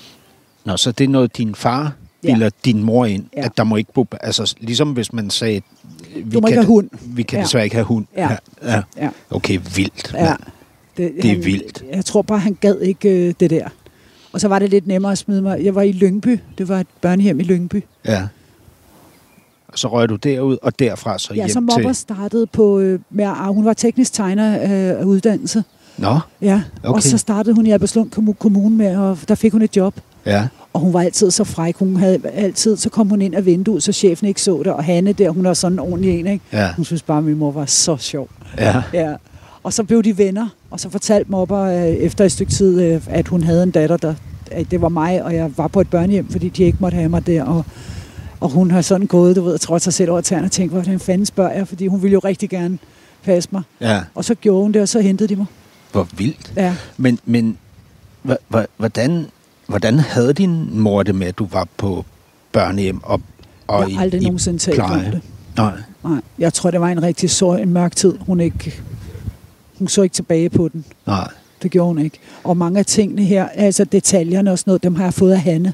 Nå, 0.64 0.76
så 0.76 0.92
det 0.92 1.04
er 1.04 1.08
noget, 1.08 1.36
din 1.36 1.54
far 1.54 1.92
Ja. 2.24 2.32
bilder 2.32 2.50
din 2.64 2.82
mor 2.82 3.06
ind, 3.06 3.24
Ja. 3.36 3.44
at 3.44 3.52
der 3.56 3.64
må 3.64 3.76
ikke 3.76 3.92
bo... 3.92 4.06
Altså, 4.20 4.54
ligesom 4.60 4.92
hvis 4.92 5.12
man 5.12 5.30
sagde... 5.30 5.60
Vi 6.16 6.20
Du 6.22 6.40
må 6.40 6.40
kan, 6.40 6.48
ikke 6.48 6.54
have 6.56 6.66
hund. 6.66 6.88
Vi 7.02 7.22
kan 7.22 7.38
Ja. 7.38 7.44
desværre 7.44 7.64
ikke 7.64 7.76
have 7.76 7.84
hund. 7.84 8.06
Ja. 8.16 8.28
ja. 8.62 8.82
Ja. 8.96 9.08
Okay, 9.30 9.58
vildt. 9.76 10.14
Ja. 10.14 10.34
Det, 10.96 11.12
Det 11.22 11.30
er 11.32 11.42
vildt. 11.42 11.84
Jeg 11.92 12.04
tror 12.04 12.22
bare, 12.22 12.38
han 12.38 12.56
gad 12.60 12.80
ikke 12.80 13.08
øh, 13.28 13.34
det 13.40 13.50
der. 13.50 13.68
Og 14.32 14.40
så 14.40 14.48
var 14.48 14.58
det 14.58 14.70
lidt 14.70 14.86
nemmere 14.86 15.12
at 15.12 15.18
smide 15.18 15.42
mig. 15.42 15.64
Jeg 15.64 15.74
var 15.74 15.82
i 15.82 15.92
Lyngby. 15.92 16.40
Det 16.58 16.68
var 16.68 16.80
et 16.80 16.86
børnehjem 17.00 17.40
i 17.40 17.42
Lyngby. 17.42 17.84
ja. 18.04 18.28
Og 19.68 19.78
så 19.78 19.88
røg 19.88 20.08
du 20.08 20.16
derud, 20.16 20.56
og 20.62 20.78
derfra 20.78 21.18
så 21.18 21.34
Ja, 21.34 21.36
hjem 21.36 21.48
så 21.48 21.60
mobber 21.60 21.88
til... 21.88 21.94
startede 21.94 22.46
på... 22.46 22.78
Øh, 22.78 23.00
med, 23.10 23.24
at, 23.24 23.54
hun 23.54 23.64
var 23.64 23.72
teknisk 23.72 24.12
tegner 24.12 24.56
øh, 24.62 25.00
af 25.00 25.04
uddannelse. 25.04 25.64
Nå, 25.98 26.18
Ja. 26.40 26.62
Okay. 26.82 26.94
Og 26.94 27.02
så 27.02 27.18
startede 27.18 27.54
hun 27.54 27.66
i 27.66 27.70
Albertslund 27.70 28.10
Kommu- 28.18 28.32
Kommune 28.38 28.76
med, 28.76 28.96
og 28.96 29.18
der 29.28 29.34
fik 29.34 29.52
hun 29.52 29.62
et 29.62 29.76
job. 29.76 30.00
ja. 30.26 30.48
Og 30.78 30.82
hun 30.82 30.92
var 30.92 31.00
altid 31.02 31.30
så 31.30 31.44
fræk. 31.44 31.76
Hun 31.76 31.96
havde 31.96 32.20
altid, 32.34 32.76
så 32.76 32.90
kom 32.90 33.08
hun 33.08 33.22
ind 33.22 33.34
af 33.34 33.46
vinduet, 33.46 33.82
så 33.82 33.92
chefen 33.92 34.26
ikke 34.28 34.42
så 34.42 34.58
det. 34.64 34.72
Og 34.72 34.84
Hanne 34.84 35.12
der, 35.12 35.30
hun 35.30 35.46
er 35.46 35.54
sådan 35.54 35.72
en 35.72 35.78
ordentlig 35.78 36.20
en, 36.20 36.26
ikke? 36.26 36.44
Ja. 36.52 36.72
Hun 36.76 36.84
synes 36.84 37.02
bare, 37.02 37.18
at 37.18 37.24
min 37.24 37.38
mor 37.38 37.50
var 37.50 37.66
så 37.66 37.96
sjov. 37.96 38.28
Ja. 38.58 38.82
Ja. 38.92 39.14
Og 39.62 39.72
så 39.72 39.84
blev 39.84 40.02
de 40.02 40.18
venner, 40.18 40.48
og 40.70 40.80
så 40.80 40.90
fortalte 40.90 41.30
mobber 41.30 41.60
øh, 41.60 41.86
efter 41.86 42.24
et 42.24 42.32
stykke 42.32 42.52
tid, 42.52 42.80
øh, 42.80 43.02
at 43.08 43.28
hun 43.28 43.42
havde 43.42 43.62
en 43.62 43.70
datter, 43.70 43.96
der, 43.96 44.14
at 44.50 44.70
det 44.70 44.80
var 44.82 44.88
mig, 44.88 45.22
og 45.24 45.34
jeg 45.34 45.50
var 45.56 45.68
på 45.68 45.80
et 45.80 45.90
børnehjem, 45.90 46.30
fordi 46.30 46.48
de 46.48 46.62
ikke 46.64 46.78
måtte 46.80 46.94
have 46.96 47.08
mig 47.08 47.26
der. 47.26 47.42
Og, 47.44 47.64
og 48.40 48.50
hun 48.50 48.70
har 48.70 48.82
sådan 48.82 49.06
gået, 49.06 49.36
du 49.36 49.42
ved, 49.42 49.52
og 49.52 49.60
trådt 49.60 49.82
sig 49.82 49.92
selv 49.92 50.10
over 50.10 50.20
tæerne 50.20 50.44
og 50.46 50.50
tænkt, 50.50 50.72
hvordan 50.72 51.00
fanden 51.00 51.26
spørger 51.26 51.52
jeg, 51.52 51.68
fordi 51.68 51.86
hun 51.86 52.02
ville 52.02 52.12
jo 52.12 52.18
rigtig 52.18 52.50
gerne 52.50 52.78
passe 53.24 53.48
mig. 53.52 53.62
Ja. 53.80 54.00
Og 54.14 54.24
så 54.24 54.34
gjorde 54.34 54.62
hun 54.62 54.72
det, 54.72 54.82
og 54.82 54.88
så 54.88 55.00
hentede 55.00 55.28
de 55.28 55.36
mig. 55.36 55.46
Hvor 55.92 56.08
vildt. 56.16 56.52
Ja. 56.56 56.74
Men, 56.96 57.18
men 57.24 57.58
hva- 58.28 58.56
hva- 58.56 58.66
hvordan, 58.76 59.26
hvordan 59.68 59.98
havde 59.98 60.32
din 60.32 60.80
mor 60.80 61.02
det 61.02 61.14
med, 61.14 61.26
at 61.26 61.38
du 61.38 61.46
var 61.52 61.68
på 61.76 62.04
børnehjem 62.52 63.00
og, 63.02 63.20
og 63.66 63.88
jeg 63.88 63.96
har 63.96 64.02
aldrig 64.02 64.22
nogensinde 64.22 64.58
talt 64.58 64.78
om 64.80 64.86
pleje? 64.90 65.10
det. 65.10 65.20
Nej. 65.56 65.72
Nej, 66.04 66.20
jeg 66.38 66.54
tror, 66.54 66.70
det 66.70 66.80
var 66.80 66.88
en 66.88 67.02
rigtig 67.02 67.30
sår, 67.30 67.56
en 67.56 67.72
mørk 67.72 67.96
tid. 67.96 68.14
Hun, 68.20 68.40
ikke, 68.40 68.80
hun 69.78 69.88
så 69.88 70.02
ikke 70.02 70.14
tilbage 70.14 70.50
på 70.50 70.68
den. 70.68 70.84
Nej. 71.06 71.28
Det 71.62 71.70
gjorde 71.70 71.86
hun 71.88 71.98
ikke. 71.98 72.18
Og 72.44 72.56
mange 72.56 72.78
af 72.78 72.86
tingene 72.86 73.24
her, 73.24 73.48
altså 73.48 73.84
detaljerne 73.84 74.52
og 74.52 74.58
sådan 74.58 74.70
noget, 74.70 74.82
dem 74.82 74.94
har 74.94 75.04
jeg 75.04 75.14
fået 75.14 75.32
af 75.32 75.40
Hanne. 75.40 75.72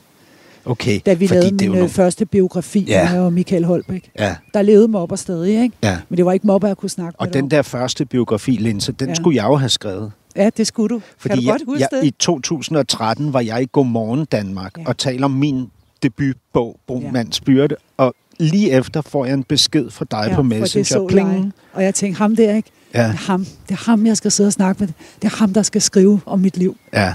Okay. 0.67 1.01
Da 1.07 1.15
vi 1.15 1.27
lavede 1.27 1.51
min 1.55 1.65
øh, 1.69 1.73
nogle- 1.75 1.89
første 1.89 2.27
biografi 2.27 2.85
Ja. 2.89 3.13
med 3.13 3.21
og 3.21 3.33
Michael 3.33 3.65
Holbæk. 3.65 4.11
Ja, 4.19 4.35
Der 4.55 4.63
levede 4.63 4.89
mobber 4.89 5.17
stadig, 5.17 5.63
ikke? 5.63 5.77
ja. 5.83 5.99
Men 6.09 6.17
det 6.17 6.25
var 6.27 6.33
ikke 6.33 6.47
mobber, 6.47 6.69
jeg 6.69 6.77
kunne 6.77 6.91
snakke 6.91 7.17
med 7.21 7.29
Og 7.29 7.35
den 7.35 7.51
der 7.51 7.63
første 7.63 8.05
biografi, 8.05 8.51
Linse, 8.51 8.93
den. 8.93 9.09
Ja. 9.09 9.15
skulle 9.15 9.37
jeg 9.37 9.45
jo 9.45 9.57
have 9.57 9.69
skrevet. 9.69 10.13
Ja, 10.37 10.51
det 10.57 10.67
skulle 10.67 10.95
du. 10.95 11.03
Fordi 11.19 11.35
kan 11.35 11.45
du 11.45 11.51
godt 11.51 11.61
jeg, 11.61 11.67
huske 11.67 11.87
jeg, 11.93 12.01
det? 12.03 12.07
i 12.07 12.11
2013 12.11 13.33
var 13.33 13.41
jeg 13.41 13.63
i 13.63 13.69
Godmorgen 13.73 14.25
Danmark 14.25 14.79
ja. 14.79 14.83
Og 14.87 14.99
taler 14.99 15.25
om 15.25 15.31
min 15.31 15.71
debutbog, 16.03 16.77
Brun 16.87 17.17
ja. 17.17 17.25
Byrde. 17.47 17.77
Og 17.97 18.15
lige 18.39 18.71
efter 18.71 19.03
får 19.03 19.25
jeg 19.25 19.35
en 19.35 19.45
besked 19.45 19.91
fra 19.91 20.05
dig 20.11 20.27
ja, 20.29 20.35
på 20.35 20.43
det 20.43 20.49
Messenger. 20.49 21.07
Pling. 21.09 21.35
jeg. 21.35 21.51
Og 21.73 21.85
jeg 21.85 21.95
tænkte, 21.95 22.19
ham 22.19 22.37
der, 22.37 22.55
ikke? 22.55 22.71
Ja, 22.95 23.03
Det 23.03 23.07
er 23.09 23.13
ham. 23.13 23.45
Det 23.45 23.71
er 23.71 23.85
ham, 23.91 24.07
jeg 24.07 24.17
skal 24.17 24.31
sidde 24.31 24.49
og 24.49 24.53
snakke 24.53 24.81
med. 24.85 24.89
Det 25.23 25.33
er 25.33 25.37
ham, 25.37 25.53
der 25.53 25.63
skal 25.63 25.83
skrive 25.83 26.21
om 26.27 26.39
mit 26.39 26.57
liv. 26.57 26.77
ja. 26.93 27.15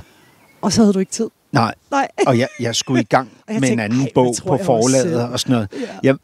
Og 0.62 0.74
så 0.74 0.82
havde 0.82 0.94
du 0.94 1.00
ikke 1.00 1.12
tid. 1.12 1.28
Nej, 1.52 1.74
Nej. 1.92 2.08
og 2.28 2.40
jeg, 2.40 2.48
jeg 2.60 2.76
skulle 2.76 3.02
i 3.02 3.06
gang 3.06 3.30
jeg 3.48 3.54
med 3.54 3.56
en 3.56 3.62
tænkte, 3.64 3.84
anden 3.84 4.02
ej, 4.02 4.12
bog 4.16 4.36
på 4.48 4.56
jeg 4.58 4.70
også 4.70 5.02
selv? 5.02 5.16
og 5.18 5.40
sådan 5.40 5.54
noget. 5.54 5.68
Ja. 5.74 5.88
Jamen, 6.04 6.20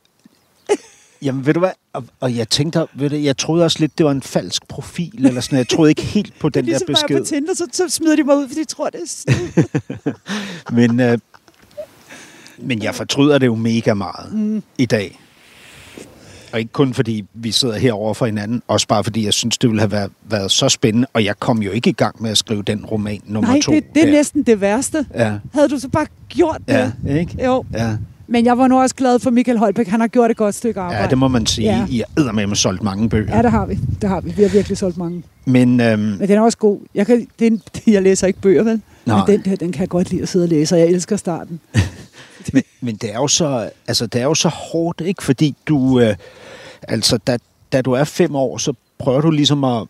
jamen, 1.21 1.45
ved 1.45 1.54
du 1.54 1.60
hvad? 1.60 1.71
Og, 1.93 2.04
og 2.19 2.36
jeg 2.36 2.49
tænkte, 2.49 2.86
ved 2.93 3.10
du, 3.10 3.15
jeg 3.15 3.38
troede 3.38 3.63
også 3.65 3.80
lidt, 3.80 3.97
det 3.97 4.06
var 4.06 4.12
en 4.12 4.21
falsk 4.21 4.67
profil, 4.67 5.25
eller 5.25 5.41
sådan. 5.41 5.58
Jeg 5.58 5.67
troede 5.67 5.91
ikke 5.91 6.01
helt 6.01 6.34
på 6.39 6.49
den 6.49 6.54
der 6.54 6.62
ligesom 6.62 6.86
når 6.88 6.97
jeg 6.97 7.04
er 7.04 7.08
besked. 7.08 7.19
på 7.19 7.25
Tinder, 7.25 7.54
så, 7.54 7.67
så 7.71 7.89
smider 7.89 8.15
de 8.15 8.23
mig 8.23 8.38
ud, 8.38 8.47
fordi 8.47 8.60
de 8.60 8.65
tror, 8.65 8.89
det 8.89 8.99
er. 9.28 10.13
Men, 10.78 10.99
øh, 10.99 11.17
men 12.58 12.84
jeg 12.84 12.95
fortryder 12.95 13.38
det 13.38 13.45
jo 13.45 13.56
mega 13.56 13.93
meget 13.93 14.34
mm. 14.34 14.63
i 14.78 14.86
dag. 14.86 15.19
Og 16.54 16.60
ikke 16.60 16.71
kun 16.71 16.93
fordi 16.93 17.25
vi 17.34 17.51
sidder 17.51 17.78
herover 17.78 18.13
for 18.13 18.25
hinanden, 18.25 18.62
også 18.67 18.88
bare 18.88 19.04
fordi 19.04 19.25
jeg 19.25 19.34
synes, 19.34 19.58
det 19.58 19.69
ville 19.69 19.82
have 19.82 19.91
været, 19.91 20.12
været 20.30 20.51
så 20.51 20.69
spændende, 20.69 21.08
og 21.13 21.23
jeg 21.25 21.39
kom 21.39 21.62
jo 21.62 21.71
ikke 21.71 21.89
i 21.89 21.93
gang 21.93 22.21
med 22.21 22.32
at 22.32 22.38
skrive 22.38 22.63
den 22.63 22.86
roman 22.86 23.21
nummer 23.25 23.51
Nej, 23.51 23.62
to. 23.62 23.71
det, 23.71 23.84
det 23.95 24.01
er 24.01 24.06
der. 24.06 24.13
næsten 24.13 24.43
det 24.43 24.62
værste. 24.62 25.06
Ja, 25.13 25.34
Havde 25.54 25.69
du 25.69 25.80
så 25.80 25.89
bare 25.89 26.06
gjort 26.30 26.62
det? 26.67 26.93
ja, 27.06 27.19
ikke? 27.19 27.45
Jo. 27.45 27.65
Ja. 27.73 27.97
Men 28.28 28.46
jeg 28.46 28.58
var 28.58 28.68
nu 28.68 28.80
også 28.82 28.96
glad 28.96 29.20
for 29.20 29.30
Michael 29.30 29.58
Holbæk. 29.58 29.88
Han 29.88 30.00
har 30.00 30.08
gjort 30.08 30.32
et 30.32 30.38
godt 30.38 30.56
stykke 30.56 30.80
arbejde. 30.80 31.04
ja, 31.04 31.10
det 31.10 31.18
må 31.18 31.28
man 31.28 31.46
sige. 31.46 31.68
Ja. 31.68 31.86
I 31.90 32.04
har 32.18 32.32
med 32.32 32.56
solgt 32.56 32.84
mange 32.84 33.10
bøger. 33.10 33.36
Ja, 33.36 33.42
det 33.42 33.52
har 33.52 33.66
vi. 33.66 33.80
Det 34.02 34.10
har 34.10 34.22
vi. 34.22 34.32
Vi 34.32 34.42
har 34.42 34.50
virkelig 34.50 34.78
solgt 34.78 34.98
mange. 34.98 35.24
Men 35.46 35.80
øhm, 35.80 36.00
Men 36.00 36.20
den 36.28 36.32
er 36.32 36.42
også 36.42 36.58
god. 36.58 36.80
Jeg, 36.96 37.06
kan, 37.06 37.28
det 37.40 37.48
er 37.48 37.52
en, 37.52 37.62
jeg 37.94 38.02
læser 38.02 38.28
ikke 38.28 38.42
bøger, 38.42 38.64
vel? 38.64 38.82
Nej. 39.06 39.18
Men 39.18 39.28
den 39.28 39.52
der, 39.52 39.56
den 39.56 39.72
kan 39.72 39.82
jeg 39.82 39.90
godt 39.90 40.12
lide 40.12 40.22
at 40.22 40.30
sidde 40.30 40.46
og 40.46 40.50
læse, 40.50 40.76
og 40.76 40.80
jeg 40.80 40.88
elsker 40.88 41.18
starten. 41.18 41.60
men, 42.54 42.64
men 42.82 42.96
det 42.96 43.10
er 43.12 43.16
jo 43.16 43.28
så, 43.28 43.70
altså, 43.88 44.06
det 44.06 44.22
er 44.22 44.26
jo 44.26 44.36
så 44.36 44.50
hårdt, 44.50 45.02
ikke? 45.02 45.24
Fordi 45.24 45.56
du, 45.68 46.00
øh, 46.00 46.16
altså, 46.82 47.18
da, 47.18 47.38
da 47.72 47.82
du 47.82 47.92
er 47.92 48.04
fem 48.04 48.36
år, 48.36 48.58
så 48.58 48.74
prøver 49.00 49.22
du 49.22 49.32
ligesom 49.32 49.64
at, 49.64 49.88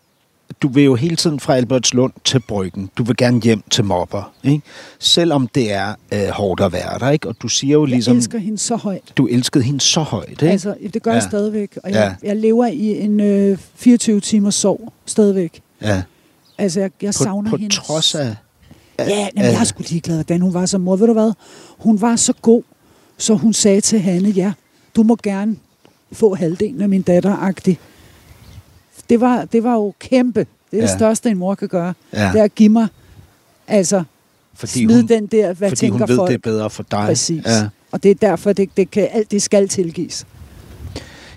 du 0.62 0.68
vil 0.68 0.84
jo 0.84 0.94
hele 0.94 1.16
tiden 1.16 1.40
fra 1.40 1.56
Albertslund 1.56 2.12
til 2.24 2.40
Bryggen. 2.40 2.90
Du 2.98 3.04
vil 3.04 3.16
gerne 3.16 3.40
hjem 3.42 3.62
til 3.70 3.84
mobber, 3.84 4.32
ikke? 4.44 4.62
Selvom 4.98 5.48
det 5.48 5.72
er 5.72 5.94
øh, 6.14 6.28
hårdt 6.28 6.60
at 6.60 6.72
være 6.72 6.98
der, 6.98 7.10
ikke? 7.10 7.28
Og 7.28 7.34
du 7.42 7.48
siger 7.48 7.72
jo 7.72 7.84
ligesom, 7.84 8.14
Jeg 8.14 8.18
elsker 8.18 8.38
hende 8.38 8.58
så 8.58 8.76
højt. 8.76 9.02
du 9.16 9.26
elskede 9.26 9.64
hende 9.64 9.80
så 9.80 10.00
højt, 10.00 10.28
ikke? 10.30 10.48
Altså, 10.50 10.74
det 10.94 11.02
gør 11.02 11.10
Ja. 11.10 11.14
jeg 11.14 11.22
stadigvæk. 11.22 11.78
Og 11.84 11.90
jeg, 11.90 12.14
Ja. 12.22 12.28
jeg 12.28 12.36
lever 12.36 12.66
i 12.66 13.00
en 13.00 13.20
øh, 13.20 13.58
24 13.74 14.20
timers 14.20 14.54
sov 14.54 14.92
stadigvæk. 15.06 15.60
ja. 15.82 16.02
Altså, 16.58 16.80
jeg, 16.80 16.90
jeg 17.02 17.08
På, 17.08 17.12
savner 17.24 17.50
på 17.50 17.56
hende. 17.56 17.74
trods 17.74 18.14
af... 18.14 18.34
Ja, 18.98 19.04
jamen, 19.08 19.30
af- 19.36 19.52
jeg 19.52 19.60
er 19.60 19.64
sgu 19.64 19.82
ligeglad, 19.90 20.16
hvordan 20.16 20.40
hun 20.40 20.54
var 20.54 20.66
som 20.66 20.80
mor. 20.80 20.96
Ved 20.96 21.06
du 21.06 21.12
hvad? 21.12 21.32
Hun 21.78 22.00
var 22.00 22.16
så 22.16 22.32
god, 22.42 22.62
så 23.18 23.34
hun 23.34 23.52
sagde 23.52 23.80
til 23.80 24.00
Hanne, 24.00 24.28
ja, 24.28 24.52
du 24.96 25.02
må 25.02 25.16
gerne 25.22 25.56
få 26.12 26.34
halvdelen 26.34 26.80
af 26.82 26.88
min 26.88 27.02
datter 27.02 27.36
-agtig. 27.36 27.74
Det 29.10 29.20
var, 29.20 29.44
det 29.44 29.64
var 29.64 29.72
jo 29.72 29.94
kæmpe. 29.98 30.40
Det 30.40 30.46
er 30.72 30.76
ja. 30.76 30.82
Det 30.82 30.90
største, 30.90 31.30
en 31.30 31.38
mor 31.38 31.54
kan 31.54 31.68
gøre. 31.68 31.94
Ja. 32.12 32.30
Det 32.32 32.40
er 32.40 32.44
at 32.44 32.54
give 32.54 32.68
mig, 32.68 32.88
altså, 33.68 34.02
Fordi 34.54 34.84
smide 34.84 35.00
hun, 35.00 35.08
den 35.08 35.26
der, 35.26 35.54
hvad 35.54 35.68
fordi 35.68 35.80
tænker 35.80 35.98
hun 35.98 36.08
ved, 36.08 36.16
folk. 36.16 36.28
det 36.28 36.34
er 36.34 36.38
bedre 36.38 36.70
for 36.70 36.82
dig. 36.90 37.04
Præcis. 37.06 37.46
Ja. 37.46 37.68
Og 37.92 38.02
det 38.02 38.10
er 38.10 38.14
derfor, 38.14 38.52
det, 38.52 38.68
det 38.76 38.90
kan, 38.90 39.08
alt 39.12 39.30
det 39.30 39.42
skal 39.42 39.68
tilgives. 39.68 40.26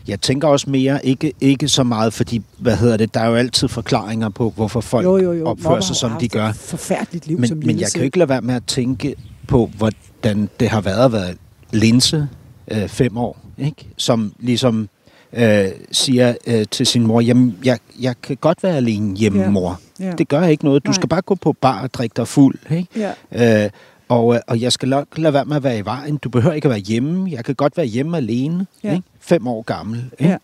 Jeg 0.07 0.21
tænker 0.21 0.47
også 0.47 0.69
mere, 0.69 1.05
ikke, 1.05 1.33
ikke 1.41 1.67
så 1.67 1.83
meget, 1.83 2.13
fordi, 2.13 2.41
hvad 2.57 2.77
hedder 2.77 2.97
det, 2.97 3.13
der 3.13 3.19
er 3.19 3.27
jo 3.27 3.35
altid 3.35 3.67
forklaringer 3.67 4.29
på, 4.29 4.53
hvorfor 4.55 4.81
folk 4.81 5.03
jo, 5.03 5.17
jo, 5.17 5.33
jo. 5.33 5.45
opfører 5.45 5.81
sig, 5.81 5.95
som 5.95 6.11
de 6.19 6.27
gør. 6.27 6.51
Forfærdeligt 6.51 7.27
liv 7.27 7.39
Men, 7.39 7.47
som 7.47 7.57
men 7.57 7.79
jeg 7.79 7.91
kan 7.91 7.99
jo 8.01 8.05
ikke 8.05 8.17
lade 8.17 8.29
være 8.29 8.41
med 8.41 8.55
at 8.55 8.63
tænke 8.67 9.15
på, 9.47 9.71
hvordan 9.77 10.49
det 10.59 10.69
har 10.69 10.81
været 10.81 11.05
at 11.05 11.11
være 11.11 11.33
linse 11.71 12.27
øh, 12.71 12.87
fem 12.87 13.17
år, 13.17 13.39
ikke? 13.57 13.87
som 13.97 14.33
ligesom 14.39 14.89
øh, 15.33 15.65
siger 15.91 16.35
øh, 16.47 16.65
til 16.71 16.85
sin 16.85 17.07
mor, 17.07 17.21
jamen, 17.21 17.57
jeg, 17.65 17.79
jeg 18.01 18.15
kan 18.23 18.37
godt 18.41 18.63
være 18.63 18.75
alene 18.77 19.17
hjemme, 19.17 19.41
Ja. 19.41 19.49
mor. 19.49 19.79
Ja. 19.99 20.11
Det 20.11 20.27
gør 20.27 20.43
ikke 20.43 20.65
noget. 20.65 20.85
Du 20.85 20.89
Nej. 20.89 20.93
skal 20.95 21.09
bare 21.09 21.21
gå 21.21 21.35
på 21.35 21.53
bar 21.53 21.81
og 21.81 21.93
drikke 21.93 22.13
dig 22.13 22.27
fuld. 22.27 22.55
Ikke? 22.71 23.11
Ja. 23.33 23.63
Øh, 23.65 23.69
og, 24.09 24.33
øh, 24.35 24.39
og 24.47 24.61
jeg 24.61 24.71
skal 24.71 24.89
nok 24.89 25.05
lade 25.17 25.33
være 25.33 25.45
med 25.45 25.55
at 25.55 25.63
være 25.63 25.77
i 25.77 25.85
vejen. 25.85 26.17
Du 26.17 26.29
behøver 26.29 26.53
ikke 26.55 26.65
at 26.65 26.69
være 26.69 26.79
hjemme. 26.79 27.31
Jeg 27.31 27.45
kan 27.45 27.55
godt 27.55 27.77
være 27.77 27.85
hjemme 27.85 28.17
alene. 28.17 28.65
Ja. 28.83 28.91
Ikke? 28.93 29.03
Fem 29.19 29.47
år 29.47 29.61
gammel. 29.61 30.03
Ikke? 30.19 30.37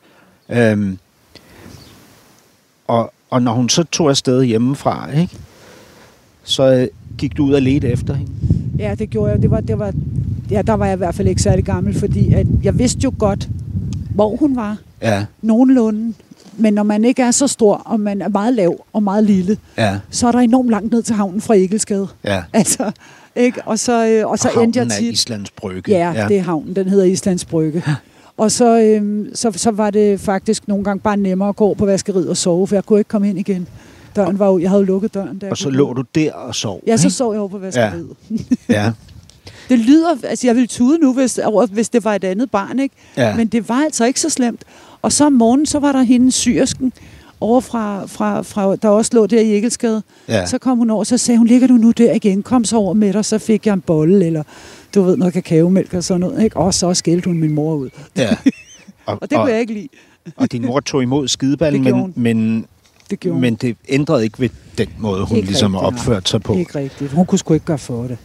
Øhm, 0.50 0.98
og, 2.88 3.13
og 3.30 3.41
når 3.41 3.52
hun 3.54 3.69
så 3.69 3.84
tog 3.84 4.10
afsted 4.10 4.43
hjemmefra, 4.43 5.12
ikke? 5.12 5.38
så 6.43 6.74
øh, 6.74 6.88
gik 7.17 7.38
du 7.38 7.45
ud 7.45 7.54
og 7.54 7.62
ledte 7.62 7.88
efter 7.89 8.13
hende. 8.13 8.32
Ja, 8.80 8.95
det 8.95 9.10
gjorde 9.10 9.32
jeg. 9.32 9.41
Det 9.41 9.52
var, 9.52 9.60
det 9.60 9.80
var, 9.80 9.93
ja, 10.52 10.62
der 10.62 10.74
var 10.74 10.86
jeg 10.86 10.93
i 10.93 10.98
hvert 10.98 11.15
fald 11.15 11.28
ikke 11.28 11.41
særlig 11.41 11.65
gammel, 11.65 12.00
fordi 12.00 12.34
at 12.34 12.48
jeg 12.63 12.80
vidste 12.80 13.00
jo 13.04 13.13
godt, 13.19 13.50
hvor 14.15 14.36
hun 14.36 14.56
var. 14.56 14.78
Ja, 15.01 15.25
Nogenlunde. 15.41 16.13
Men 16.58 16.73
når 16.73 16.84
man 16.84 17.06
ikke 17.06 17.21
er 17.21 17.32
så 17.32 17.47
stor, 17.47 17.75
og 17.75 17.99
man 17.99 18.21
er 18.21 18.28
meget 18.30 18.54
lav 18.54 18.86
og 18.93 19.04
meget 19.04 19.23
lille, 19.23 19.58
ja, 19.78 19.99
så 20.10 20.28
er 20.28 20.32
der 20.32 20.39
enormt 20.39 20.69
langt 20.69 20.91
ned 20.91 21.04
til 21.04 21.15
havnen 21.15 21.41
fra 21.41 21.56
Egelsgade. 21.56 22.08
ja. 22.23 22.43
Altså, 22.54 22.91
ikke? 23.36 23.62
Og 23.65 23.80
så, 23.80 24.08
øh, 24.08 24.28
og 24.30 24.39
så 24.39 24.49
og 24.56 24.63
endte 24.63 24.78
jeg 24.80 24.84
havnen 24.84 24.91
er 24.91 24.99
tit... 24.99 25.13
Islands 25.13 25.51
Brygge. 25.51 25.91
Ja, 25.91 26.12
ja, 26.12 26.28
det 26.28 26.38
er 26.38 26.41
havnen. 26.41 26.75
Den 26.75 26.89
hedder 26.89 27.06
Islands 27.06 27.45
Brygge. 27.45 27.84
Og 28.38 28.51
så, 28.51 28.80
øhm, 28.82 29.30
så, 29.34 29.51
så 29.51 29.71
var 29.71 29.89
det 29.89 30.19
faktisk 30.19 30.67
nogle 30.67 30.84
gange 30.84 30.99
bare 31.01 31.17
nemmere 31.17 31.49
at 31.49 31.56
gå 31.56 31.73
på 31.73 31.86
vaskeriet 31.86 32.30
og 32.30 32.38
sove, 32.38 32.67
for 32.67 32.75
jeg 32.75 32.86
kunne 32.86 32.99
ikke 32.99 33.08
komme 33.10 33.30
ind 33.30 33.39
igen. 33.39 33.67
Døren 34.15 34.39
var 34.39 34.47
jo, 34.47 34.60
jeg 34.60 34.69
havde 34.69 34.86
lukket 34.86 35.13
døren. 35.13 35.39
Jeg 35.41 35.51
Og 35.51 35.58
så 35.58 35.69
lå 35.69 35.93
du 35.93 36.04
der 36.15 36.34
og 36.34 36.56
sov. 36.56 36.82
Ja, 36.88 36.97
så 36.97 37.10
sov 37.10 37.32
jeg 37.34 37.39
over 37.39 37.49
på 37.49 37.58
vaskeriet. 37.58 38.10
Ja, 38.69 38.91
Det 39.69 39.80
lyder, 39.80 40.15
altså 40.23 40.47
jeg 40.47 40.56
ville 40.56 40.67
tude 40.67 40.97
nu, 40.97 41.13
hvis, 41.13 41.39
hvis 41.71 41.89
det 41.89 42.04
var 42.04 42.15
et 42.15 42.23
andet 42.23 42.51
barn, 42.51 42.80
ikke? 42.80 42.95
ja. 43.17 43.36
Men 43.36 43.47
det 43.47 43.69
var 43.69 43.84
altså 43.84 44.06
ikke 44.06 44.19
så 44.19 44.30
slemt. 44.30 44.63
Og 45.01 45.12
så 45.12 45.25
om 45.25 45.34
morgenen, 45.34 45.65
så 45.65 45.80
var 45.80 45.91
der 45.91 46.01
hende 46.01 46.32
syrsken 46.32 46.93
over 47.41 47.62
fra, 47.62 48.06
fra, 48.06 48.41
fra, 48.41 48.75
der 48.75 48.89
også 48.89 49.12
lå 49.13 49.25
der 49.25 49.39
i 49.41 49.51
Egelsgade. 49.58 50.04
ja. 50.28 50.45
Så 50.45 50.58
kom 50.58 50.78
hun 50.78 50.89
over, 50.89 51.04
så 51.04 51.17
sagde 51.17 51.38
hun, 51.38 51.47
ligger 51.47 51.67
du 51.67 51.73
nu 51.73 51.91
der 51.91 52.13
igen? 52.13 52.43
Kom 52.43 52.63
så 52.65 52.78
over 52.78 52.93
med 52.93 53.13
dig, 53.13 53.25
så 53.25 53.38
fik 53.38 53.65
jeg 53.65 53.73
en 53.73 53.82
bolle, 53.82 54.25
eller 54.25 54.43
du 54.95 55.01
ved, 55.01 55.17
noget 55.17 55.34
kakaomælk 55.34 55.93
og 55.93 56.04
sådan 56.04 56.19
noget. 56.19 56.43
Ikke? 56.43 56.58
Og 56.58 56.73
så 56.73 56.93
skældte 56.93 57.25
hun 57.28 57.38
min 57.38 57.51
mor 57.54 57.75
ud. 57.75 57.89
ja. 58.17 58.30
Og 59.06 59.30
det 59.30 59.38
kunne 59.38 59.51
jeg 59.51 59.60
ikke 59.60 59.73
lide. 59.73 59.88
og 60.36 60.51
din 60.51 60.65
mor 60.65 60.80
tog 60.80 61.04
imod 61.04 61.28
skideballen, 61.28 61.84
men, 61.84 62.13
men, 62.15 62.65
Det 63.10 63.25
men 63.36 63.56
det 63.56 63.78
ændrede 63.89 64.23
ikke 64.23 64.39
ved 64.39 64.49
den 64.78 64.88
måde, 64.97 65.25
hun 65.25 65.38
Ikke 65.38 65.47
ligesom 65.47 65.75
rigtigt, 65.75 65.99
opførte 65.99 66.30
sig 66.30 66.41
på. 66.41 66.56
Ikke 66.58 66.80
rigtigt. 66.80 67.12
Hun 67.12 67.25
kunne 67.25 67.39
sgu 67.39 67.54
ikke 67.54 67.65
gøre 67.65 67.78
for 67.78 68.04
det. 68.04 68.17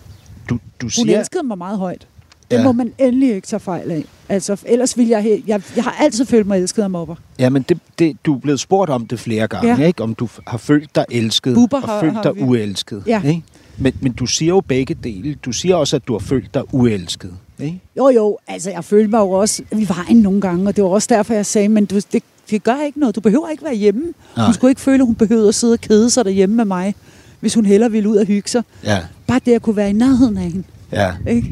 Du, 0.50 0.54
du 0.54 0.60
Hun 0.82 0.90
siger, 0.90 1.18
elskede 1.18 1.42
mig 1.42 1.58
meget 1.58 1.78
højt. 1.78 2.06
Det 2.50 2.56
Ja. 2.56 2.64
må 2.64 2.72
man 2.72 2.92
endelig 2.98 3.34
ikke 3.34 3.46
tage 3.46 3.60
fejl 3.60 3.90
af. 3.90 4.04
Altså, 4.28 4.56
ellers 4.66 4.96
ville 4.98 5.10
jeg, 5.10 5.20
he- 5.24 5.44
jeg... 5.46 5.62
Jeg 5.76 5.84
har 5.84 5.96
altid 6.00 6.24
følt 6.26 6.46
mig 6.46 6.58
elsket 6.60 6.82
af 6.82 6.90
mobber. 6.90 7.14
ja, 7.38 7.48
men 7.50 7.62
det, 7.62 7.78
det, 7.98 8.16
du 8.26 8.34
er 8.34 8.38
blevet 8.38 8.60
spurgt 8.60 8.90
om 8.90 9.06
det 9.06 9.20
flere 9.20 9.48
gange, 9.48 9.76
Ja. 9.80 9.86
ikke? 9.86 10.02
Om 10.02 10.14
du 10.14 10.28
har 10.46 10.58
følt 10.58 10.94
dig 10.94 11.04
elsket 11.10 11.54
Bubber 11.54 11.80
og 11.80 11.88
har- 11.88 12.00
følt 12.00 12.16
dig 12.24 12.36
vi- 12.36 12.42
uelsket. 12.42 13.02
Ja. 13.06 13.22
Ikke? 13.22 13.42
Men, 13.78 13.92
men 14.00 14.12
du 14.12 14.26
siger 14.26 14.48
jo 14.48 14.60
begge 14.60 14.94
dele. 14.94 15.34
Du 15.34 15.52
siger 15.52 15.76
også, 15.76 15.96
at 15.96 16.08
du 16.08 16.12
har 16.12 16.18
følt 16.18 16.54
dig 16.54 16.62
uelsket. 16.74 17.32
Ikke? 17.58 17.80
Jo, 17.96 18.08
jo, 18.08 18.38
altså 18.48 18.70
jeg 18.70 18.84
følte 18.84 19.10
mig 19.10 19.18
jo 19.18 19.30
også 19.30 19.62
i 19.72 19.88
vejen 19.88 20.16
nogle 20.16 20.40
gange, 20.40 20.68
og 20.68 20.76
det 20.76 20.84
var 20.84 20.90
også 20.90 21.08
derfor, 21.10 21.34
jeg 21.34 21.46
sagde, 21.46 21.68
men 21.68 21.84
du, 21.84 21.96
det, 22.12 22.22
det 22.50 22.62
gør 22.62 22.76
ikke 22.86 23.00
noget. 23.00 23.16
Du 23.16 23.20
behøver 23.20 23.48
ikke 23.48 23.64
være 23.64 23.74
hjemme. 23.74 24.02
Nej. 24.36 24.44
Hun 24.44 24.54
skulle 24.54 24.70
ikke 24.70 24.80
føle, 24.80 24.94
at 25.02 25.06
hun 25.06 25.14
behøvede 25.14 25.48
at 25.48 25.54
sidde 25.54 25.72
og 25.72 25.80
kede 25.80 26.10
sig 26.10 26.24
derhjemme 26.24 26.56
med 26.56 26.64
mig, 26.64 26.94
hvis 27.40 27.55
hun 27.55 27.64
hellere 27.66 27.90
ville 27.90 28.09
ud 28.09 28.16
og 28.16 28.26
hygge 28.26 28.48
sig. 28.48 28.62
Ja, 28.85 28.98
Bare 29.26 29.40
det 29.46 29.53
at 29.53 29.62
kunne 29.62 29.76
være 29.76 29.90
i 29.90 29.92
nærheden 29.92 30.37
af 30.37 30.42
hende. 30.42 30.62
ja. 30.92 31.12
Ikke? 31.29 31.48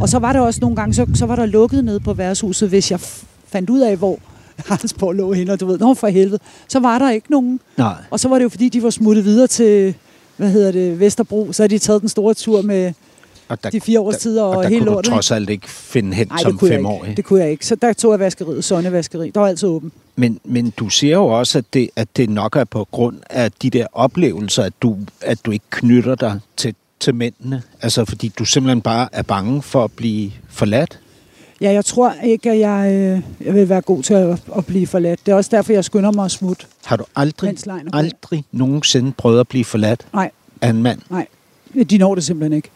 Og 0.00 0.08
så 0.08 0.18
var 0.18 0.32
der 0.32 0.40
også 0.40 0.60
nogle 0.60 0.76
gange, 0.76 0.94
så, 0.94 1.06
så 1.14 1.26
var 1.26 1.36
der 1.36 1.46
lukket 1.46 1.84
nede 1.84 2.00
på 2.00 2.12
værtshuset, 2.14 2.68
hvis 2.68 2.90
jeg 2.90 3.00
fandt 3.48 3.70
ud 3.70 3.80
af, 3.80 3.96
hvor 3.96 4.18
Haraldsborg 4.66 5.12
lå 5.14 5.32
henne, 5.32 5.52
og 5.52 5.60
du 5.60 5.66
ved, 5.66 5.78
nå 5.78 5.94
for 5.94 6.06
helvede, 6.08 6.38
så 6.68 6.78
var 6.80 6.98
der 6.98 7.10
ikke 7.10 7.30
nogen. 7.30 7.60
Nej. 7.78 7.94
Og 8.10 8.20
så 8.20 8.28
var 8.28 8.36
det 8.36 8.42
jo, 8.44 8.48
fordi 8.48 8.68
de 8.68 8.82
var 8.82 8.90
smuttet 8.90 9.24
videre 9.24 9.46
til, 9.46 9.94
hvad 10.36 10.50
hedder 10.50 10.72
det, 10.72 11.00
Vesterbro, 11.00 11.52
så 11.52 11.62
havde 11.62 11.74
de 11.74 11.78
taget 11.78 12.00
den 12.00 12.08
store 12.08 12.34
tur 12.34 12.62
med 12.62 12.92
Og 13.52 13.62
der, 13.64 13.70
de 13.70 13.80
fire 13.80 14.00
års 14.00 14.16
tid 14.16 14.38
og, 14.38 14.50
og 14.50 14.62
der 14.62 14.68
hele 14.68 14.80
kunne 14.80 14.86
du 14.88 14.92
lortet. 14.92 15.12
trods 15.12 15.30
alt 15.30 15.50
ikke 15.50 15.68
finde 15.70 16.14
hen 16.14 16.28
Nej, 16.28 16.38
som 16.42 16.58
femårig. 16.58 17.16
Det 17.16 17.24
kunne 17.24 17.40
jeg 17.40 17.50
ikke. 17.50 17.66
Så 17.66 17.74
der 17.74 17.92
tog 17.92 18.12
jeg 18.12 18.20
vaskeriet, 18.20 18.64
Sonnevaskeri. 18.64 19.30
Der 19.30 19.40
var 19.40 19.46
altid 19.48 19.68
åben. 19.68 19.92
Men, 20.16 20.40
men 20.44 20.70
du 20.70 20.88
siger 20.88 21.14
jo 21.16 21.26
også, 21.26 21.58
at 21.58 21.64
det, 21.72 21.90
at 21.96 22.08
det 22.16 22.30
nok 22.30 22.56
er 22.56 22.64
på 22.64 22.88
grund 22.90 23.16
af 23.30 23.52
de 23.52 23.70
der 23.70 23.86
oplevelser, 23.92 24.62
at 24.62 24.72
du, 24.82 24.96
at 25.20 25.38
du 25.46 25.50
ikke 25.50 25.64
knytter 25.70 26.14
dig 26.14 26.40
til, 26.56 26.74
til 27.00 27.14
mændene. 27.14 27.62
Altså 27.82 28.04
fordi 28.04 28.32
du 28.38 28.44
simpelthen 28.44 28.80
bare 28.80 29.08
er 29.12 29.22
bange 29.22 29.62
for 29.62 29.84
at 29.84 29.92
blive 29.92 30.32
forladt. 30.50 30.98
Ja, 31.60 31.72
jeg 31.72 31.84
tror 31.84 32.14
ikke, 32.24 32.50
at 32.50 32.58
jeg, 32.58 32.92
øh, 32.94 33.46
jeg 33.46 33.54
vil 33.54 33.68
være 33.68 33.80
god 33.80 34.02
til 34.02 34.14
at, 34.14 34.42
at 34.56 34.66
blive 34.66 34.86
forladt. 34.86 35.20
Det 35.26 35.32
er 35.32 35.36
også 35.36 35.50
derfor, 35.52 35.72
jeg 35.72 35.84
skynder 35.84 36.12
mig 36.12 36.24
at 36.24 36.30
smutte. 36.30 36.66
Har 36.84 36.96
du 36.96 37.04
aldrig, 37.16 37.56
aldrig 37.92 38.44
nogensinde 38.52 39.12
prøvet 39.12 39.40
at 39.40 39.48
blive 39.48 39.64
forladt 39.64 40.06
Nej, 40.14 40.30
af 40.60 40.68
en 40.70 40.82
mand? 40.82 41.00
nej. 41.10 41.26
De 41.90 41.98
når 41.98 42.14
det 42.14 42.24
simpelthen 42.24 42.52
ikke. 42.52 42.68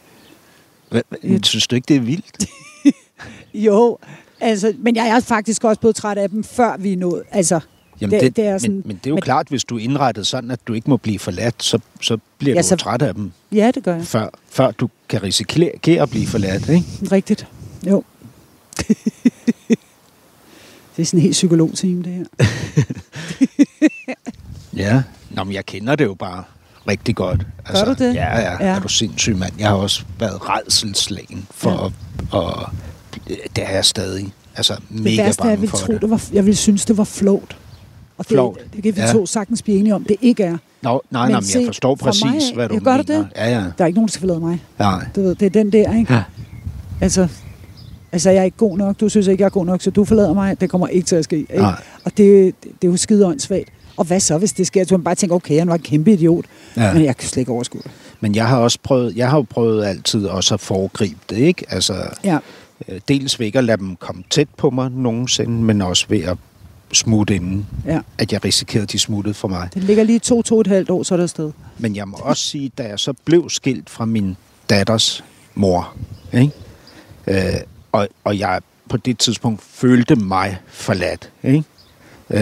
Hva- 0.95 1.39
Synes 1.43 1.67
du 1.67 1.75
ikke, 1.77 1.87
det 1.89 1.97
er 1.97 2.01
vildt? 2.01 2.47
Jo, 3.55 3.99
altså, 4.41 4.75
men 4.79 4.97
jeg 4.97 5.09
er 5.09 5.21
faktisk 5.21 5.65
også 5.65 5.81
blevet 5.81 5.97
træt 5.97 6.19
af 6.19 6.29
dem, 6.29 6.45
før 6.45 6.77
vi 6.77 6.93
er 6.93 6.97
nået. 6.97 7.23
Altså, 7.31 7.61
Jamen, 8.01 8.11
Det- 8.13 8.21
det, 8.23 8.37
det 8.37 8.47
er 8.47 8.51
men, 8.53 8.61
sådan- 8.61 8.83
men 8.85 8.97
det 8.97 9.07
er 9.07 9.11
jo 9.11 9.15
men- 9.15 9.23
klart, 9.23 9.49
hvis 9.49 9.65
du 9.65 9.77
er 9.77 9.81
indrettet 9.83 10.27
sådan, 10.27 10.51
at 10.51 10.61
du 10.67 10.73
ikke 10.73 10.91
må 10.91 10.97
blive 10.97 11.19
forladt, 11.19 11.63
så, 11.63 11.79
så 12.01 12.19
bliver 12.39 12.55
Ja, 12.55 12.63
du 12.63 12.67
så- 12.67 12.77
træt 12.77 13.03
af 13.03 13.15
dem, 13.15 13.33
ja, 13.53 13.71
det 13.75 13.83
gør 13.85 13.95
jeg. 13.97 14.05
før, 14.07 14.29
før 14.51 14.71
du 14.71 14.89
kan 15.09 15.23
risikere 15.23 16.03
at 16.03 16.11
blive 16.11 16.27
forladt. 16.27 16.69
Ikke? 16.69 16.87
Rigtigt. 17.13 17.47
Jo. 17.87 18.05
det 20.97 21.03
er 21.03 21.05
sådan 21.05 21.19
en 21.19 21.23
helt 21.23 21.33
psykolog-team, 21.33 22.03
det 22.03 22.13
her. 22.13 22.25
Ja. 24.77 25.03
Nå, 25.31 25.45
men 25.45 25.53
jeg 25.55 25.67
kender 25.67 25.97
det 25.97 26.05
jo 26.05 26.15
bare 26.15 26.45
rigtig 26.89 27.17
godt. 27.17 27.47
Altså, 27.67 27.85
du 27.85 27.91
det? 27.93 28.15
Ja, 28.15 28.39
ja, 28.41 28.51
Ja. 28.61 28.67
Er 28.67 28.81
du 28.81 28.89
sindssyg, 28.89 29.37
mand? 29.37 29.53
Jeg 29.59 29.69
har 29.69 29.75
også 29.77 30.05
været 30.19 30.39
redselslagen 30.49 31.47
for 31.51 31.71
Ja. 31.71 31.87
at, 31.87 31.93
og 32.33 32.69
det 33.57 33.65
er 33.65 33.71
jeg 33.75 33.85
stadig. 33.85 34.33
Altså, 34.57 34.75
Det 34.93 35.01
mega 35.01 35.23
værste 35.23 35.43
er, 35.43 35.47
jeg 35.47 35.51
bange 35.51 35.61
ville 35.61 35.71
for 35.71 35.77
tro, 35.79 35.93
det. 35.93 36.01
det 36.03 36.11
var, 36.11 36.23
jeg 36.33 36.45
ville 36.45 36.57
synes, 36.57 36.85
det 36.85 36.97
var 36.99 37.05
flot. 37.05 37.57
Og 38.19 38.25
det, 38.25 38.35
Flovt. 38.35 38.61
det 38.75 38.83
kan 38.83 38.97
vi 38.97 39.01
Ja. 39.01 39.13
to 39.13 39.27
sagtens 39.27 39.63
blive 39.63 39.79
enige 39.79 39.95
om, 39.95 40.05
det 40.05 40.17
ikke 40.23 40.43
er. 40.45 40.57
Nå, 40.83 41.01
nej, 41.11 41.23
Men 41.27 41.33
nej, 41.33 41.41
men 41.41 41.49
jeg 41.61 41.67
forstår 41.67 41.95
præcis, 41.95 42.25
mig 42.25 42.33
hvad 42.55 42.69
du 42.69 42.79
gør 42.79 42.97
du 42.97 43.03
mener. 43.09 43.19
det? 43.23 43.29
Ja, 43.37 43.51
ja. 43.51 43.57
Der 43.79 43.85
er 43.85 43.87
ikke 43.87 43.97
nogen, 43.97 44.09
der 44.09 44.13
skal 44.13 44.21
forlade 44.21 44.41
mig. 44.41 44.63
Nej. 44.79 45.05
Du 45.17 45.23
ved, 45.23 45.35
det 45.35 45.47
er 45.47 45.51
den 45.51 45.73
der, 45.73 45.97
ikke? 45.99 46.15
Ja. 46.15 46.23
Altså, 47.01 47.29
altså, 48.13 48.31
jeg 48.31 48.41
er 48.41 48.45
ikke 48.45 48.57
god 48.57 48.79
nok. 48.79 49.01
Du 49.01 49.09
synes 49.09 49.27
ikke, 49.27 49.41
jeg 49.43 49.47
er 49.47 49.51
god 49.51 49.67
nok, 49.67 49.83
så 49.83 49.91
du 49.91 50.05
forlader 50.05 50.35
mig. 50.35 50.61
Det 50.61 50.71
kommer 50.71 50.87
ikke 50.89 51.07
til 51.07 51.17
at 51.17 51.25
ske. 51.25 51.37
Ikke? 51.39 51.57
Nej. 51.57 51.83
Og 52.05 52.11
det, 52.17 52.55
det, 52.65 52.71
det 52.83 52.89
er 52.89 52.91
jo 52.91 52.97
skide 52.97 53.27
åndssvagt. 53.27 53.69
Og 53.97 54.05
hvad 54.05 54.21
så, 54.21 54.39
hvis 54.39 54.53
det 54.53 54.67
sker? 54.67 54.85
Så 54.85 54.95
man 54.97 55.05
bare 55.05 55.15
tænker, 55.15 55.37
okay, 55.37 55.59
han 55.59 55.69
var 55.69 55.75
en 55.75 55.81
kæmpe 55.83 56.13
idiot. 56.13 56.45
Ja. 56.77 56.93
Men 56.93 57.05
jeg 57.05 57.17
kan 57.17 57.29
slet 57.29 57.41
ikke 57.41 57.53
overskue 57.53 57.81
det. 57.85 57.91
Men 58.21 58.35
jeg 58.35 58.49
har 58.49 58.59
også 58.59 58.79
prøvet, 58.83 59.17
jeg 59.17 59.31
har 59.31 59.37
jo 59.37 59.43
prøvet 59.51 59.85
altid 59.87 60.27
også 60.27 60.55
at 60.55 60.61
foregribe 60.61 61.19
det, 61.31 61.37
ikke? 61.37 61.65
Altså, 61.69 61.95
Ja. 62.25 62.39
øh, 62.89 63.01
dels 63.09 63.39
ved 63.39 63.47
ikke 63.47 63.59
at 63.59 63.65
lade 63.65 63.77
dem 63.79 63.97
komme 63.97 64.23
tæt 64.31 64.49
på 64.57 64.71
mig 64.71 64.91
nogensinde, 64.91 65.63
men 65.63 65.83
også 65.83 66.07
ved 66.09 66.23
at 66.25 66.37
smutte 66.93 67.35
inden, 67.35 67.67
ja. 67.87 68.01
at 68.19 68.33
jeg 68.33 68.45
risikerede, 68.45 68.83
at 68.83 68.93
de 68.93 68.99
smuttede 68.99 69.35
for 69.35 69.49
mig. 69.49 69.69
Det 69.75 69.85
ligger 69.85 70.05
lige 70.05 70.19
to, 70.19 70.43
to 70.43 70.61
et 70.61 70.67
halvt 70.67 70.91
år, 70.91 71.03
så 71.03 71.15
er 71.15 71.17
der 71.17 71.23
afsted. 71.25 71.53
Men 71.79 71.97
jeg 71.97 72.09
må 72.09 72.17
også 72.17 72.43
sige, 72.43 72.71
da 72.79 72.83
jeg 72.83 72.99
så 72.99 73.13
blev 73.25 73.51
skilt 73.51 73.91
fra 73.91 74.05
min 74.05 74.37
datters 74.71 75.25
mor, 75.55 75.95
ikke? 76.35 76.53
Øh, 77.27 77.61
og, 77.93 78.09
og 78.25 78.39
jeg 78.39 78.61
på 78.89 78.97
det 78.97 79.19
tidspunkt 79.19 79.63
følte 79.63 80.17
mig 80.17 80.59
forladt, 80.69 81.31
ikke? 81.45 81.65
Øh, 82.31 82.41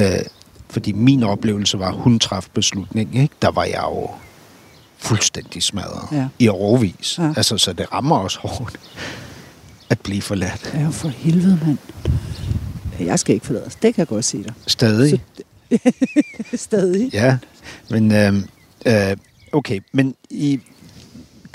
fordi 0.74 0.92
min 0.92 1.22
oplevelse 1.22 1.78
var, 1.78 1.88
at 1.88 1.94
hun 1.94 2.18
traf 2.18 2.46
beslutning, 2.54 3.16
ikke? 3.22 3.34
Der 3.42 3.50
var 3.50 3.64
jeg 3.64 3.82
jo 3.84 4.08
fuldstændig 4.98 5.62
smadret 5.62 6.08
Ja. 6.18 6.28
i 6.38 6.48
overvis. 6.48 7.18
Ja. 7.18 7.32
Altså, 7.36 7.58
så 7.58 7.72
det 7.72 7.92
rammer 7.92 8.16
også 8.16 8.38
hårdt 8.42 8.80
at 9.90 10.00
blive 10.00 10.22
forladt. 10.22 10.70
Ja, 10.74 10.88
for 10.88 11.08
helvede, 11.08 11.58
mand. 11.66 11.78
Jeg 13.00 13.18
skal 13.18 13.34
ikke 13.34 13.46
forlades. 13.46 13.74
Det 13.74 13.94
kan 13.94 13.98
jeg 13.98 14.06
godt 14.08 14.24
sige 14.24 14.44
dig. 14.44 14.52
Stadig. 14.66 15.22
Stadig. 16.54 17.10
Ja, 17.14 17.36
men 17.90 18.12
øh, 18.12 18.34
øh, 18.86 19.16
okay, 19.52 19.80
men 19.92 20.14
i, 20.30 20.60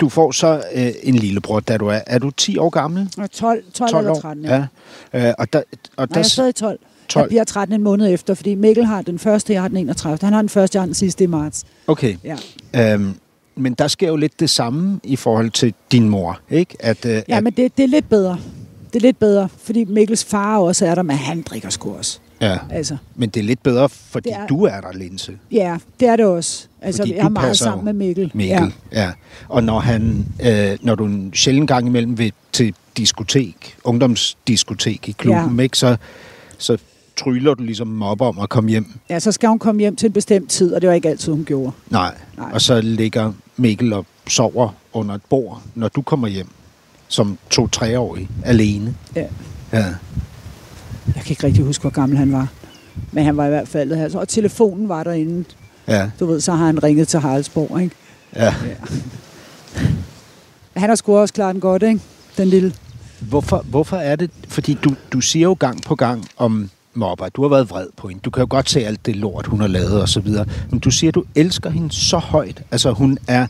du 0.00 0.08
får 0.08 0.32
så 0.32 0.62
øh, 0.74 0.92
en 1.02 1.14
lillebror, 1.14 1.60
da 1.60 1.76
du 1.76 1.86
er, 1.86 2.00
er 2.06 2.18
du 2.18 2.30
10 2.30 2.58
år 2.58 2.70
gammel? 2.70 3.08
Og 3.18 3.30
12, 3.30 3.64
12, 3.72 3.90
12 3.90 4.06
eller 4.06 4.20
13, 4.20 4.44
ja. 4.44 4.64
ja. 5.12 5.28
Øh, 5.28 5.34
og 5.38 5.52
der, 5.52 5.58
og 5.58 5.64
Nej, 5.96 6.06
der, 6.06 6.14
jeg 6.14 6.18
er 6.20 6.22
stadig 6.22 6.54
12. 6.54 6.78
12. 7.10 7.22
Jeg 7.22 7.28
bliver 7.28 7.44
13 7.44 7.74
en 7.74 7.82
måned 7.82 8.12
efter, 8.14 8.34
fordi 8.34 8.54
Mikkel 8.54 8.84
har 8.84 9.02
den 9.02 9.18
første, 9.18 9.52
jeg 9.52 9.60
har 9.62 9.68
den 9.68 9.76
31. 9.76 10.18
Han 10.22 10.32
har 10.32 10.42
den 10.42 10.48
første, 10.48 10.76
jeg 10.76 10.80
har 10.82 10.86
den 10.86 10.94
sidste 10.94 11.24
i 11.24 11.26
marts. 11.26 11.64
okay, 11.86 12.16
Ja, 12.24 12.36
øhm, 12.94 13.14
men 13.56 13.74
der 13.74 13.88
sker 13.88 14.08
jo 14.08 14.16
lidt 14.16 14.40
det 14.40 14.50
samme 14.50 15.00
i 15.02 15.16
forhold 15.16 15.50
til 15.50 15.74
din 15.92 16.08
mor, 16.08 16.40
ikke? 16.50 16.76
At, 16.80 17.04
øh, 17.06 17.22
ja 17.28 17.36
at, 17.36 17.44
men 17.44 17.52
det, 17.52 17.76
det 17.76 17.82
er 17.82 17.88
lidt 17.88 18.08
bedre. 18.08 18.38
Det 18.92 18.96
er 18.96 19.00
lidt 19.00 19.18
bedre, 19.18 19.48
fordi 19.62 19.84
Mikkels 19.84 20.24
far 20.24 20.58
også 20.58 20.86
er 20.86 20.94
der, 20.94 21.02
men 21.02 21.16
han 21.16 21.42
drikker 21.42 21.70
sgu 21.70 21.94
også. 21.96 22.18
ja, 22.40 22.58
Altså, 22.70 22.96
men 23.16 23.28
det 23.28 23.40
er 23.40 23.44
lidt 23.44 23.62
bedre, 23.62 23.88
fordi 23.88 24.28
Det 24.28 24.36
er- 24.36 24.46
du 24.46 24.64
er 24.64 24.80
der, 24.80 24.92
Linse. 24.92 25.32
ja, 25.52 25.76
det 26.00 26.08
er 26.08 26.16
det 26.16 26.24
også. 26.26 26.66
Altså, 26.82 27.02
Fordi 27.02 27.14
jeg 27.14 27.24
er 27.24 27.28
meget 27.28 27.58
sammen 27.58 27.84
med 27.84 27.92
Mikkel. 27.92 28.30
Mikkel, 28.34 28.72
ja. 28.92 29.02
ja. 29.02 29.10
Og 29.48 29.64
når, 29.64 29.80
han, 29.80 30.26
øh, 30.46 30.78
når 30.82 30.94
du 30.94 31.04
en 31.04 31.30
sjældent 31.34 31.68
gang 31.68 31.86
imellem 31.86 32.18
vil 32.18 32.32
til 32.52 32.74
diskotek, 32.96 33.76
ungdomsdiskotek 33.84 35.08
i 35.08 35.12
klubben, 35.12 35.56
Ja. 35.56 35.62
ikke, 35.62 35.78
så, 35.78 35.96
så 36.58 36.78
tryller 37.24 37.54
du 37.54 37.62
ligesom 37.62 37.88
mobber 37.88 38.26
om 38.26 38.38
at 38.38 38.48
komme 38.48 38.70
hjem. 38.70 38.86
Ja. 39.08 39.14
ja, 39.14 39.20
så 39.20 39.32
skal 39.32 39.48
hun 39.48 39.58
komme 39.58 39.80
hjem 39.80 39.96
til 39.96 40.06
en 40.06 40.12
bestemt 40.12 40.50
tid, 40.50 40.74
og 40.74 40.80
det 40.80 40.88
var 40.88 40.94
ikke 40.94 41.08
altid, 41.08 41.32
hun 41.32 41.44
gjorde. 41.44 41.72
Nej. 41.90 42.14
Nej. 42.36 42.50
Og 42.52 42.60
så 42.60 42.80
ligger 42.80 43.32
Mikkel 43.56 43.92
og 43.92 44.06
sover 44.28 44.68
under 44.92 45.14
et 45.14 45.22
bord, 45.28 45.62
når 45.74 45.88
du 45.88 46.02
kommer 46.02 46.28
hjem 46.28 46.48
som 47.08 47.38
to-treårig 47.50 48.28
alene. 48.44 48.94
Ja. 49.16 49.26
Ja. 49.72 49.84
Jeg 51.06 51.24
kan 51.24 51.30
ikke 51.30 51.46
rigtig 51.46 51.64
huske, 51.64 51.82
hvor 51.82 51.90
gammel 51.90 52.18
han 52.18 52.32
var. 52.32 52.48
Men 53.12 53.24
han 53.24 53.36
var 53.36 53.46
i 53.46 53.48
hvert 53.48 53.68
fald... 53.68 53.92
Altså, 53.92 54.18
og 54.18 54.28
telefonen 54.28 54.88
var 54.88 55.04
derinde. 55.04 55.44
Ja. 55.88 56.10
Du 56.20 56.26
ved, 56.26 56.40
så 56.40 56.52
har 56.52 56.66
han 56.66 56.82
ringet 56.82 57.08
til 57.08 57.20
Haraldsborg, 57.20 57.82
ikke? 57.82 57.94
Ja. 58.36 58.54
Han 60.76 60.88
har 60.88 60.96
sgu 60.96 61.16
også 61.16 61.34
klaret 61.34 61.54
den 61.54 61.60
godt, 61.60 61.82
ikke? 61.82 62.00
Den 62.36 62.48
lille. 62.48 62.74
Hvorfor, 63.20 63.64
hvorfor 63.70 63.96
er 63.96 64.16
det? 64.16 64.30
Fordi 64.48 64.74
du, 64.74 64.94
du 65.12 65.20
siger 65.20 65.42
jo 65.48 65.56
gang 65.58 65.82
på 65.82 65.94
gang 65.94 66.28
om 66.36 66.70
mobber. 66.94 67.28
Du 67.28 67.42
har 67.42 67.48
været 67.48 67.70
vred 67.70 67.86
på 67.96 68.08
hende. 68.08 68.20
Du 68.22 68.30
kan 68.30 68.40
jo 68.40 68.46
godt 68.50 68.70
se 68.70 68.86
alt 68.86 69.06
det 69.06 69.16
lort, 69.16 69.46
hun 69.46 69.60
har 69.60 69.66
lavet 69.68 70.02
og 70.02 70.08
så 70.08 70.20
videre. 70.20 70.44
Men 70.70 70.78
du 70.80 70.90
siger, 70.90 71.10
du 71.12 71.24
elsker 71.34 71.70
hende 71.70 71.92
så 71.94 72.18
højt. 72.18 72.62
Altså 72.70 72.90
hun 72.92 73.18
er, 73.28 73.46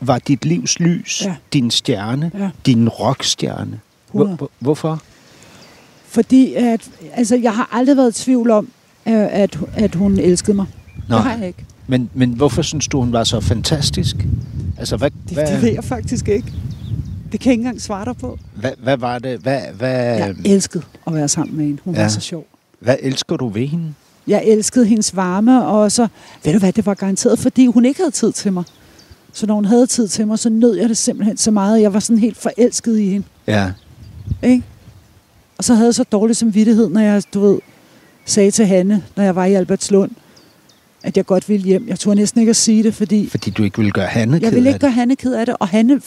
var 0.00 0.18
dit 0.18 0.44
livs 0.44 0.80
lys, 0.80 1.22
Ja. 1.24 1.34
din 1.52 1.70
stjerne, 1.70 2.30
Ja. 2.38 2.50
din 2.66 2.88
rockstjerne. 2.88 3.80
Hvor, 4.12 4.20
100. 4.20 4.36
hvor, 4.36 4.50
hvorfor? 4.58 5.02
Fordi 6.08 6.54
at, 6.54 6.90
altså, 7.12 7.36
jeg 7.36 7.54
har 7.54 7.68
aldrig 7.72 7.96
været 7.96 8.20
i 8.20 8.22
tvivl 8.24 8.50
om, 8.50 8.68
øh, 9.08 9.14
at, 9.14 9.58
at 9.74 9.94
hun 9.94 10.18
elskede 10.18 10.56
mig. 10.56 10.66
Nå. 11.08 11.16
Det 11.16 11.24
har 11.24 11.36
jeg 11.36 11.46
ikke. 11.46 11.64
Men, 11.86 12.10
men 12.14 12.32
hvorfor 12.32 12.62
synes 12.62 12.88
du, 12.88 13.00
hun 13.00 13.12
var 13.12 13.24
så 13.24 13.40
fantastisk? 13.40 14.16
Altså, 14.78 14.96
hvad, 14.96 15.10
Det, 15.10 15.32
hvad, 15.32 15.46
det 15.46 15.62
ved 15.62 15.72
jeg 15.72 15.84
faktisk 15.84 16.28
ikke. 16.28 16.52
Det 17.32 17.40
kan 17.40 17.48
jeg 17.50 17.52
ikke 17.52 17.60
engang 17.60 17.80
svare 17.80 18.04
dig 18.04 18.16
på. 18.16 18.38
hvad, 18.54 18.70
hvad 18.78 18.96
var 18.96 19.18
det? 19.18 19.38
Hvad, 19.40 19.60
hvad, 19.78 19.90
Jeg 20.18 20.34
elskede 20.44 20.84
at 21.06 21.14
være 21.14 21.28
sammen 21.28 21.56
med 21.56 21.64
hende. 21.64 21.78
Hun. 21.84 21.94
Ja. 21.94 22.02
var 22.02 22.08
så 22.08 22.20
sjov. 22.20 22.46
Hvad 22.80 22.96
elsker 23.00 23.36
du 23.36 23.48
ved 23.48 23.66
hende? 23.66 23.94
Jeg 24.26 24.44
elskede 24.44 24.86
hendes 24.86 25.16
varme, 25.16 25.66
og 25.66 25.92
så, 25.92 26.08
ved 26.44 26.52
du 26.52 26.58
hvad, 26.58 26.72
det 26.72 26.86
var 26.86 26.94
garanteret, 26.94 27.38
fordi 27.38 27.66
hun 27.66 27.84
ikke 27.84 28.00
havde 28.00 28.10
tid 28.10 28.32
til 28.32 28.52
mig. 28.52 28.64
Så 29.32 29.46
når 29.46 29.54
hun 29.54 29.64
havde 29.64 29.86
tid 29.86 30.08
til 30.08 30.26
mig, 30.26 30.38
så 30.38 30.50
nød 30.50 30.76
jeg 30.76 30.88
det 30.88 30.96
simpelthen 30.96 31.36
så 31.36 31.50
meget. 31.50 31.80
Jeg 31.82 31.94
var 31.94 32.00
sådan 32.00 32.18
helt 32.18 32.36
forelsket 32.36 32.98
i 32.98 33.08
hende. 33.08 33.26
Ja. 33.46 33.72
Ikke? 34.42 34.64
Og 35.58 35.64
så 35.64 35.74
havde 35.74 35.86
jeg 35.86 35.94
så 35.94 36.04
dårlig 36.04 36.36
samvittighed, 36.36 36.88
når 36.88 37.00
jeg, 37.00 37.22
du 37.34 37.40
ved, 37.40 37.58
sagde 38.24 38.50
til 38.50 38.66
Hanne, 38.66 39.04
når 39.16 39.24
jeg 39.24 39.36
var 39.36 39.44
i 39.44 39.54
Albertslund, 39.54 40.10
at 41.04 41.16
jeg 41.16 41.26
godt 41.26 41.48
ville 41.48 41.64
hjem. 41.64 41.88
Jeg 41.88 41.98
turde 41.98 42.16
næsten 42.16 42.40
ikke 42.40 42.50
at 42.50 42.56
sige 42.56 42.82
det, 42.82 42.94
fordi 42.94 43.28
Fordi 43.30 43.50
du 43.50 43.62
ikke 43.62 43.76
ville 43.78 43.92
gøre 43.92 44.06
Hanne 44.06 44.32
jeg 44.32 44.40
ked 44.42 44.50
ville 44.50 44.68
af 44.68 44.74
ikke 44.74 44.80
gøre 44.80 44.90
Hanne 44.90 45.16
ked 45.16 45.34
af 45.34 45.46
det. 45.46 45.56
Og 45.60 45.68
Hanne 45.68 46.00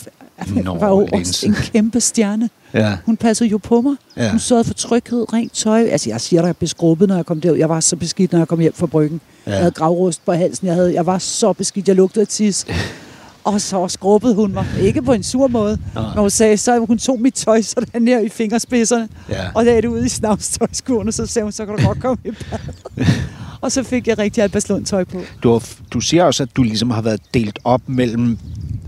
Nå, 0.64 0.78
var 0.78 0.90
jo 0.90 1.08
også 1.14 1.46
en 1.48 1.54
kæmpe 1.54 2.02
stjerne. 2.02 2.44
det. 2.44 2.80
Ja. 2.80 2.98
Hun 3.06 3.18
passede 3.18 3.50
jo 3.50 3.58
på 3.58 3.82
mig. 3.82 3.96
Ja. 4.18 4.30
Hun 4.30 4.40
sørgede 4.40 4.64
for 4.68 4.74
tryghed, 4.74 5.34
rent 5.34 5.54
tøj. 5.54 5.82
Altså, 5.82 6.10
jeg 6.10 6.22
siger 6.22 6.42
dig, 6.42 6.48
jeg 6.48 6.58
blev 6.58 6.68
skrubbet, 6.68 7.08
når 7.08 7.16
jeg 7.16 7.26
kom 7.26 7.42
derud. 7.42 7.58
Jeg 7.58 7.70
var 7.70 7.80
så 7.80 7.96
beskidt, 7.96 8.32
når 8.32 8.40
jeg 8.40 8.48
kom 8.48 8.60
hjem 8.60 8.74
fra 8.74 8.86
bryggen. 8.86 9.22
Ja. 9.46 9.52
Jeg 9.52 9.60
havde 9.60 9.72
gravrust 9.72 10.26
på 10.26 10.32
halsen. 10.32 10.68
Jeg, 10.68 10.76
havde, 10.76 10.94
jeg 10.94 11.06
var 11.06 11.18
så 11.18 11.54
beskidt, 11.54 11.88
jeg 11.88 11.96
lugtede 11.96 12.26
tis. 12.26 12.66
Og 13.48 13.62
så 13.62 13.88
skrubbede 13.88 14.36
hun 14.36 14.54
mig. 14.54 14.66
Ikke 14.82 15.02
på 15.02 15.14
en 15.14 15.24
sur 15.24 15.48
måde. 15.48 15.78
Nej. 15.96 16.04
Når 16.16 16.22
hun 16.22 16.30
sagde, 16.30 16.58
så 16.58 16.86
hun 16.88 16.98
tog 16.98 17.22
mit 17.22 17.34
tøj 17.34 17.62
sådan 17.62 18.08
her 18.08 18.20
i 18.20 18.30
fingerspidserne. 18.30 19.10
Ja. 19.30 19.36
Og 19.56 19.66
lagde 19.66 19.82
det 19.82 19.88
ud 19.88 20.06
i 20.06 20.10
snavstøjskurven, 20.10 21.08
og 21.08 21.14
så 21.14 21.26
sagde 21.26 21.44
hun, 21.44 21.52
så 21.52 21.66
kan 21.66 21.78
du 21.78 21.86
godt 21.86 22.02
komme 22.02 22.18
i 22.26 22.32
bad. 22.32 23.06
og 23.62 23.72
så 23.72 23.84
fik 23.84 24.08
jeg 24.08 24.18
rigtig 24.18 24.44
Albertslund 24.44 24.86
tøj 24.86 25.04
på. 25.04 25.22
Du, 25.44 25.52
har, 25.52 25.70
du 25.92 26.00
siger 26.00 26.24
også, 26.24 26.44
at 26.44 26.50
du 26.56 26.64
ligesom 26.64 26.92
har 26.92 27.02
været 27.02 27.22
delt 27.34 27.60
op 27.64 27.82
mellem 27.88 28.38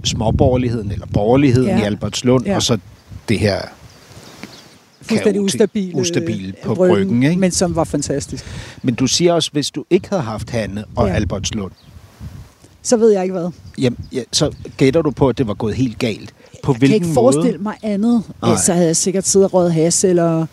småborgerligheden, 0.03 0.91
eller 0.91 1.05
borgerligheden 1.13 1.69
ja. 1.69 1.79
I 1.79 1.83
Albertslund, 1.83 2.45
ja. 2.45 2.55
Og 2.55 2.63
så 2.63 2.77
det 3.29 3.39
her 3.39 3.61
Fuldstændig 5.01 5.41
ustabil, 5.41 5.95
ustabil 5.95 6.55
på 6.63 6.75
bryggen, 6.75 7.23
ikke? 7.23 7.39
Men 7.39 7.51
som 7.51 7.75
var 7.75 7.83
fantastisk. 7.83 8.45
Men 8.83 8.95
du 8.95 9.07
siger 9.07 9.33
også, 9.33 9.49
hvis 9.53 9.71
du 9.71 9.85
ikke 9.89 10.09
havde 10.09 10.23
haft 10.23 10.49
Hanne 10.49 10.83
og. 10.95 11.07
Ja. 11.07 11.13
Albertslund, 11.13 11.71
Så 12.83 12.97
ved 12.97 13.11
jeg 13.11 13.23
ikke 13.23 13.33
hvad. 13.33 13.49
jamen, 13.77 13.99
ja, 14.13 14.21
så 14.31 14.51
gætter 14.77 15.01
du 15.01 15.11
på, 15.11 15.29
at 15.29 15.37
det 15.37 15.47
var 15.47 15.53
gået 15.53 15.75
helt 15.75 15.99
galt. 15.99 16.33
På 16.63 16.71
jeg 16.71 16.75
kan 16.75 16.79
hvilken 16.79 16.95
ikke 16.95 17.13
forestille 17.13 17.57
måde? 17.57 17.63
mig 17.63 17.75
andet. 17.83 18.23
Nej. 18.41 18.55
Så 18.57 18.73
havde 18.73 18.87
jeg 18.87 18.95
sikkert 18.95 19.27
siddet 19.27 19.45
og 19.45 19.53
røget 19.53 19.73
has, 19.73 20.03
eller, 20.03 20.45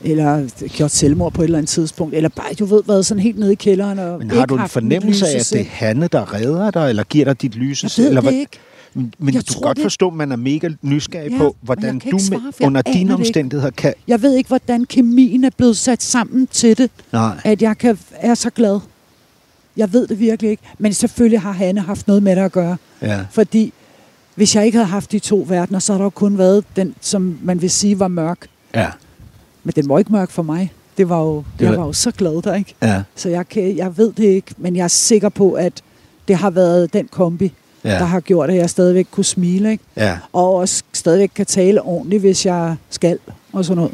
eller 0.00 0.48
gjort 0.68 0.90
selvmord 0.90 1.32
på 1.32 1.42
et 1.42 1.44
eller 1.44 1.58
andet 1.58 1.68
tidspunkt. 1.68 2.14
Eller 2.14 2.28
bare, 2.28 2.54
du 2.58 2.64
ved, 2.64 2.82
været 2.86 3.06
sådan 3.06 3.22
helt 3.22 3.38
nede 3.38 3.52
i 3.52 3.54
kælderen. 3.54 3.98
Og 3.98 4.18
Men 4.18 4.30
har 4.30 4.46
du 4.46 4.56
en 4.56 4.68
fornemmelse 4.68 5.26
af, 5.26 5.38
at 5.40 5.48
det 5.52 5.60
er. 5.60 5.64
Hanne, 5.64 6.08
der 6.12 6.34
redder 6.34 6.70
dig, 6.70 6.88
eller 6.88 7.04
giver 7.04 7.24
dig 7.24 7.42
dit 7.42 7.54
lyse? 7.54 7.86
Jeg 7.96 8.02
ved 8.02 8.08
eller 8.08 8.20
det 8.20 8.30
hvad- 8.30 8.40
ikke. 8.40 8.58
Men, 8.96 9.14
men 9.18 9.34
Jeg 9.34 9.48
du 9.48 9.52
kan 9.52 9.62
godt 9.62 9.76
det. 9.76 9.82
forstå, 9.82 10.08
at 10.08 10.14
man 10.14 10.32
er 10.32 10.36
mega 10.36 10.68
nysgerrig 10.82 11.30
Ja, 11.30 11.38
på, 11.38 11.56
hvordan 11.60 12.00
kan 12.00 12.10
du 12.10 12.16
med, 12.16 12.20
svare, 12.24 12.52
under 12.62 12.82
dine 12.82 12.94
det 12.96 13.00
ikke. 13.00 13.14
omstændigheder 13.14 13.70
kan... 13.70 13.94
Jeg 14.08 14.22
ved 14.22 14.34
ikke, 14.34 14.48
hvordan 14.48 14.84
kemien 14.84 15.44
er 15.44 15.50
blevet 15.56 15.76
sat 15.76 16.02
sammen 16.02 16.46
til 16.46 16.78
det, 16.78 16.90
Nej. 17.12 17.40
at 17.44 17.62
jeg 17.62 17.78
kan, 17.78 17.98
er 18.12 18.34
så 18.34 18.50
glad. 18.50 18.80
Jeg 19.76 19.92
ved 19.92 20.06
det 20.06 20.18
virkelig 20.20 20.50
ikke. 20.50 20.62
Men 20.78 20.94
selvfølgelig 20.94 21.40
har 21.40 21.52
Hanne 21.52 21.80
haft 21.80 22.06
noget 22.06 22.22
med 22.22 22.36
det 22.36 22.42
at 22.42 22.52
gøre. 22.52 22.76
Ja. 23.02 23.20
Fordi 23.30 23.72
hvis 24.34 24.56
jeg 24.56 24.66
ikke 24.66 24.78
havde 24.78 24.88
haft 24.88 25.12
de 25.12 25.18
to 25.18 25.44
verdener, 25.48 25.78
så 25.78 25.92
har 25.92 25.98
der 25.98 26.04
jo 26.04 26.10
kun 26.10 26.38
været 26.38 26.64
den, 26.76 26.94
som 27.00 27.38
man 27.42 27.62
vil 27.62 27.70
sige 27.70 27.98
var 28.00 28.08
mørk. 28.08 28.46
Ja. 28.74 28.88
Men 29.64 29.72
den 29.76 29.88
var 29.88 29.98
ikke 29.98 30.12
mørk 30.12 30.30
for 30.30 30.42
mig. 30.42 30.72
Det 30.96 31.08
var 31.08 31.18
jo, 31.20 31.44
Det 31.58 31.64
jeg 31.64 31.76
var- 31.78 31.86
jo 31.86 31.92
så 31.92 32.10
glad 32.10 32.42
der, 32.42 32.54
ikke? 32.54 32.74
Ja. 32.82 33.02
Så 33.16 33.28
jeg, 33.28 33.48
kan, 33.48 33.76
jeg 33.76 33.96
ved 33.98 34.12
det 34.12 34.24
ikke, 34.24 34.54
men 34.58 34.76
jeg 34.76 34.84
er 34.84 34.88
sikker 34.88 35.28
på, 35.28 35.52
at 35.52 35.72
det 36.28 36.36
har 36.36 36.50
været 36.50 36.92
den 36.92 37.08
kombi, 37.08 37.52
Ja. 37.84 37.90
der 37.90 38.04
har 38.04 38.20
gjort, 38.20 38.50
at 38.50 38.56
jeg 38.56 38.70
stadigvæk 38.70 39.06
kunne 39.10 39.24
smile, 39.24 39.70
ikke? 39.70 39.84
ja. 39.96 40.18
Og 40.32 40.54
også 40.54 40.82
stadigvæk 40.92 41.30
kan 41.34 41.46
tale 41.46 41.82
ordentligt, 41.82 42.20
hvis 42.20 42.46
jeg 42.46 42.76
skal, 42.90 43.18
og 43.52 43.64
sådan 43.64 43.76
noget. 43.76 43.92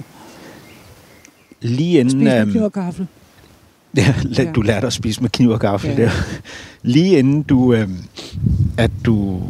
Lige 1.60 1.98
inden... 2.00 2.20
Spise 2.20 2.36
øhm. 2.36 3.06
Ja, 3.96 4.14
la- 4.22 4.52
du 4.52 4.60
lærte 4.62 4.86
at 4.86 4.92
spise 4.92 5.20
med 5.22 5.30
kniv 5.30 5.50
og 5.50 5.60
gaffel 5.60 5.90
ja. 5.90 6.02
Der. 6.02 6.10
Lige 6.82 7.18
inden 7.18 7.42
du, 7.42 7.72
øhm, 7.74 7.96
at 8.76 8.90
du, 9.04 9.40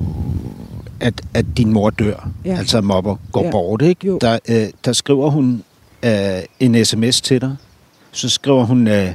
at, 1.00 1.22
at 1.34 1.46
din 1.56 1.72
mor 1.72 1.90
dør, 1.90 2.28
ja. 2.44 2.56
Altså 2.58 2.80
mobber, 2.80 3.16
går 3.32 3.40
ja. 3.40 3.46
Ja. 3.46 3.50
bort, 3.52 3.82
ikke? 3.82 4.06
Jo. 4.06 4.18
Der, 4.20 4.38
øh, 4.48 4.66
der 4.84 4.92
skriver 4.92 5.30
hun 5.30 5.64
øh, 6.02 6.42
en 6.60 6.84
sms 6.84 7.20
til 7.20 7.40
dig. 7.40 7.56
Så 8.12 8.28
skriver 8.28 8.64
hun, 8.64 8.88
øh, 8.88 9.12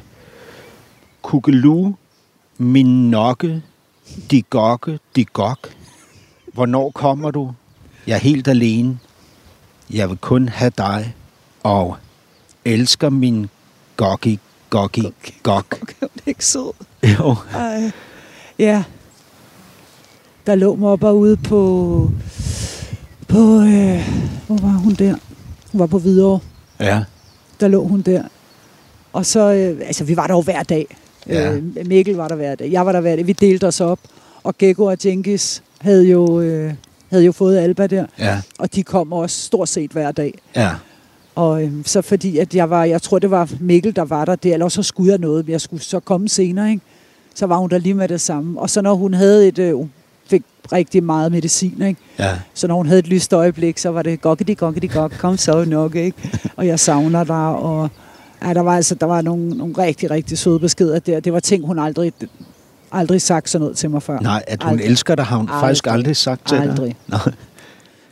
Kukelu, 1.21 1.93
min 2.57 3.09
nokke, 3.11 3.61
de 4.32 4.41
gokke, 4.41 4.99
de 5.15 5.26
gok. 5.26 5.69
Hvornår 6.53 6.91
kommer 6.91 7.32
du? 7.32 7.51
Jeg 8.07 8.15
er 8.15 8.19
helt 8.19 8.47
alene. 8.47 8.99
Jeg 9.93 10.09
vil 10.09 10.17
kun 10.17 10.49
have 10.49 10.71
dig, 10.78 11.15
og 11.63 11.97
elsker 12.65 13.09
min 13.09 13.47
gokki, 13.97 14.39
gokki, 14.76 15.13
gok. 15.43 15.78
Okay, 15.82 15.95
det 16.01 16.21
er 16.26 16.28
ikke 16.28 16.45
sød. 16.45 16.73
Jo. 17.03 17.36
Ej. 17.55 17.91
Ja. 18.59 18.84
Der 20.47 20.55
lå 20.55 20.76
mobber 20.76 21.11
ude 21.11 21.38
på... 21.38 22.11
På... 23.28 23.38
Øh, 23.61 24.09
hvor 24.47 24.57
var 24.57 24.78
hun 24.78 24.93
der? 24.93 25.15
Hun 25.71 25.80
var 25.80 25.86
på 25.86 25.99
Hvidovre. 25.99 26.39
Ja. 26.80 27.03
Der 27.59 27.67
lå 27.67 27.88
hun 27.88 28.01
der. 28.01 28.23
Og 29.13 29.26
så... 29.26 29.39
Øh, 29.53 29.88
altså, 29.88 30.03
vi 30.03 30.17
var 30.17 30.28
der 30.28 30.34
jo 30.34 30.41
hver 30.41 30.63
dag. 30.63 30.97
Ja. 31.28 31.53
Øh, 31.53 31.63
Mikkel 31.86 32.15
var 32.15 32.28
der 32.28 32.36
hver 32.36 32.55
dag. 32.55 32.71
Jeg 32.71 32.86
var 32.86 32.91
der 32.91 33.01
hver 33.01 33.15
dag. 33.15 33.28
Vi 33.28 33.34
delte 33.34 33.67
os 33.67 33.82
op. 33.82 33.99
Og 34.43 34.57
Gekko 34.57 34.86
og 34.86 34.97
Jenkins 35.05 35.63
havde 35.82 36.09
jo, 36.09 36.41
øh, 36.41 36.73
havde 37.09 37.26
jo 37.26 37.32
fået 37.32 37.57
Alba 37.57 37.88
der. 37.88 38.05
Ja. 38.19 38.41
Og 38.59 38.76
de 38.76 38.84
kom 38.84 39.13
også 39.13 39.41
stort 39.41 39.69
set 39.69 39.91
hver 39.91 40.11
dag. 40.11 40.34
Ja. 40.55 40.71
Og 41.36 41.64
øh, 41.64 41.72
så 41.86 42.02
fordi, 42.02 42.38
at 42.38 42.56
jeg 42.56 42.70
var, 42.70 42.84
jeg 42.84 43.02
tror, 43.02 43.20
det 43.20 43.32
var 43.32 43.50
Mikkel, 43.60 43.96
der 43.96 44.06
var 44.06 44.26
der 44.26 44.36
der, 44.36 44.54
eller 44.54 44.70
så 44.70 44.84
skulle 44.84 45.12
jeg 45.12 45.20
noget, 45.20 45.46
men 45.46 45.52
jeg 45.52 45.62
skulle 45.62 45.84
så 45.84 46.00
komme 46.00 46.30
senere, 46.30 46.70
ikke? 46.70 46.82
Så 47.36 47.46
var 47.46 47.58
hun 47.58 47.70
der 47.70 47.78
lige 47.78 47.94
med 47.94 48.08
det 48.08 48.22
samme. 48.22 48.60
Og 48.62 48.70
så 48.70 48.82
når 48.82 48.94
hun 48.96 49.14
havde 49.14 49.48
et, 49.48 49.60
øh, 49.60 49.76
fik 50.30 50.44
rigtig 50.72 51.04
meget 51.04 51.32
medicin, 51.32 51.82
ikke? 51.82 52.00
Ja. 52.20 52.30
Så 52.54 52.68
når 52.68 52.76
hun 52.76 52.86
havde 52.86 53.00
et 53.00 53.08
lyst 53.08 53.34
øjeblik, 53.34 53.78
så 53.78 53.90
var 53.90 54.02
det 54.02 54.22
gokkedi, 54.22 54.54
gokkedi, 54.54 54.88
gok, 54.88 55.12
kom 55.20 55.38
så 55.38 55.66
nok, 55.66 55.96
ikke? 55.96 56.18
Og 56.56 56.68
jeg 56.68 56.80
savner 56.80 57.24
dig, 57.24 57.48
og 57.48 57.90
ja, 58.44 58.54
der 58.54 58.62
var 58.62 58.76
altså, 58.76 58.96
der 58.96 59.06
var 59.06 59.22
nogle, 59.22 59.50
nogle 59.50 59.74
rigtig, 59.78 60.12
rigtig 60.12 60.38
søde 60.38 60.60
beskeder 60.60 61.00
der. 61.00 61.20
Det 61.20 61.34
var 61.34 61.40
ting, 61.40 61.66
hun 61.66 61.80
aldrig, 61.80 62.14
aldrig 62.92 63.22
sagt 63.22 63.50
sådan 63.50 63.62
noget 63.62 63.78
til 63.78 63.90
mig 63.90 64.04
før. 64.04 64.20
Nej, 64.20 64.44
at 64.48 64.64
hun 64.64 64.72
Aldrig. 64.72 64.86
elsker 64.86 65.16
dig, 65.16 65.26
har 65.26 65.38
hun 65.38 65.46
aldrig. 65.46 65.60
faktisk 65.62 65.88
Aldrig. 65.88 66.00
aldrig 66.00 66.16
sagt 66.18 66.48
til 66.48 66.58
dig. 66.58 66.70
Aldrig. 66.70 66.96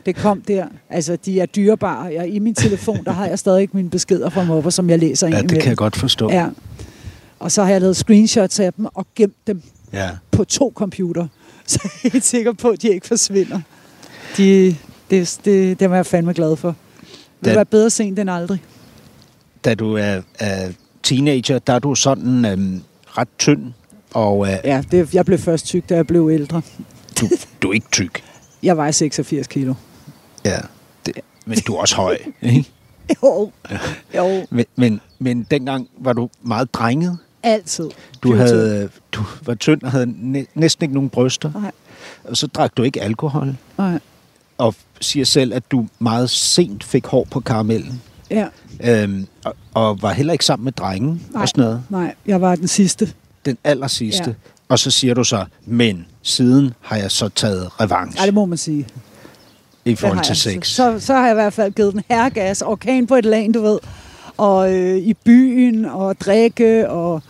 Det 0.06 0.16
kom 0.16 0.40
der. 0.40 0.66
Altså, 0.90 1.16
de 1.16 1.40
er 1.40 1.46
dyrebare. 1.46 2.04
Jeg, 2.04 2.28
I 2.28 2.38
min 2.38 2.54
telefon, 2.54 3.04
der 3.04 3.12
har 3.12 3.26
jeg 3.26 3.38
stadig 3.38 3.68
mine 3.72 3.90
beskeder 3.90 4.30
fra 4.30 4.44
mobber, 4.44 4.70
som 4.70 4.90
jeg 4.90 4.98
læser 4.98 5.26
ind 5.26 5.36
Ja, 5.36 5.42
det 5.42 5.60
kan 5.60 5.68
jeg 5.68 5.76
godt 5.76 5.96
forstå. 5.96 6.30
Ja. 6.30 6.48
Og 7.38 7.52
så 7.52 7.62
har 7.62 7.70
jeg 7.70 7.80
lavet 7.80 7.96
screenshots 7.96 8.60
af 8.60 8.72
dem 8.72 8.86
og 8.94 9.06
gemt 9.16 9.46
dem 9.46 9.62
ja. 9.92 10.10
på 10.30 10.44
to 10.44 10.72
computer. 10.74 11.26
Så 11.66 11.78
jeg 11.82 11.90
er 12.08 12.12
helt 12.12 12.24
sikker 12.24 12.52
på, 12.52 12.68
at 12.68 12.82
de 12.82 12.88
ikke 12.88 13.06
forsvinder. 13.06 13.60
De, 14.36 14.76
det, 15.10 15.40
det, 15.44 15.80
dem 15.80 15.92
er 15.92 15.96
jeg 15.96 16.06
fandme 16.06 16.32
glad 16.32 16.56
for. 16.56 16.68
Det 17.40 17.50
vil 17.50 17.54
være 17.54 17.64
bedre 17.64 17.90
sent 17.90 18.18
end 18.18 18.30
aldrig. 18.30 18.62
Da 19.64 19.74
du 19.74 19.94
er, 19.94 20.20
er 20.38 20.72
teenager, 21.02 21.58
der 21.58 21.72
er 21.72 21.78
du 21.78 21.94
sådan 21.94 22.44
øhm, 22.44 22.82
ret 23.06 23.28
tynd, 23.38 23.72
og 24.14 24.46
øh, 24.48 24.56
Ja, 24.64 24.82
det, 24.90 25.14
jeg 25.14 25.24
blev 25.24 25.38
først 25.38 25.66
tyk, 25.66 25.88
da 25.88 25.94
jeg 25.94 26.06
blev 26.06 26.30
ældre. 26.32 26.62
du, 27.20 27.28
du 27.62 27.68
er 27.68 27.72
ikke 27.72 27.90
tyk. 27.92 28.24
Jeg 28.62 28.76
vejer 28.76 28.90
86 28.90 29.46
kilo. 29.46 29.74
Ja. 30.44 30.58
Det, 31.06 31.14
men 31.46 31.58
du 31.66 31.74
er 31.74 31.80
også 31.80 31.96
høj, 31.96 32.18
ikke? 32.42 32.70
Jo, 33.22 33.50
jo, 34.16 34.46
Men, 34.50 34.64
men, 34.76 35.00
men 35.18 35.46
dengang 35.50 35.88
var 35.98 36.12
du 36.12 36.28
meget 36.42 36.74
drenget. 36.74 37.18
altid. 37.42 37.90
Du, 38.22 38.34
havde, 38.36 38.88
du 39.12 39.22
var 39.42 39.54
tynd 39.54 39.82
og 39.82 39.90
havde 39.90 40.06
næ- 40.06 40.44
næsten 40.54 40.84
ikke 40.84 40.94
nogen 40.94 41.10
bryster. 41.10 41.50
Nej. 41.60 41.70
Og 42.24 42.36
så 42.36 42.46
drak 42.46 42.76
du 42.76 42.82
ikke 42.82 43.02
alkohol. 43.02 43.56
Nej, 43.78 43.98
Og 44.58 44.74
siger 45.00 45.24
selv, 45.24 45.54
at 45.54 45.70
du 45.70 45.86
meget 45.98 46.30
sent 46.30 46.84
fik 46.84 47.06
hår 47.06 47.26
på 47.30 47.40
karamellen. 47.40 48.02
ja, 48.30 48.46
Øhm, 48.84 49.26
og, 49.44 49.54
og 49.74 50.02
var 50.02 50.12
heller 50.12 50.32
ikke 50.32 50.44
sammen 50.44 50.64
med 50.64 50.72
drengen 50.72 51.26
Nej. 51.32 51.42
og 51.42 51.48
sådan 51.48 51.64
noget. 51.64 51.82
nej, 51.88 52.14
jeg 52.26 52.40
var 52.40 52.56
den 52.56 52.68
sidste. 52.68 53.12
Den 53.44 53.58
aller 53.64 53.86
sidste. 53.86 54.24
Ja. 54.30 54.34
Og 54.68 54.78
så 54.78 54.90
siger 54.90 55.14
du 55.14 55.24
så, 55.24 55.44
men 55.66 56.06
siden 56.22 56.74
har 56.80 56.96
jeg 56.96 57.10
så 57.10 57.28
taget 57.28 57.80
revanche 57.80 58.20
Ja, 58.20 58.26
det 58.26 58.34
må 58.34 58.44
man 58.44 58.58
sige. 58.58 58.86
I 59.84 59.94
forhold 59.94 60.24
til 60.24 60.30
jeg. 60.30 60.36
sex. 60.36 60.68
Så, 60.68 61.00
så 61.00 61.12
har 61.14 61.22
jeg 61.26 61.32
i 61.32 61.34
hvert 61.34 61.52
fald 61.52 61.72
givet 61.72 61.92
den 61.92 62.02
herregas, 62.10 62.62
orkan 62.62 63.06
på 63.06 63.14
et 63.14 63.24
lag, 63.24 63.50
du 63.54 63.62
ved. 63.62 63.78
Og 64.36 64.74
øh, 64.74 64.96
i 64.98 65.14
byen, 65.24 65.84
og 65.84 66.20
drikke, 66.20 66.90
og 66.90 67.22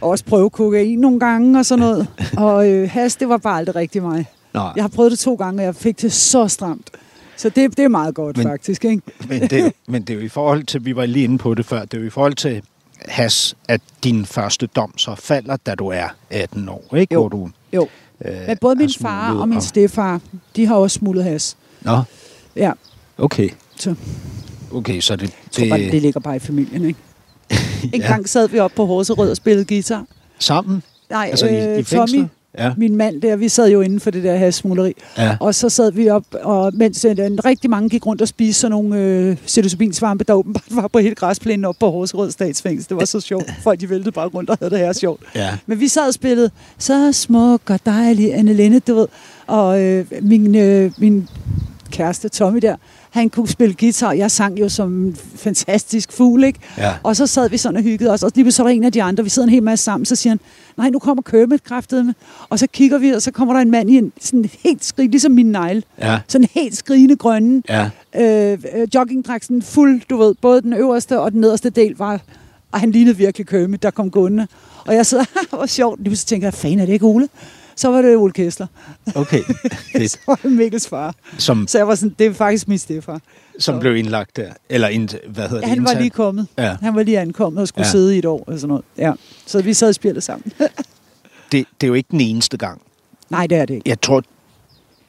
også 0.00 0.24
prøve 0.24 0.50
kokain 0.50 0.98
nogle 0.98 1.20
gange 1.20 1.58
og 1.58 1.66
sådan 1.66 1.80
noget. 1.80 2.06
Og 2.36 2.68
øh, 2.70 2.90
has, 2.90 3.16
det 3.16 3.28
var 3.28 3.36
bare 3.36 3.58
aldrig 3.58 3.76
rigtig 3.76 4.02
mig. 4.02 4.26
Nå, 4.54 4.60
Jeg 4.76 4.84
har 4.84 4.88
prøvet 4.88 5.10
det 5.12 5.18
to 5.18 5.34
gange, 5.34 5.60
og 5.60 5.64
jeg 5.64 5.74
fik 5.74 6.00
det 6.02 6.12
så 6.12 6.48
stramt. 6.48 6.90
Så 7.36 7.48
det, 7.48 7.76
det 7.76 7.84
er 7.84 7.88
meget 7.88 8.14
godt, 8.14 8.36
Men- 8.36 8.46
faktisk. 8.46 8.84
Ikke? 8.84 9.02
men, 9.28 9.40
det, 9.42 9.52
er 9.52 9.70
men 9.86 10.02
det 10.02 10.10
er 10.10 10.14
jo 10.18 10.24
i 10.24 10.28
forhold 10.28 10.64
til, 10.64 10.84
vi 10.84 10.96
var 10.96 11.06
lige 11.06 11.24
inde 11.24 11.38
på 11.38 11.54
det 11.54 11.66
før, 11.66 11.80
det 11.84 11.94
er 11.94 12.00
jo 12.00 12.06
i 12.06 12.10
forhold 12.10 12.34
til 12.34 12.62
has, 13.08 13.56
at 13.68 13.80
din 14.04 14.26
første 14.26 14.66
dom 14.66 14.98
så 14.98 15.14
falder, 15.14 15.56
da 15.66 15.74
du 15.74 15.86
er 15.88 16.08
18 16.30 16.68
år, 16.68 16.96
ikke? 16.96 17.14
Jo. 17.14 17.20
Hvor 17.20 17.28
du, 17.28 17.50
Jo. 17.72 17.88
øh, 18.24 18.32
Men 18.48 18.56
både 18.60 18.76
min 18.76 18.90
far 19.00 19.34
og 19.34 19.48
min 19.48 19.60
stefar, 19.60 20.20
de 20.56 20.66
har 20.66 20.74
også 20.74 20.94
smuglet 20.98 21.24
has. 21.24 21.56
Nå, 21.84 22.02
Ja, 22.56 22.72
okay. 23.18 23.48
så 23.76 23.94
Okay, 24.72 25.00
så 25.00 25.16
det... 25.16 25.22
jeg 25.22 25.30
tror 25.52 25.68
bare, 25.68 25.90
det 25.90 26.02
ligger 26.02 26.20
bare 26.20 26.36
i 26.36 26.38
familien, 26.38 26.84
ikke? 26.84 26.98
En 27.94 28.00
gang 28.00 28.28
sad 28.28 28.48
vi 28.48 28.58
op 28.58 28.72
på 28.76 28.86
Horserød 28.86 29.30
og 29.30 29.36
spillede 29.36 29.64
guitar. 29.64 30.04
Sammen? 30.38 30.82
Nej, 31.10 31.28
Altså 31.30 31.46
i, 31.46 31.54
i 31.54 31.78
øh? 31.78 31.84
Tommy, 31.84 32.24
Ja. 32.58 32.72
min 32.76 32.96
mand 32.96 33.22
der, 33.22 33.36
vi 33.36 33.48
sad 33.48 33.70
jo 33.70 33.80
inden 33.80 34.00
for 34.00 34.10
det 34.10 34.24
der 34.24 34.36
hasmugleri. 34.36 34.92
ja. 35.18 35.36
Og 35.40 35.54
så 35.54 35.68
sad 35.68 35.92
vi 35.92 36.08
op, 36.08 36.24
og 36.42 36.72
mens 36.74 37.04
øh, 37.04 37.16
rigtig 37.44 37.70
mange 37.70 37.88
gik 37.88 38.06
rundt 38.06 38.22
og 38.22 38.28
spiste 38.28 38.60
sådan 38.60 38.70
nogle 38.70 38.96
øh, 38.98 39.36
psilocybinsvampe, 39.36 40.24
der 40.24 40.34
åbenbart 40.34 40.64
var 40.70 40.88
på 40.88 40.98
hele 40.98 41.14
græsplænen 41.14 41.64
op 41.64 41.76
på 41.80 41.90
Horserød 41.90 42.30
Statsfængsel. 42.30 42.88
Det 42.88 42.96
var 42.96 43.04
så 43.04 43.20
sjovt. 43.20 43.44
Folk 43.62 43.80
de 43.80 43.90
væltede 43.90 44.12
bare 44.12 44.28
rundt 44.28 44.50
og 44.50 44.56
havde 44.60 44.70
det 44.70 44.78
her 44.78 44.92
sjovt. 44.92 45.22
ja. 45.34 45.50
Men 45.66 45.80
vi 45.80 45.88
sad 45.88 46.06
og 46.08 46.14
spillede 46.14 46.50
så 46.78 47.12
smuk 47.12 47.70
og 47.70 47.80
dejlig 47.86 48.34
Anne 48.34 48.52
Linde, 48.52 48.80
du 48.80 48.94
ved. 48.94 49.06
Og 49.46 49.80
øh, 49.82 50.06
min, 50.22 50.54
øh, 50.54 50.92
min 50.98 51.28
kæreste 51.90 52.28
Tommy 52.28 52.58
der, 52.58 52.76
han 53.10 53.30
kunne 53.30 53.48
spille 53.48 53.74
guitar. 53.80 54.12
Jeg 54.12 54.30
sang 54.30 54.60
jo 54.60 54.68
som 54.68 54.92
en 54.92 55.16
fantastisk 55.36 56.12
fugl, 56.12 56.44
ikke? 56.44 56.58
Ja. 56.78 56.92
Og 57.02 57.16
så 57.16 57.26
sad 57.26 57.50
vi 57.50 57.56
sådan 57.56 57.76
og 57.76 57.82
hyggede 57.82 58.10
os. 58.10 58.22
Og 58.22 58.32
lige 58.34 58.52
så 58.52 58.62
var 58.62 58.70
der 58.70 58.76
en 58.76 58.84
af 58.84 58.92
de 58.92 59.02
andre, 59.02 59.24
vi 59.24 59.30
sidder 59.30 59.46
en 59.46 59.54
hel 59.54 59.62
masse 59.62 59.84
sammen, 59.84 60.06
så 60.06 60.16
siger 60.16 60.30
han, 60.30 60.40
nej, 60.76 60.90
nu 60.90 60.98
kommer 60.98 61.22
Kermit 61.22 61.64
kraftedeme. 61.64 62.14
Og 62.48 62.58
så 62.58 62.66
kigger 62.66 62.98
vi, 62.98 63.10
og 63.10 63.22
så 63.22 63.30
kommer 63.30 63.54
der 63.54 63.60
en 63.60 63.70
mand 63.70 63.90
i 63.90 63.96
en 63.96 64.12
sådan 64.20 64.50
helt 64.64 64.84
skrig, 64.84 65.08
ligesom 65.08 65.32
min 65.32 65.46
negle. 65.46 65.82
Ja. 65.98 66.18
Sådan 66.28 66.48
helt 66.54 66.76
skrigende 66.76 67.16
grønne. 67.16 67.62
Ja. 67.68 67.90
Øh, 68.16 68.58
øh, 68.74 68.88
joggingdragt 68.94 69.44
sådan 69.44 69.62
fuld, 69.62 70.00
du 70.10 70.16
ved, 70.16 70.34
både 70.40 70.62
den 70.62 70.72
øverste 70.72 71.20
og 71.20 71.32
den 71.32 71.40
nederste 71.40 71.70
del 71.70 71.94
var, 71.96 72.20
og 72.72 72.80
han 72.80 72.90
lignede 72.90 73.16
virkelig 73.16 73.46
Kermit, 73.46 73.82
der 73.82 73.90
kom 73.90 74.10
gående. 74.10 74.46
Og 74.86 74.94
jeg 74.94 75.06
sidder, 75.06 75.24
hvor 75.56 75.66
sjovt, 75.66 76.02
lige 76.02 76.16
så 76.16 76.26
tænker 76.26 76.46
jeg, 76.46 76.54
fan 76.54 76.78
er 76.78 76.86
det 76.86 76.92
ikke 76.92 77.06
Ole? 77.06 77.28
Så 77.76 77.90
var 77.90 78.02
det 78.02 78.16
Ole 78.16 78.32
Kessler. 78.32 78.66
Okay. 79.14 79.42
Fedt. 79.92 80.10
så 80.10 80.18
var 80.26 80.38
det 80.42 80.52
Mikkels 80.52 80.88
far. 80.88 81.14
Som, 81.38 81.66
Så 81.66 81.78
jeg 81.78 81.88
var 81.88 81.94
sådan, 81.94 82.14
det 82.18 82.26
er 82.26 82.32
faktisk 82.34 82.68
min 82.68 82.78
stefar. 82.78 83.20
som 83.58 83.74
Så- 83.76 83.80
blev 83.80 83.96
indlagt 83.96 84.36
der. 84.36 84.52
Eller 84.68 84.88
ind, 84.88 85.08
hvad 85.28 85.48
hedder 85.48 85.56
Ja, 85.56 85.60
det? 85.60 85.68
han 85.68 85.84
var 85.84 86.00
lige 86.00 86.10
kommet. 86.10 86.46
Ja. 86.58 86.76
Han 86.82 86.94
var 86.94 87.02
lige 87.02 87.18
ankommet 87.20 87.60
og 87.62 87.68
skulle 87.68 87.82
Ja. 87.82 87.88
ja. 87.88 87.90
sidde 87.90 88.14
i 88.16 88.18
et 88.18 88.24
år 88.24 88.44
og 88.46 88.58
sådan 88.58 88.68
noget. 88.68 88.84
Ja. 88.98 89.12
Så 89.46 89.62
vi 89.62 89.74
sad 89.74 89.88
og 89.88 89.94
spillede 89.94 90.20
sammen. 90.20 90.52
Det, 91.52 91.66
det 91.80 91.86
er 91.86 91.88
jo 91.88 91.94
ikke 91.94 92.08
den 92.10 92.20
eneste 92.20 92.56
gang. 92.56 92.80
Nej, 93.30 93.46
det 93.46 93.58
er 93.58 93.64
det 93.66 93.74
ikke. 93.74 93.88
Jeg 93.90 94.00
tror, 94.00 94.22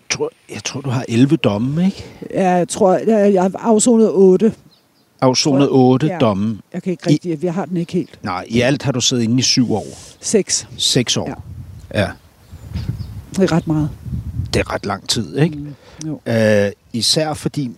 tror, 0.09 0.31
jeg 0.53 0.63
tror, 0.63 0.81
du 0.81 0.89
har 0.89 1.05
11 1.09 1.35
domme, 1.37 1.85
ikke? 1.85 2.05
Jeg 2.33 2.67
tror, 2.69 2.93
jeg, 3.07 3.33
jeg 3.33 3.41
har 3.41 3.51
afsonet 3.59 4.09
otte. 4.11 4.53
Afsonet 5.21 5.67
8 5.71 6.07
Ja. 6.07 6.17
domme. 6.17 6.57
Jeg 6.73 6.83
kan 6.83 6.91
ikke 6.91 7.09
rigtig, 7.09 7.43
jeg 7.43 7.53
har 7.53 7.65
den 7.65 7.77
ikke 7.77 7.93
helt. 7.93 8.19
Nej, 8.23 8.45
i 8.47 8.61
alt 8.61 8.83
har 8.83 8.91
du 8.91 9.01
siddet 9.01 9.23
inde 9.23 9.39
i 9.39 9.41
syv 9.41 9.73
år. 9.73 9.85
Seks. 10.21 10.67
6 10.77 11.17
år. 11.17 11.43
Ja. 11.93 12.01
ja. 12.01 12.09
Det 13.35 13.43
er 13.43 13.51
ret 13.51 13.67
meget. 13.67 13.89
Det 14.53 14.59
er 14.59 14.73
ret 14.73 14.85
lang 14.85 15.09
tid, 15.09 15.37
ikke? 15.37 15.57
Mm, 15.57 15.75
jo. 16.07 16.19
Øh, 16.25 16.71
især 16.93 17.33
fordi 17.33 17.71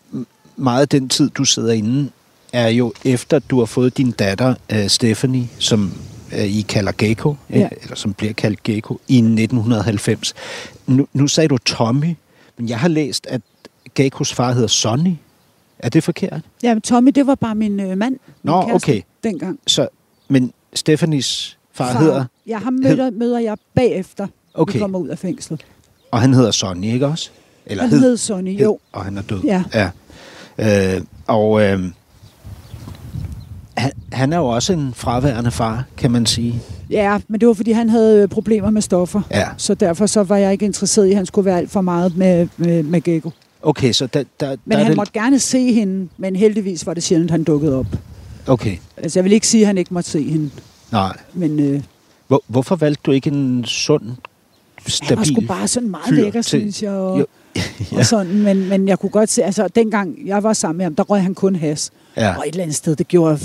meget 0.56 0.82
af 0.82 0.90
den 0.90 1.10
tid, 1.10 1.30
du 1.30 1.46
sidder 1.46 1.74
inde, 1.74 2.10
er 2.54 2.68
jo 2.68 2.94
efter, 3.06 3.40
du 3.40 3.60
har 3.60 3.66
fået 3.66 3.98
din 3.98 4.12
datter, 4.12 4.56
øh, 4.72 4.88
Stephanie, 4.88 5.48
som 5.60 5.94
øh, 6.34 6.44
I 6.46 6.62
kalder 6.62 6.92
Gecko, 6.98 7.36
ja. 7.50 7.70
Eller 7.82 7.96
som 7.96 8.14
bliver 8.14 8.34
kaldt 8.34 8.64
Gecko, 8.64 9.00
i 9.08 9.16
1990. 9.18 10.34
Nu, 10.88 11.08
nu 11.14 11.28
sagde 11.28 11.48
du 11.48 11.58
Tommy, 11.58 12.16
men 12.58 12.70
jeg 12.70 12.80
har 12.80 12.88
læst, 12.88 13.28
at 13.30 13.42
Geckos 13.96 14.34
far 14.34 14.52
hedder 14.54 14.68
Sonny. 14.68 15.14
Er 15.80 15.90
det 15.90 16.04
forkert? 16.04 16.42
Ja, 16.64 16.74
men 16.74 16.82
Tommy, 16.82 17.12
det 17.16 17.28
var 17.28 17.36
bare 17.36 17.56
min 17.56 17.80
øh, 17.80 17.98
mand. 17.98 18.14
Min 18.14 18.20
Nå, 18.44 18.62
kæreste 18.66 18.76
okay. 18.90 19.02
Dengang. 19.24 19.60
Så, 19.68 19.88
men 20.28 20.52
Stephanies 20.74 21.58
far, 21.74 21.92
far. 21.94 22.00
hedder, 22.00 22.26
Ja, 22.48 22.58
ham 22.58 22.74
møder, 22.74 23.12
møder 23.12 23.40
jeg 23.40 23.58
bagefter, 23.76 24.28
Okay. 24.58 24.80
kommer 24.80 25.00
ud 25.00 25.08
af 25.08 25.20
fængslet. 25.20 25.66
og 26.12 26.22
han 26.22 26.34
hedder 26.34 26.52
Sonny, 26.52 26.86
ikke 26.94 27.08
også? 27.08 27.30
Eller 27.66 27.84
Han 27.88 28.00
hed 28.00 28.18
Sonny, 28.18 28.62
jo. 28.62 28.80
Og 28.92 29.04
han 29.06 29.18
er 29.18 29.22
død. 29.22 29.42
Ja. 29.44 29.64
ja. 29.74 29.90
Øh, 30.96 31.02
og 31.28 31.62
øh, 31.62 31.84
han, 33.78 33.92
han 34.12 34.34
er 34.34 34.38
jo 34.38 34.46
også 34.48 34.74
en 34.74 34.94
fraværende 34.94 35.52
far, 35.52 35.84
kan 35.98 36.12
man 36.12 36.26
sige. 36.26 36.62
Ja, 36.90 37.20
men 37.28 37.40
det 37.42 37.48
var, 37.48 37.54
fordi 37.54 37.72
han 37.72 37.90
havde 37.90 38.22
øh, 38.22 38.28
problemer 38.28 38.70
med 38.70 38.82
stoffer. 38.82 39.22
Ja. 39.32 39.48
Så 39.58 39.74
derfor 39.74 40.06
så 40.06 40.24
var 40.24 40.38
jeg 40.38 40.52
ikke 40.52 40.66
interesseret 40.66 41.08
i, 41.08 41.10
at 41.10 41.16
han 41.16 41.26
skulle 41.26 41.46
være 41.46 41.58
alt 41.58 41.72
for 41.72 41.82
meget 41.82 42.18
med, 42.18 42.48
med, 42.58 42.84
med 42.84 43.02
Gecko. 43.02 43.32
Okay, 43.62 43.92
så 43.92 44.08
der, 44.08 44.24
der, 44.40 44.50
Men 44.50 44.58
der 44.72 44.76
er 44.78 44.84
han 44.84 44.88
det... 44.92 44.98
måtte 44.98 45.14
gerne 45.14 45.40
se 45.40 45.74
hende, 45.74 46.10
men 46.18 46.36
heldigvis 46.36 46.86
var 46.86 46.94
det 46.94 47.04
sjældent, 47.04 47.32
han 47.32 47.44
dukkede 47.44 47.76
op. 47.76 47.86
Okay, 48.48 48.78
Altså, 48.98 49.20
jeg 49.20 49.24
vil 49.24 49.34
ikke 49.34 49.48
sige, 49.48 49.62
at 49.62 49.68
han 49.68 49.78
ikke 49.78 49.94
måtte 49.94 50.10
se 50.10 50.24
hende, 50.24 50.50
nej. 50.92 51.18
men 51.34 51.60
øh, 51.60 51.84
Hvor, 52.28 52.44
hvorfor 52.48 52.76
valgte 52.76 53.02
du 53.06 53.12
ikke 53.12 53.30
en 53.30 53.66
sund, 53.66 54.04
stabil... 54.92 55.10
han 55.10 55.18
var 55.18 55.24
sgu 55.24 55.42
bare 55.48 55.68
sådan 55.68 55.90
meget 55.90 56.14
lækker, 56.14 56.42
til- 56.42 56.60
synes 56.60 56.84
jeg. 56.84 56.92
Og, 56.92 57.20
Jo, 57.20 57.26
og 57.98 58.06
sådan, 58.06 58.42
men, 58.42 58.70
men 58.70 58.88
jeg 58.88 59.00
kunne 59.00 59.10
godt 59.10 59.30
se, 59.30 59.44
altså 59.44 59.68
dengang 59.68 60.28
jeg 60.28 60.44
var 60.44 60.54
sammen 60.54 60.78
med 60.78 60.86
ham, 60.86 60.96
der 60.96 61.04
røg 61.04 61.22
han 61.22 61.34
kun 61.36 61.56
has. 61.56 61.92
Ja. 62.18 62.36
Og 62.38 62.44
et 62.48 62.52
eller 62.52 62.64
andet 62.64 62.76
sted, 62.76 62.96
det 62.96 63.08
gjorde 63.08 63.40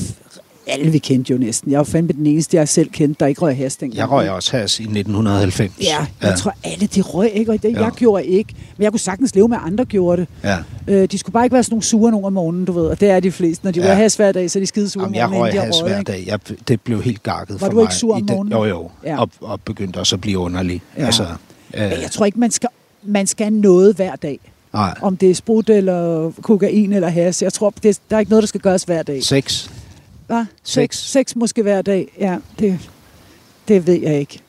alle 0.66 0.90
vi 0.90 0.98
kendte 0.98 1.32
jo 1.32 1.38
næsten. 1.38 1.70
Jeg 1.70 1.78
var 1.78 1.84
fandme 1.84 2.12
den 2.12 2.26
eneste, 2.26 2.56
jeg 2.56 2.68
selv 2.68 2.90
kendte, 2.90 3.20
der 3.20 3.26
ikke 3.26 3.40
røg 3.40 3.56
has 3.56 3.76
dengang. 3.76 3.96
Jeg 3.98 4.10
røg 4.10 4.30
også 4.30 4.56
has 4.56 4.80
i 4.80 4.82
1990. 4.82 5.72
Ja, 5.82 6.06
jeg 6.22 6.38
tror 6.38 6.54
alle 6.64 6.86
de 6.86 7.00
røg 7.00 7.30
ikke, 7.34 7.52
og 7.52 7.62
det, 7.62 7.72
Ja. 7.72 7.82
jeg 7.84 7.92
gjorde 7.92 8.24
ikke. 8.26 8.54
Men 8.76 8.82
jeg 8.84 8.92
kunne 8.92 9.00
sagtens 9.00 9.34
leve 9.34 9.48
med, 9.48 9.56
at 9.56 9.62
andre 9.66 9.84
gjorde 9.84 10.20
det. 10.20 10.28
Ja. 10.44 10.58
Øh, 10.88 11.08
de 11.10 11.18
skulle 11.18 11.32
bare 11.32 11.44
ikke 11.44 11.54
være 11.54 11.62
sådan 11.62 11.74
nogle 11.74 11.82
sure 11.82 12.10
nogen 12.10 12.24
om 12.26 12.32
morgenen, 12.32 12.64
du 12.64 12.72
ved. 12.72 12.86
Og 12.86 13.00
det 13.00 13.10
er 13.10 13.20
de 13.20 13.32
fleste. 13.32 13.64
Når 13.64 13.72
de 13.72 13.80
Ja. 13.80 13.86
ja. 13.88 13.94
has 13.94 14.14
hver 14.16 14.32
dag, 14.32 14.50
så 14.50 14.58
er 14.58 14.60
de 14.60 14.66
skide 14.66 14.88
sure 14.90 15.04
Jamen, 15.04 15.14
jeg 15.14 15.28
morgenen, 15.30 15.54
røg 15.58 15.62
has 15.62 15.80
hver 15.80 16.02
dag. 16.02 16.24
Jeg, 16.26 16.38
det 16.68 16.80
blev 16.80 17.02
helt 17.02 17.22
gakket 17.22 17.60
Var 17.60 17.66
for 17.66 17.70
du 17.70 17.76
mig. 17.76 17.82
ikke 17.82 17.94
sur 17.94 18.14
om 18.14 18.22
morgenen? 18.30 18.52
Jo, 18.52 18.64
jo. 18.64 18.90
Ja. 19.04 19.20
Og, 19.20 19.30
og 19.40 19.60
begyndte 19.60 19.98
også 19.98 20.16
at 20.16 20.20
blive 20.20 20.38
underlig. 20.38 20.82
Ja. 20.98 21.04
Altså, 21.06 21.22
øh, 21.74 21.80
Men 21.82 21.90
jeg 22.02 22.10
tror 22.12 22.26
ikke, 22.26 22.40
man 22.40 22.50
skal, 22.50 22.68
man 23.02 23.26
skal 23.26 23.52
noget 23.52 23.96
hver 23.96 24.16
dag. 24.16 24.38
nej. 24.72 24.94
Om 25.02 25.16
det 25.16 25.30
er 25.30 25.34
sprut 25.34 25.70
eller 25.70 26.30
kokain 26.42 26.92
eller 26.92 27.08
has. 27.08 27.42
Jeg 27.42 27.52
tror, 27.52 27.74
det, 27.82 27.98
der 28.10 28.16
er 28.16 28.20
ikke 28.20 28.30
noget, 28.30 28.42
der 28.42 28.46
skal 28.46 28.60
gøres 28.60 28.82
hver 28.84 29.02
dag. 29.02 29.22
Sex. 29.24 29.68
Hva? 30.32 30.46
Sex. 30.62 30.96
Seks 30.96 31.36
måske 31.36 31.62
hver 31.62 31.82
dag. 31.82 32.12
Ja, 32.18 32.36
det, 32.58 32.90
det 33.68 33.86
ved 33.86 34.00
jeg 34.02 34.18
ikke. 34.20 34.40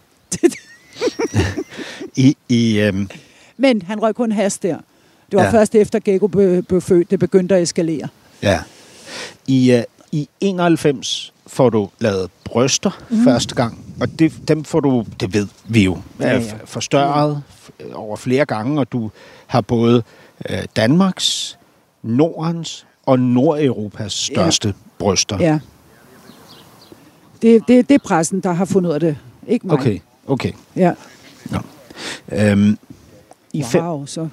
I, 2.15 2.37
i, 2.49 2.79
øhm, 2.79 3.09
Men 3.57 3.81
han 3.81 4.01
røg 4.01 4.15
kun 4.15 4.31
has 4.31 4.57
der. 4.57 4.77
Det 5.31 5.37
var 5.39 5.43
Ja. 5.43 5.51
først 5.51 5.75
efter 5.75 5.99
Gecko 5.99 6.27
blev, 6.27 6.63
blev 6.63 6.81
født, 6.81 7.11
det 7.11 7.19
begyndte 7.19 7.55
at 7.55 7.61
eskalere. 7.63 8.07
ja. 8.41 8.59
I, 9.47 9.73
uh, 9.77 9.81
I 10.11 10.29
91 10.41 11.33
får 11.47 11.69
du 11.69 11.89
lavet 11.99 12.29
bryster 12.43 12.91
mm. 13.09 13.23
første 13.23 13.55
gang, 13.55 13.95
og 14.01 14.19
det, 14.19 14.47
dem 14.47 14.63
får 14.63 14.79
du, 14.79 15.05
det 15.19 15.33
ved 15.33 15.47
vi 15.65 15.83
jo, 15.83 15.97
Ja, 16.19 16.27
ja, 16.27 16.39
ja. 16.39 16.53
forstørret 16.65 17.43
f- 17.67 17.93
over 17.93 18.15
flere 18.15 18.45
gange, 18.45 18.79
og 18.79 18.91
du 18.91 19.11
har 19.47 19.61
både 19.61 20.03
øh, 20.49 20.57
Danmarks, 20.75 21.57
Nordens 22.03 22.85
og 23.05 23.19
Nordeuropas 23.19 24.13
største 24.13 24.67
ja. 24.67 24.73
bryster. 24.97 25.37
Ja. 25.39 25.59
Det, 27.43 27.61
det, 27.67 27.89
det 27.89 27.95
er 27.95 27.99
pressen, 28.05 28.39
der 28.39 28.51
har 28.53 28.65
fundet 28.65 28.89
ud 28.89 28.93
af 28.93 28.99
det. 28.99 29.17
Ikke 29.47 29.67
mig. 29.67 29.73
Okay, 29.79 29.99
okay. 30.27 30.51
Ja. 30.75 30.93
Øhm, 32.31 32.77
I 33.53 33.63
fem, 33.63 33.83
Wow, 33.83 34.05
så, 34.05 34.27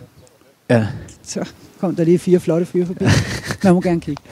ja, 0.71 0.87
så 1.23 1.45
kom 1.81 1.97
der 1.97 2.05
lige 2.05 2.19
fire 2.19 2.41
flotte 2.41 2.67
fyre 2.67 2.87
forbi. 2.87 3.05
Man 3.65 3.75
må 3.75 3.81
gerne 3.81 4.01
kigge. 4.01 4.23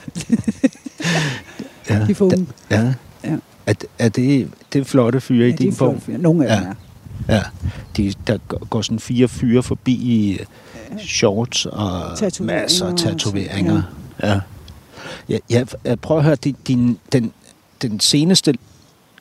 ja, 1.89 2.05
De 2.07 2.15
får 2.15 2.25
unge. 2.25 2.47
ja. 2.71 2.93
Ja. 3.23 3.35
Er, 3.65 3.73
er 3.99 4.09
det, 4.09 4.51
det 4.73 4.79
er 4.81 4.85
flotte 4.85 5.21
fyre 5.21 5.47
i 5.47 5.49
Ja, 5.51 5.55
de 5.55 5.63
din 5.63 5.69
er 5.69 5.99
fyre. 5.99 6.17
Nogle 6.17 6.47
af 6.47 6.55
Ja. 6.55 6.59
dem 6.65 6.75
er. 7.27 7.35
Ja, 7.35 7.41
de, 7.97 8.13
der 8.27 8.37
går- 8.69 8.81
sådan 8.81 8.99
fire 8.99 9.27
fyre 9.27 9.63
forbi 9.63 9.91
i 9.93 10.39
shorts 10.99 11.65
og 11.65 12.01
masser 12.39 12.85
af 12.85 12.91
og 12.91 12.97
tatoveringer. 12.97 13.81
Ja. 14.23 14.39
Ja, 15.29 15.37
ja, 15.49 15.63
jeg 15.83 15.99
prøver 15.99 16.19
at 16.19 16.25
høre, 16.25 16.35
din, 16.35 16.55
din, 16.67 16.97
den, 17.11 17.31
den 17.81 17.99
seneste 17.99 18.53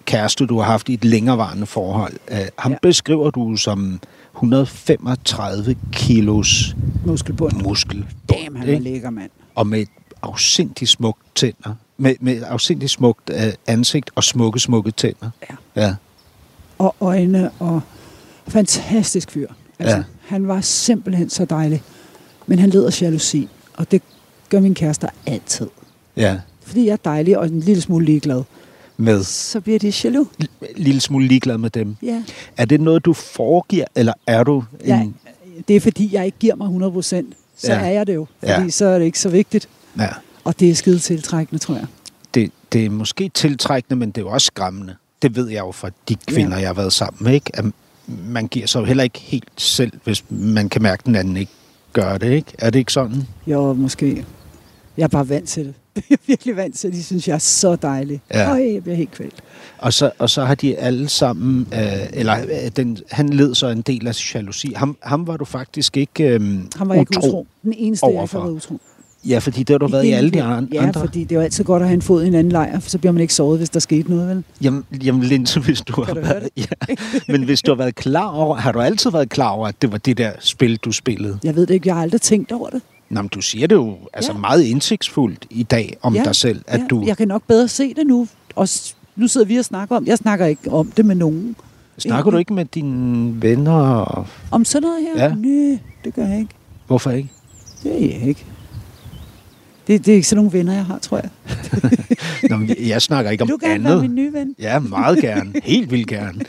kæreste, 0.09 0.47
du 0.47 0.59
har 0.59 0.65
haft 0.65 0.89
i 0.89 0.95
et 0.95 1.05
længerevarende 1.05 1.67
forhold, 1.67 2.13
øh, 2.31 2.39
ham 2.59 2.73
Ja. 2.73 2.79
beskriver 2.83 3.31
du 3.31 3.57
som 3.57 4.01
135 4.35 5.77
kilos 5.93 6.77
Muskelbund. 7.07 7.53
muskel. 7.63 8.05
Damn, 8.31 8.57
han 8.57 8.67
var 8.67 8.73
ikke? 8.73 8.85
lækker, 8.85 9.11
mand. 9.11 9.31
Og 9.55 9.67
med 9.67 9.81
et 9.81 9.89
afsindigt 10.23 10.91
smukt 10.91 11.21
tænder. 11.35 11.75
Med, 11.97 12.15
med 12.21 12.37
et 12.37 12.43
afsindigt 12.43 12.91
smukt 12.91 13.31
øh, 13.31 13.53
ansigt 13.67 14.11
og 14.15 14.25
smukke, 14.25 14.61
smukke 14.61 14.91
tænder. 14.91 15.31
Ja. 15.51 15.83
Ja. 15.83 15.95
Og 16.79 16.95
øjne 17.01 17.51
og 17.59 17.81
Fantastisk 18.49 19.31
fyr. 19.31 19.49
Altså, 19.79 19.97
Ja. 19.97 20.03
Han 20.27 20.49
var 20.49 20.61
simpelthen 20.61 21.31
så 21.31 21.45
dejlig. 21.45 21.83
Men 22.47 22.59
han 22.59 22.71
led 22.71 22.85
af 22.85 23.03
jalousi, 23.03 23.49
og 23.77 23.91
det 23.91 24.03
gør 24.49 24.61
min 24.61 24.75
kæreste 24.75 25.07
altid. 25.27 25.67
Ja. 26.17 26.39
Fordi 26.63 26.87
jeg 26.87 26.93
er 26.93 26.97
dejlig 27.05 27.39
og 27.39 27.47
en 27.47 27.61
lille 27.61 27.83
smule 27.83 28.05
ligeglad. 28.05 28.43
Med 29.01 29.23
Så 29.25 29.61
bliver 29.61 29.79
de 29.79 29.93
jaloux. 30.05 30.29
lille 30.77 31.01
smule 31.01 31.27
ligeglad 31.29 31.59
med 31.59 31.71
dem. 31.71 31.97
Ja. 32.03 32.23
Er 32.57 32.65
det 32.65 32.81
noget, 32.81 33.05
du 33.05 33.13
foregiver, 33.13 33.85
eller 33.95 34.13
er 34.27 34.45
du 34.45 34.59
en... 34.59 34.87
ja. 34.87 35.07
Det 35.69 35.77
er 35.77 35.81
fordi, 35.81 36.09
jeg 36.13 36.27
ikke 36.27 36.39
giver 36.39 36.55
mig 36.55 36.65
100 36.65 36.93
procent. 36.93 37.35
Så 37.57 37.73
Ja. 37.73 37.79
er 37.79 37.91
jeg 37.91 38.07
det 38.07 38.15
jo. 38.15 38.27
Fordi 38.41 38.53
ja. 38.63 38.71
så 38.71 38.85
er 38.87 38.99
det 38.99 39.05
ikke 39.07 39.19
så 39.19 39.29
vigtigt. 39.29 39.69
ja. 39.99 40.09
Og 40.45 40.61
det 40.61 40.71
er 40.71 40.75
skide 40.75 40.99
tiltrækkende, 40.99 41.59
tror 41.63 41.75
jeg. 41.75 41.87
det, 42.35 42.51
det 42.73 42.85
er 42.87 42.91
måske 42.91 43.31
tiltrækkende, 43.35 43.97
men 43.99 44.11
det 44.11 44.19
er 44.19 44.23
jo 44.23 44.29
også 44.31 44.45
skræmmende. 44.47 44.95
Det 45.23 45.37
ved 45.37 45.49
jeg 45.49 45.59
jo 45.61 45.73
fra 45.73 45.91
de 46.09 46.17
kvinder, 46.27 46.53
ja. 46.57 46.61
jeg 46.61 46.69
har 46.69 46.75
været 46.75 46.93
sammen 46.93 47.25
med. 47.25 47.33
Ikke? 47.35 47.51
At 47.55 47.65
man 48.07 48.47
giver 48.49 48.67
sig 48.67 48.81
jo 48.81 48.85
heller 48.85 49.05
ikke 49.05 49.19
helt 49.19 49.49
selv, 49.57 49.93
hvis 50.05 50.25
man 50.31 50.69
kan 50.69 50.83
mærke, 50.83 51.01
at 51.01 51.07
den 51.07 51.15
anden 51.17 51.37
ikke 51.37 51.53
gør 51.93 52.19
det. 52.19 52.33
Ikke? 52.33 52.53
Er 52.59 52.71
det 52.71 52.79
ikke 52.79 52.93
sådan? 52.93 53.27
Jo, 53.47 53.73
måske. 53.73 54.25
Jeg 54.99 55.05
er 55.05 55.09
bare 55.09 55.29
vant 55.29 55.49
til 55.49 55.65
det. 55.67 55.75
Jeg 56.11 56.15
er 56.15 56.19
virkelig 56.27 56.57
vant 56.57 56.75
til 56.77 56.91
det. 56.91 56.97
De 56.99 57.05
synes, 57.05 57.29
jeg 57.29 57.35
er 57.35 57.39
så 57.39 57.77
dejlig. 57.77 58.21
Ja. 58.35 58.51
Øj, 58.51 58.73
jeg 58.75 58.83
bliver 58.83 58.97
helt 58.97 59.11
kvælt. 59.11 59.35
Og 59.79 59.93
så, 59.93 60.11
og 60.19 60.31
så 60.31 60.45
har 60.45 60.55
de 60.55 60.77
alle 60.77 61.09
sammen, 61.09 61.67
øh, 61.75 61.81
eller 62.13 62.37
øh, 62.39 62.71
den, 62.77 62.99
han 63.11 63.29
led 63.29 63.55
så 63.55 63.69
en 63.69 63.81
del 63.83 64.07
af 64.09 64.35
jalousi. 64.35 64.73
Ham, 64.77 64.97
ham 65.03 65.27
var 65.27 65.37
du 65.37 65.45
faktisk 65.45 65.97
ikke 65.97 66.25
øh, 66.25 66.41
Han 66.77 66.89
var 66.89 66.95
ikke 66.95 67.19
utro. 67.19 67.47
Den 67.63 67.75
eneste, 67.77 68.07
jeg 68.07 68.11
ikke 68.13 68.19
overfor. 68.19 68.41
været 68.41 68.53
utro. 68.53 68.79
Ja, 69.29 69.39
fordi 69.39 69.59
det 69.63 69.71
har 69.75 69.79
du 69.79 69.87
været 69.87 70.05
i 70.05 70.11
alle 70.11 70.31
de 70.31 70.43
an- 70.43 70.69
Ja, 70.73 70.83
andre. 70.87 71.01
fordi 71.01 71.21
det 71.25 71.33
er 71.33 71.37
jo 71.37 71.43
altid 71.43 71.65
godt 71.65 71.83
at 71.83 71.89
have 71.89 71.95
en 71.95 72.03
fod 72.03 72.25
i 72.25 72.27
en 72.27 72.35
anden 72.35 72.53
lejr, 72.53 72.81
for 72.81 72.91
så 72.91 72.99
bliver 72.99 73.13
man 73.13 73.21
ikke 73.21 73.35
såret, 73.35 73.59
hvis 73.59 73.71
der 73.71 73.81
skete 73.81 74.11
noget, 74.11 74.29
vel? 74.29 74.45
Jamen, 74.63 74.85
jamen 75.05 75.23
Linse, 75.23 75.61
hvis 75.61 75.81
du 75.81 76.03
har 76.03 76.15
du 76.15 76.21
været... 76.21 76.49
Ja, 76.57 76.65
men 77.29 77.43
hvis 77.43 77.63
du 77.63 77.71
har 77.71 77.77
været 77.77 77.95
klar 77.95 78.29
over... 78.31 78.57
Har 78.57 78.73
du 78.73 78.81
altid 78.81 79.11
været 79.11 79.29
klar 79.29 79.49
over, 79.51 79.69
at 79.69 79.83
det 79.83 79.93
var 79.93 79.99
det 79.99 80.19
der 80.19 80.33
spil, 80.41 80.77
du 80.77 80.93
spillede? 80.93 81.39
Jeg 81.45 81.55
ved 81.57 81.67
det 81.67 81.75
ikke, 81.75 81.89
jeg 81.89 81.95
har 81.95 82.03
aldrig 82.03 82.21
tænkt 82.21 82.53
over 82.53 82.69
det. 82.71 82.83
Nå, 83.11 83.23
men 83.23 83.29
du 83.29 83.41
siger 83.41 83.67
det 83.67 83.75
jo 83.75 83.97
altså 84.13 84.33
Ja. 84.33 84.39
meget 84.39 84.63
indsigtsfuldt 84.63 85.47
i 85.51 85.63
dag 85.63 85.97
om 86.03 86.15
ja, 86.15 86.23
dig 86.25 86.35
selv, 86.37 86.63
at 86.67 86.81
ja, 86.81 86.87
du... 86.87 87.03
Jeg 87.07 87.17
kan 87.17 87.29
nok 87.29 87.43
bedre 87.47 87.69
se 87.69 87.95
det 87.95 88.07
nu. 88.07 88.29
Og 88.57 88.69
nu 89.17 89.29
sidder 89.29 89.47
vi 89.47 89.57
og 89.57 89.65
snakker 89.65 89.97
om 89.97 90.07
Jeg 90.07 90.19
snakker 90.19 90.47
ikke 90.47 90.71
om 90.73 90.87
det 90.97 91.05
med 91.07 91.15
nogen. 91.15 91.57
Snakker 91.99 92.31
du 92.31 92.37
ikke 92.37 92.53
med 92.55 92.65
dine 92.65 93.43
venner? 93.43 93.73
Og... 93.73 94.27
Om 94.51 94.65
sådan 94.65 94.83
noget 94.83 95.03
her? 95.03 95.25
Ja. 95.25 95.35
Nej, 95.35 95.79
det 96.05 96.15
gør 96.15 96.27
jeg 96.27 96.39
ikke. 96.39 96.55
Hvorfor 96.87 97.11
ikke? 97.11 97.29
Det 97.83 98.05
er 98.05 98.19
jeg 98.19 98.29
ikke. 98.29 98.45
Det, 99.89 100.07
det 100.07 100.13
er 100.13 100.15
ikke 100.17 100.29
sådan 100.29 100.37
nogle 100.45 100.53
venner, 100.59 100.73
jeg 100.75 100.85
har, 100.85 100.99
tror 100.99 101.17
jeg. 101.17 101.31
Nå, 102.51 102.57
men 102.57 102.69
jeg, 102.69 102.77
jeg 102.81 103.03
snakker 103.03 103.31
ikke 103.31 103.43
om 103.43 103.49
du 103.49 103.59
gerne 103.63 103.85
være 103.85 103.93
andet. 103.93 104.03
min 104.11 104.15
nye 104.15 104.33
ven? 104.33 104.55
Ja, 104.59 104.79
meget 104.79 105.19
gerne. 105.21 105.53
Helt 105.65 105.91
vildt 105.91 106.07
gerne. 106.09 106.41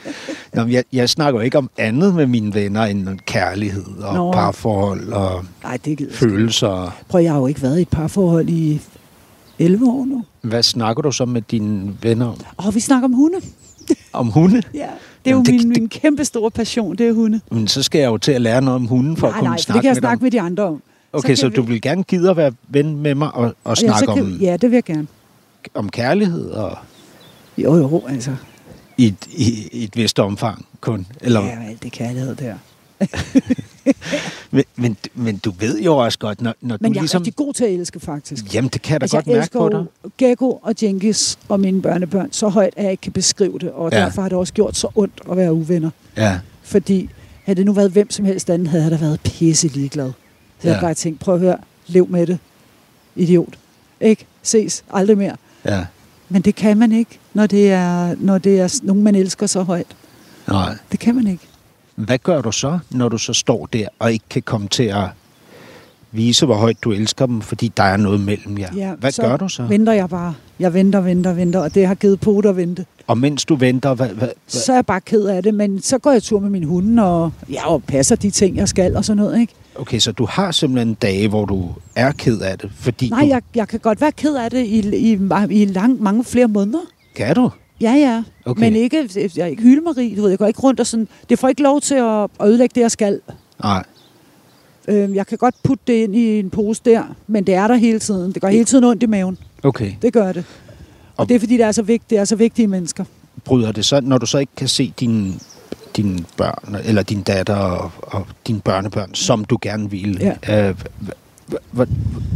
Nå, 0.54 0.64
men 0.64 0.74
jeg, 0.74 0.84
jeg 0.94 1.10
snakker 1.10 1.42
ikke 1.42 1.58
om 1.58 1.70
andet 1.78 2.16
med 2.16 2.26
mine 2.28 2.54
venner 2.54 2.82
end 2.84 3.08
kærlighed 3.26 3.86
og 4.02 4.14
Nå. 4.16 4.32
parforhold 4.32 5.10
og 5.14 5.46
Nej, 5.64 5.78
det 5.86 6.08
følelser. 6.12 6.98
Prøv, 7.10 7.22
jeg 7.22 7.32
har 7.32 7.40
jo 7.40 7.48
ikke 7.48 7.62
været 7.62 7.80
i 7.80 7.82
et 7.82 7.90
parforhold 7.90 8.50
i 8.50 8.82
11 9.60 9.86
år 9.88 10.06
nu. 10.06 10.24
Hvad 10.42 10.64
snakker 10.64 11.02
du 11.04 11.12
så 11.12 11.26
med 11.26 11.42
dine 11.42 11.94
venner 12.02 12.26
om? 12.26 12.36
Og 12.58 12.76
vi 12.76 12.80
snakker 12.80 13.06
om 13.08 13.14
hunde. 13.14 13.38
Om 14.14 14.28
hunde? 14.28 14.62
Ja, 14.74 14.80
det 15.26 15.32
er 15.32 15.36
jo 15.36 15.44
Jamen, 15.48 15.52
min, 15.52 15.60
det- 15.60 15.68
min 15.82 15.90
kæmpe 15.90 16.26
store 16.26 16.52
passion, 16.52 16.96
det 16.96 17.08
er 17.08 17.14
hunde. 17.14 17.40
Men 17.52 17.68
så 17.68 17.84
skal 17.84 18.00
jeg 18.00 18.08
jo 18.08 18.18
til 18.18 18.32
at 18.32 18.42
lære 18.42 18.62
noget 18.62 18.76
om 18.76 18.86
hunden 18.88 19.18
for 19.18 19.28
nej, 19.28 19.36
at 19.36 19.40
kunne 19.40 19.50
nej, 19.50 19.58
snakke 19.58 19.78
det 19.78 19.82
kan 19.84 19.88
jeg 19.88 19.94
med 19.96 20.02
snakke 20.02 20.20
dem. 20.20 20.26
med 20.26 20.32
de 20.32 20.42
andre 20.42 20.64
om. 20.64 20.82
Okay, 21.14 21.36
så, 21.36 21.50
du 21.50 21.62
vi- 21.62 21.72
vil 21.72 21.82
gerne 21.82 22.04
gide 22.04 22.30
at 22.30 22.38
være 22.38 22.52
ven 22.68 22.96
med 23.02 23.16
mig 23.16 23.36
og, 23.36 23.56
og 23.64 23.78
snakke 23.78 23.96
ja, 23.96 24.00
så 24.00 24.14
kan, 24.14 24.24
om, 24.24 24.32
Ja, 24.42 24.54
det 24.58 24.70
vil 24.72 24.76
jeg 24.76 24.84
gerne. 24.84 25.08
om 25.74 25.90
kærlighed 25.90 26.50
og 26.50 26.78
Jo, 27.58 27.76
jo, 27.76 28.04
altså. 28.10 28.36
i 28.98 29.06
et, 29.08 29.16
i, 29.32 29.70
i 29.72 29.84
et 29.84 29.96
vist 29.98 30.20
omfang 30.20 30.66
kun? 30.82 31.08
Eller, 31.22 31.42
Ja, 31.46 31.58
alt 31.70 31.84
det 31.84 31.92
kærlighed 31.92 32.36
der. 32.36 32.54
men, 34.52 34.64
men, 34.76 34.98
men 35.16 35.38
du 35.38 35.52
ved 35.60 35.80
jo 35.82 35.98
også 35.98 36.20
godt, 36.20 36.42
når, 36.42 36.54
når 36.62 36.78
Men 36.82 36.92
du 36.92 36.94
jeg 36.96 37.00
er 37.00 37.02
ligesom... 37.02 37.20
rigtig 37.22 37.36
god 37.36 37.54
til 37.54 37.64
at 37.66 37.72
elske, 37.72 38.00
faktisk. 38.00 38.54
Jamen, 38.56 38.70
det 38.74 38.82
kan 38.82 38.92
jeg 38.94 39.02
da 39.02 39.04
altså, 39.04 39.18
godt 39.18 39.28
jeg 39.28 39.36
mærke 39.38 39.52
på 39.58 39.70
dig. 39.70 39.86
jo 40.04 40.10
Gecko 40.18 40.52
og 40.64 40.74
Jenkins 40.84 41.40
og 41.50 41.60
mine 41.60 41.82
børnebørn 41.82 42.32
så 42.32 42.48
højt, 42.48 42.74
at 42.78 42.84
jeg 42.84 42.92
ikke 42.92 43.02
kan 43.02 43.12
beskrive 43.12 43.60
det. 43.60 43.72
Og 43.72 43.92
ja. 43.92 44.00
derfor 44.00 44.22
har 44.22 44.30
det 44.30 44.38
også 44.38 44.54
gjort 44.54 44.78
så 44.78 44.88
ondt 44.96 45.22
at 45.32 45.38
være 45.38 45.54
uvenner. 45.54 45.90
Ja, 46.18 46.40
Fordi 46.64 47.10
havde 47.44 47.58
det 47.58 47.66
nu 47.66 47.72
været 47.74 47.92
hvem 47.92 48.10
som 48.12 48.26
helst 48.26 48.50
anden, 48.50 48.68
havde 48.68 48.84
jeg 48.84 48.92
da 48.92 48.98
været 48.98 49.20
pisse 49.22 49.68
ligeglad. 49.68 50.12
Så 50.62 50.68
ja. 50.68 50.70
Ja. 50.70 50.74
jeg 50.76 50.82
bare 50.82 50.94
tænkt, 50.94 51.20
prøv 51.20 51.34
at 51.36 51.40
høre, 51.42 51.58
lev 51.88 52.08
med 52.10 52.28
det. 52.28 52.38
Idiot. 53.16 53.54
Ikke? 54.02 54.26
Ses 54.44 54.84
aldrig 54.94 55.18
mere. 55.18 55.36
ja. 55.66 55.86
Men 56.32 56.42
det 56.42 56.56
kan 56.56 56.78
man 56.78 56.92
ikke, 56.92 57.20
når 57.34 57.48
det 57.48 57.72
er, 57.72 58.16
når 58.18 58.38
det 58.38 58.60
er 58.60 58.80
nogen, 58.84 59.04
man 59.04 59.16
elsker 59.16 59.48
så 59.48 59.64
højt. 59.64 59.88
Nej. 60.48 60.76
Det 60.92 61.00
kan 61.00 61.16
man 61.16 61.28
ikke. 61.28 61.44
Hvad 61.96 62.18
gør 62.18 62.42
du 62.42 62.52
så, 62.52 62.80
når 62.92 63.10
du 63.10 63.18
så 63.18 63.34
står 63.34 63.66
der 63.74 63.88
og 64.00 64.12
ikke 64.14 64.26
kan 64.30 64.42
komme 64.42 64.68
til 64.68 64.84
at 64.84 65.06
vise, 66.12 66.46
hvor 66.46 66.56
højt 66.56 66.84
du 66.84 66.92
elsker 66.92 67.26
dem, 67.26 67.42
fordi 67.42 67.72
der 67.78 67.84
er 67.84 67.98
noget 67.98 68.20
mellem 68.20 68.58
jer? 68.58 68.70
Ja, 68.76 68.94
hvad 68.94 69.12
så 69.12 69.22
gør 69.22 69.38
du 69.38 69.50
så? 69.50 69.64
venter 69.64 69.94
jeg 69.94 70.10
bare. 70.10 70.34
Jeg 70.60 70.74
venter, 70.74 71.00
venter, 71.02 71.34
venter, 71.34 71.60
og 71.60 71.76
det 71.76 71.88
har 71.88 71.96
givet 71.96 72.20
på 72.20 72.40
at 72.40 72.56
vente. 72.58 72.86
Og 73.08 73.18
mens 73.18 73.46
du 73.46 73.56
venter, 73.56 73.94
hvad, 73.94 74.08
hvad, 74.08 74.18
hvad? 74.18 74.30
Så 74.48 74.72
er 74.72 74.76
jeg 74.78 74.86
bare 74.86 75.02
ked 75.02 75.24
af 75.26 75.44
det, 75.44 75.54
men 75.54 75.82
så 75.82 75.98
går 75.98 76.12
jeg 76.12 76.24
tur 76.24 76.40
med 76.40 76.50
min 76.50 76.64
hunde, 76.64 77.04
og 77.06 77.32
jeg 77.50 77.64
og 77.66 77.84
passer 77.84 78.16
de 78.16 78.30
ting, 78.32 78.58
jeg 78.58 78.70
skal, 78.70 78.96
og 78.96 79.06
sådan 79.06 79.18
noget, 79.18 79.40
ikke? 79.42 79.54
Okay, 79.80 80.00
så 80.00 80.12
du 80.12 80.26
har 80.26 80.52
simpelthen 80.52 80.94
dage, 80.94 81.28
hvor 81.28 81.46
du 81.46 81.70
er 81.96 82.12
ked 82.12 82.40
af 82.42 82.58
det, 82.60 82.72
fordi 82.76 83.10
Nej, 83.10 83.22
du... 83.22 83.28
jeg, 83.28 83.42
jeg 83.56 83.68
kan 83.68 83.80
godt 83.80 84.02
være 84.02 84.12
ked 84.12 84.36
af 84.36 84.52
det 84.52 84.66
i, 84.66 84.96
i, 84.98 85.18
i 85.62 85.66
lang, 85.66 86.02
mange 86.02 86.24
flere 86.24 86.48
måneder. 86.48 86.80
Kan 87.16 87.36
du? 87.36 87.50
Ja, 87.82 87.92
ja. 87.94 88.24
Okay. 88.46 88.60
Men 88.64 88.76
ikke, 88.76 89.10
jeg 89.16 89.44
er 89.44 89.46
ikke 89.46 89.64
hylemarie, 89.64 90.16
du 90.16 90.22
ved, 90.22 90.30
jeg 90.30 90.40
går 90.40 90.48
ikke 90.48 90.60
rundt 90.60 90.80
og 90.80 90.88
sådan, 90.88 91.08
det 91.30 91.40
får 91.40 91.48
ikke 91.48 91.62
lov 91.64 91.82
til 91.82 91.96
at, 91.96 92.24
at 92.40 92.48
ødelægge 92.48 92.74
det, 92.76 92.82
jeg 92.82 92.92
skal. 92.92 93.20
Nej. 93.64 93.84
Øh, 94.88 95.16
jeg 95.16 95.28
kan 95.28 95.38
godt 95.38 95.56
putte 95.64 95.84
det 95.88 95.94
ind 95.94 96.16
i 96.16 96.40
en 96.40 96.50
pose 96.50 96.82
der, 96.86 97.04
men 97.28 97.44
det 97.48 97.56
er 97.56 97.68
der 97.68 97.76
hele 97.76 98.00
tiden. 98.00 98.32
Det 98.34 98.42
gør 98.42 98.48
hele 98.48 98.66
tiden 98.66 98.84
ondt 98.84 99.04
i 99.04 99.06
maven. 99.06 99.38
Okay. 99.64 99.92
Det 100.02 100.14
gør 100.14 100.32
det. 100.32 100.46
Og, 100.48 101.20
Og- 101.24 101.30
det 101.30 101.36
er 101.36 101.40
fordi, 101.40 101.58
det 101.58 101.66
er 101.66 101.72
så 101.72 101.82
vigtigt. 101.82 102.10
Det 102.10 102.18
er 102.18 102.26
så 102.26 102.36
vigtige 102.36 102.68
mennesker. 102.68 103.04
Bryder 103.46 103.72
det 103.72 103.86
så, 103.86 104.02
når 104.02 104.18
du 104.18 104.26
så 104.26 104.38
ikke 104.38 104.56
kan 104.58 104.68
se 104.68 104.94
dine, 105.00 105.34
dine 106.02 106.26
børn, 106.38 106.76
eller 106.84 107.04
din 107.04 107.22
datter 107.22 107.56
og, 107.56 107.92
og 108.02 108.28
dine 108.48 108.60
børnebørn, 108.62 109.14
som 109.16 109.46
du 109.46 109.58
gerne 109.62 109.90
ville? 109.92 110.36
Ja. 110.48 110.70
Øh, 110.70 110.76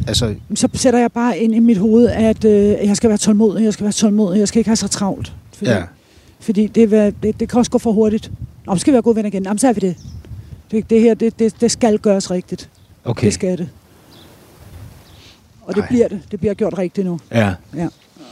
altså, 0.07 0.35
Så 0.55 0.67
sætter 0.73 0.99
jeg 0.99 1.11
bare 1.11 1.37
ind 1.37 1.55
i 1.55 1.59
mit 1.59 1.77
hoved, 1.77 2.07
at 2.09 2.45
øh, 2.45 2.53
jeg 2.87 2.97
skal 2.97 3.09
være 3.09 3.17
tålmodig, 3.17 3.63
jeg 3.63 3.73
skal 3.73 3.83
være 3.83 3.93
tålmodig, 3.93 4.39
jeg 4.39 4.47
skal 4.47 4.59
ikke 4.59 4.67
have 4.69 4.75
så 4.75 4.87
travlt. 4.87 5.33
Fordi, 5.53 5.71
ja. 5.71 5.83
fordi 6.39 6.67
det, 6.67 6.91
vil- 6.91 7.15
det, 7.23 7.39
det 7.39 7.49
kan 7.49 7.59
også 7.59 7.71
gå 7.71 7.77
for 7.77 7.91
hurtigt. 7.91 8.31
Nå, 8.65 8.75
skal 8.77 8.91
vi 8.91 8.93
være 8.93 9.01
gode 9.01 9.15
venner 9.15 9.27
igen. 9.27 9.43
Jamen, 9.43 9.57
så 9.59 9.67
er 9.67 9.73
vi 9.73 9.79
det. 9.79 9.95
Det, 10.71 10.89
det 10.89 11.01
her, 11.01 11.13
det, 11.13 11.39
det, 11.39 11.61
det 11.61 11.71
skal 11.71 11.99
gøres 11.99 12.31
rigtigt. 12.31 12.69
Okay. 13.05 13.25
Det 13.25 13.33
skal 13.33 13.57
det. 13.57 13.69
Og 15.61 15.75
det 15.75 15.81
Ej. 15.81 15.87
bliver 15.87 16.07
det. 16.07 16.21
Det 16.31 16.39
bliver 16.39 16.53
gjort 16.53 16.77
rigtigt 16.77 17.07
nu. 17.07 17.19
Ja. 17.31 17.53
Ja. 17.75 17.87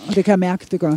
Og 0.08 0.16
det 0.16 0.26
kan 0.26 0.32
jeg 0.32 0.40
mærke, 0.40 0.66
det 0.72 0.80
gør. 0.80 0.96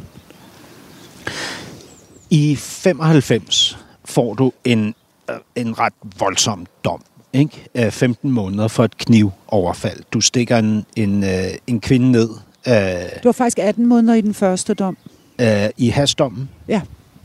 I 2.31 2.55
95 2.57 3.79
får 4.15 4.35
du 4.35 4.53
en, 4.65 4.95
øh, 5.31 5.37
en 5.57 5.79
ret 5.79 5.93
voldsom 6.19 6.67
dom. 6.85 7.03
Ikke? 7.33 7.67
Øh, 7.75 7.91
15 7.91 8.31
måneder 8.31 8.69
for 8.69 8.85
et 8.85 8.97
knivoverfald. 8.97 10.01
Du 10.13 10.21
stikker 10.21 10.59
en, 10.59 10.87
en, 10.97 11.25
øh, 11.25 11.31
en 11.67 11.81
kvinde 11.81 12.11
ned 12.13 12.29
øh, 12.69 12.75
Det 12.75 13.25
var 13.25 13.33
faktisk 13.33 13.59
18 13.59 13.87
måneder 13.87 14.15
i 14.15 14.21
den 14.21 14.35
første 14.35 14.75
dom. 14.75 14.97
øh, 15.39 15.69
i 15.77 15.89
hasdommen. 15.89 16.49
Ja, 16.69 16.81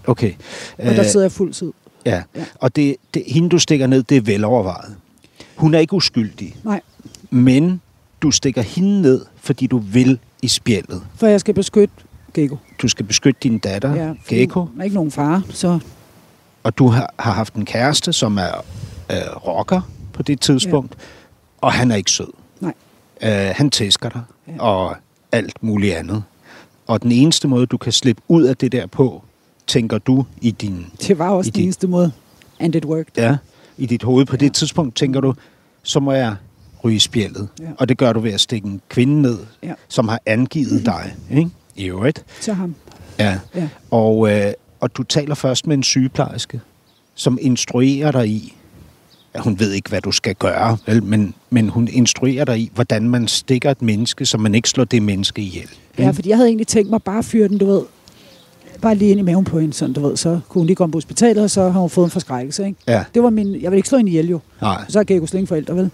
Okay. 0.07 0.33
og 0.77 0.85
der 0.85 1.03
sidder 1.03 1.23
jeg 1.25 1.31
fuld 1.31 1.53
tid. 1.53 1.71
Ja, 2.05 2.23
Ja. 2.35 2.43
og 2.55 2.75
det, 2.75 2.95
det, 3.13 3.23
hende, 3.27 3.49
du 3.49 3.59
stikker 3.59 3.87
ned, 3.87 4.03
det 4.03 4.17
er 4.17 4.21
velovervejet. 4.21 4.95
Hun 5.55 5.73
er 5.73 5.79
ikke 5.79 5.93
uskyldig, 5.93 6.55
Nej, 6.63 6.81
men 7.29 7.81
du 8.21 8.31
stikker 8.31 8.61
hende 8.61 9.01
ned, 9.01 9.25
fordi 9.37 9.67
du 9.67 9.77
vil 9.77 10.19
i 10.41 10.47
spjældet. 10.47 11.01
for 11.15 11.27
jeg 11.27 11.39
skal 11.39 11.53
beskytte 11.53 11.93
Gecko. 12.33 12.57
Du 12.81 12.87
skal 12.87 13.05
beskytte 13.05 13.39
din 13.43 13.57
datter, 13.59 13.95
ja, 13.95 14.13
Gecko, 14.27 14.59
Der 14.59 14.67
er 14.79 14.83
ikke 14.83 14.95
nogen 14.95 15.11
far, 15.11 15.43
så 15.49 15.79
og 16.63 16.77
du 16.77 16.87
har, 16.87 17.13
har 17.19 17.31
haft 17.31 17.53
en 17.53 17.65
kæreste, 17.65 18.13
som 18.13 18.37
er 18.37 18.65
øh, 19.11 19.17
rocker 19.47 19.81
på 20.13 20.23
det 20.23 20.41
tidspunkt, 20.41 20.91
ja. 20.99 21.03
og 21.61 21.73
han 21.73 21.91
er 21.91 21.95
ikke 21.95 22.11
sød. 22.11 22.27
nej. 22.59 22.73
Øh, 23.23 23.53
han 23.55 23.69
tæsker 23.69 24.09
dig, 24.09 24.21
ja. 24.47 24.61
Og 24.61 24.95
alt 25.31 25.63
muligt 25.63 25.95
andet. 25.95 26.23
Og 26.87 27.01
den 27.03 27.11
eneste 27.11 27.47
måde, 27.47 27.65
du 27.65 27.77
kan 27.77 27.91
slippe 27.91 28.21
ud 28.27 28.43
af 28.43 28.57
det 28.57 28.71
der 28.71 28.85
på, 28.87 29.23
tænker 29.67 29.97
du 29.97 30.25
i 30.41 30.51
din 30.51 30.85
Det 31.07 31.19
var 31.19 31.29
også 31.29 31.49
den 31.51 31.55
din- 31.55 31.63
eneste 31.63 31.87
måde. 31.87 32.11
And 32.59 32.75
it 32.75 32.85
worked. 32.85 33.13
ja, 33.17 33.37
i 33.77 33.85
dit 33.85 34.03
hoved. 34.03 34.25
På 34.25 34.35
ja. 34.35 34.45
Det 34.45 34.53
tidspunkt 34.53 34.95
tænker 34.95 35.21
du, 35.21 35.33
så 35.83 35.99
må 35.99 36.11
jeg 36.11 36.35
ryge 36.83 36.99
spjældet. 36.99 37.47
Ja. 37.59 37.65
Og 37.79 37.89
det 37.89 37.97
gør 37.97 38.13
du 38.13 38.19
ved 38.19 38.31
at 38.33 38.41
stikke 38.41 38.67
en 38.67 38.81
kvinde 38.89 39.21
ned, 39.21 39.37
Ja. 39.63 39.73
som 39.87 40.07
har 40.07 40.19
angivet 40.25 40.85
dig. 40.85 41.15
Ikke? 41.31 41.49
I 41.75 41.85
øvrigt. 41.85 42.25
Til 42.41 42.53
ham. 42.53 42.75
Ja. 43.19 43.39
Ja. 43.55 43.69
Og, 43.91 44.31
øh, 44.31 44.51
og 44.79 44.97
du 44.97 45.03
taler 45.03 45.35
først 45.35 45.67
med 45.67 45.77
en 45.77 45.83
sygeplejerske, 45.83 46.61
som 47.15 47.37
instruerer 47.41 48.11
dig 48.11 48.27
i, 48.27 48.53
ja, 49.35 49.39
hun 49.39 49.59
ved 49.59 49.71
ikke, 49.71 49.89
hvad 49.89 50.01
du 50.01 50.11
skal 50.11 50.35
gøre, 50.35 50.77
vel, 50.85 51.03
men, 51.03 51.33
men 51.49 51.69
hun 51.69 51.87
instruerer 51.91 52.45
dig 52.45 52.59
i, 52.59 52.71
hvordan 52.75 53.09
man 53.09 53.27
stikker 53.27 53.71
et 53.71 53.81
menneske, 53.81 54.25
så 54.25 54.37
man 54.37 54.55
ikke 54.55 54.69
slår 54.69 54.83
det 54.83 55.01
menneske 55.01 55.41
ihjel. 55.41 55.69
Ja, 55.97 56.09
fordi 56.09 56.29
jeg 56.29 56.37
havde 56.37 56.47
egentlig 56.47 56.67
tænkt 56.67 56.89
mig 56.89 57.03
bare 57.03 57.17
at 57.17 57.25
fyre 57.25 57.47
den, 57.47 57.57
du 57.57 57.65
ved, 57.65 57.81
bare 58.81 58.95
lige 58.95 59.11
ind 59.11 59.19
i 59.19 59.23
maven 59.23 59.45
på 59.45 59.59
hende, 59.59 59.73
sådan 59.73 59.93
du 59.93 60.01
ved, 60.01 60.17
så 60.17 60.39
kunne 60.49 60.59
hun 60.59 60.65
lige 60.67 60.75
komme 60.75 60.91
på 60.91 60.95
hospitalet, 60.95 61.43
og 61.43 61.49
så 61.49 61.69
har 61.69 61.79
hun 61.79 61.89
fået 61.89 62.05
en 62.05 62.11
forskrækkelse, 62.11 62.65
ikke? 62.65 62.79
Ja. 62.87 63.03
Det 63.13 63.23
var 63.23 63.29
min, 63.29 63.61
jeg 63.61 63.71
vil 63.71 63.77
ikke 63.77 63.89
slå 63.89 63.97
hende 63.97 64.09
ihjel 64.11 64.29
jo, 64.29 64.39
Nej. 64.61 64.85
så 64.89 65.03
kan 65.03 65.13
jeg 65.13 65.17
ikke 65.21 65.27
slænge 65.27 65.47
forældre, 65.47 65.75
vel? 65.75 65.91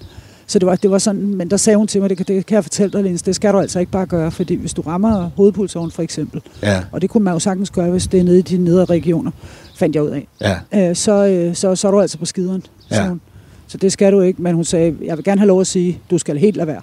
Så 0.47 0.59
det 0.59 0.65
var, 0.65 0.75
det 0.75 0.91
var 0.91 0.97
sådan, 0.97 1.35
men 1.35 1.49
der 1.51 1.57
sagde 1.57 1.77
hun 1.77 1.87
til 1.87 2.01
mig, 2.01 2.09
det 2.09 2.17
kan, 2.17 2.25
det 2.25 2.45
kan 2.45 2.55
jeg 2.55 2.63
fortælle 2.63 2.93
dig, 2.93 3.03
Lins, 3.03 3.21
det 3.21 3.35
skal 3.35 3.53
du 3.53 3.59
altså 3.59 3.79
ikke 3.79 3.91
bare 3.91 4.05
gøre, 4.05 4.31
fordi 4.31 4.55
hvis 4.55 4.73
du 4.73 4.81
rammer 4.81 5.29
hovedpulsåren 5.35 5.91
for 5.91 6.01
eksempel, 6.03 6.41
Ja. 6.63 6.83
og 6.91 7.01
det 7.01 7.09
kunne 7.09 7.23
man 7.23 7.33
jo 7.33 7.39
sagtens 7.39 7.69
gøre, 7.69 7.89
hvis 7.89 8.07
det 8.07 8.19
er 8.19 8.23
nede 8.23 8.39
i 8.39 8.41
de 8.41 8.57
nedre 8.57 8.85
regioner, 8.85 9.31
fandt 9.75 9.95
jeg 9.95 10.03
ud 10.03 10.09
af, 10.09 10.27
Ja. 10.73 10.89
øh, 10.89 10.95
så, 10.95 11.25
øh, 11.27 11.55
så, 11.55 11.75
så 11.75 11.87
er 11.87 11.91
du 11.91 11.99
altså 12.01 12.17
på 12.17 12.25
skideren. 12.25 12.63
Ja. 12.91 12.95
sagde 12.95 13.09
hun. 13.09 13.21
Så 13.67 13.77
det 13.77 13.91
skal 13.91 14.11
du 14.13 14.21
ikke, 14.21 14.41
men 14.41 14.55
hun 14.55 14.63
sagde, 14.63 14.95
jeg 15.01 15.17
vil 15.17 15.23
gerne 15.25 15.39
have 15.39 15.47
lov 15.47 15.61
at 15.61 15.67
sige, 15.67 15.99
du 16.11 16.17
skal 16.17 16.37
helt 16.37 16.57
lade 16.57 16.67
være. 16.67 16.81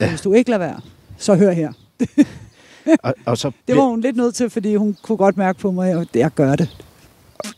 Ja. 0.00 0.08
Hvis 0.08 0.20
du 0.20 0.32
ikke 0.32 0.50
lader 0.50 0.58
være, 0.66 0.80
så 1.18 1.34
hør 1.34 1.50
her. 1.52 1.72
Og, 3.02 3.14
og, 3.26 3.38
så, 3.38 3.50
Det 3.68 3.76
var 3.76 3.82
hun 3.82 4.00
lidt 4.00 4.16
nødt 4.16 4.34
til, 4.34 4.50
fordi 4.50 4.74
hun 4.76 4.96
kunne 5.02 5.16
godt 5.18 5.36
mærke 5.36 5.58
på 5.58 5.70
mig, 5.72 5.90
at 5.92 6.08
jeg 6.14 6.30
gør 6.34 6.56
det, 6.56 6.76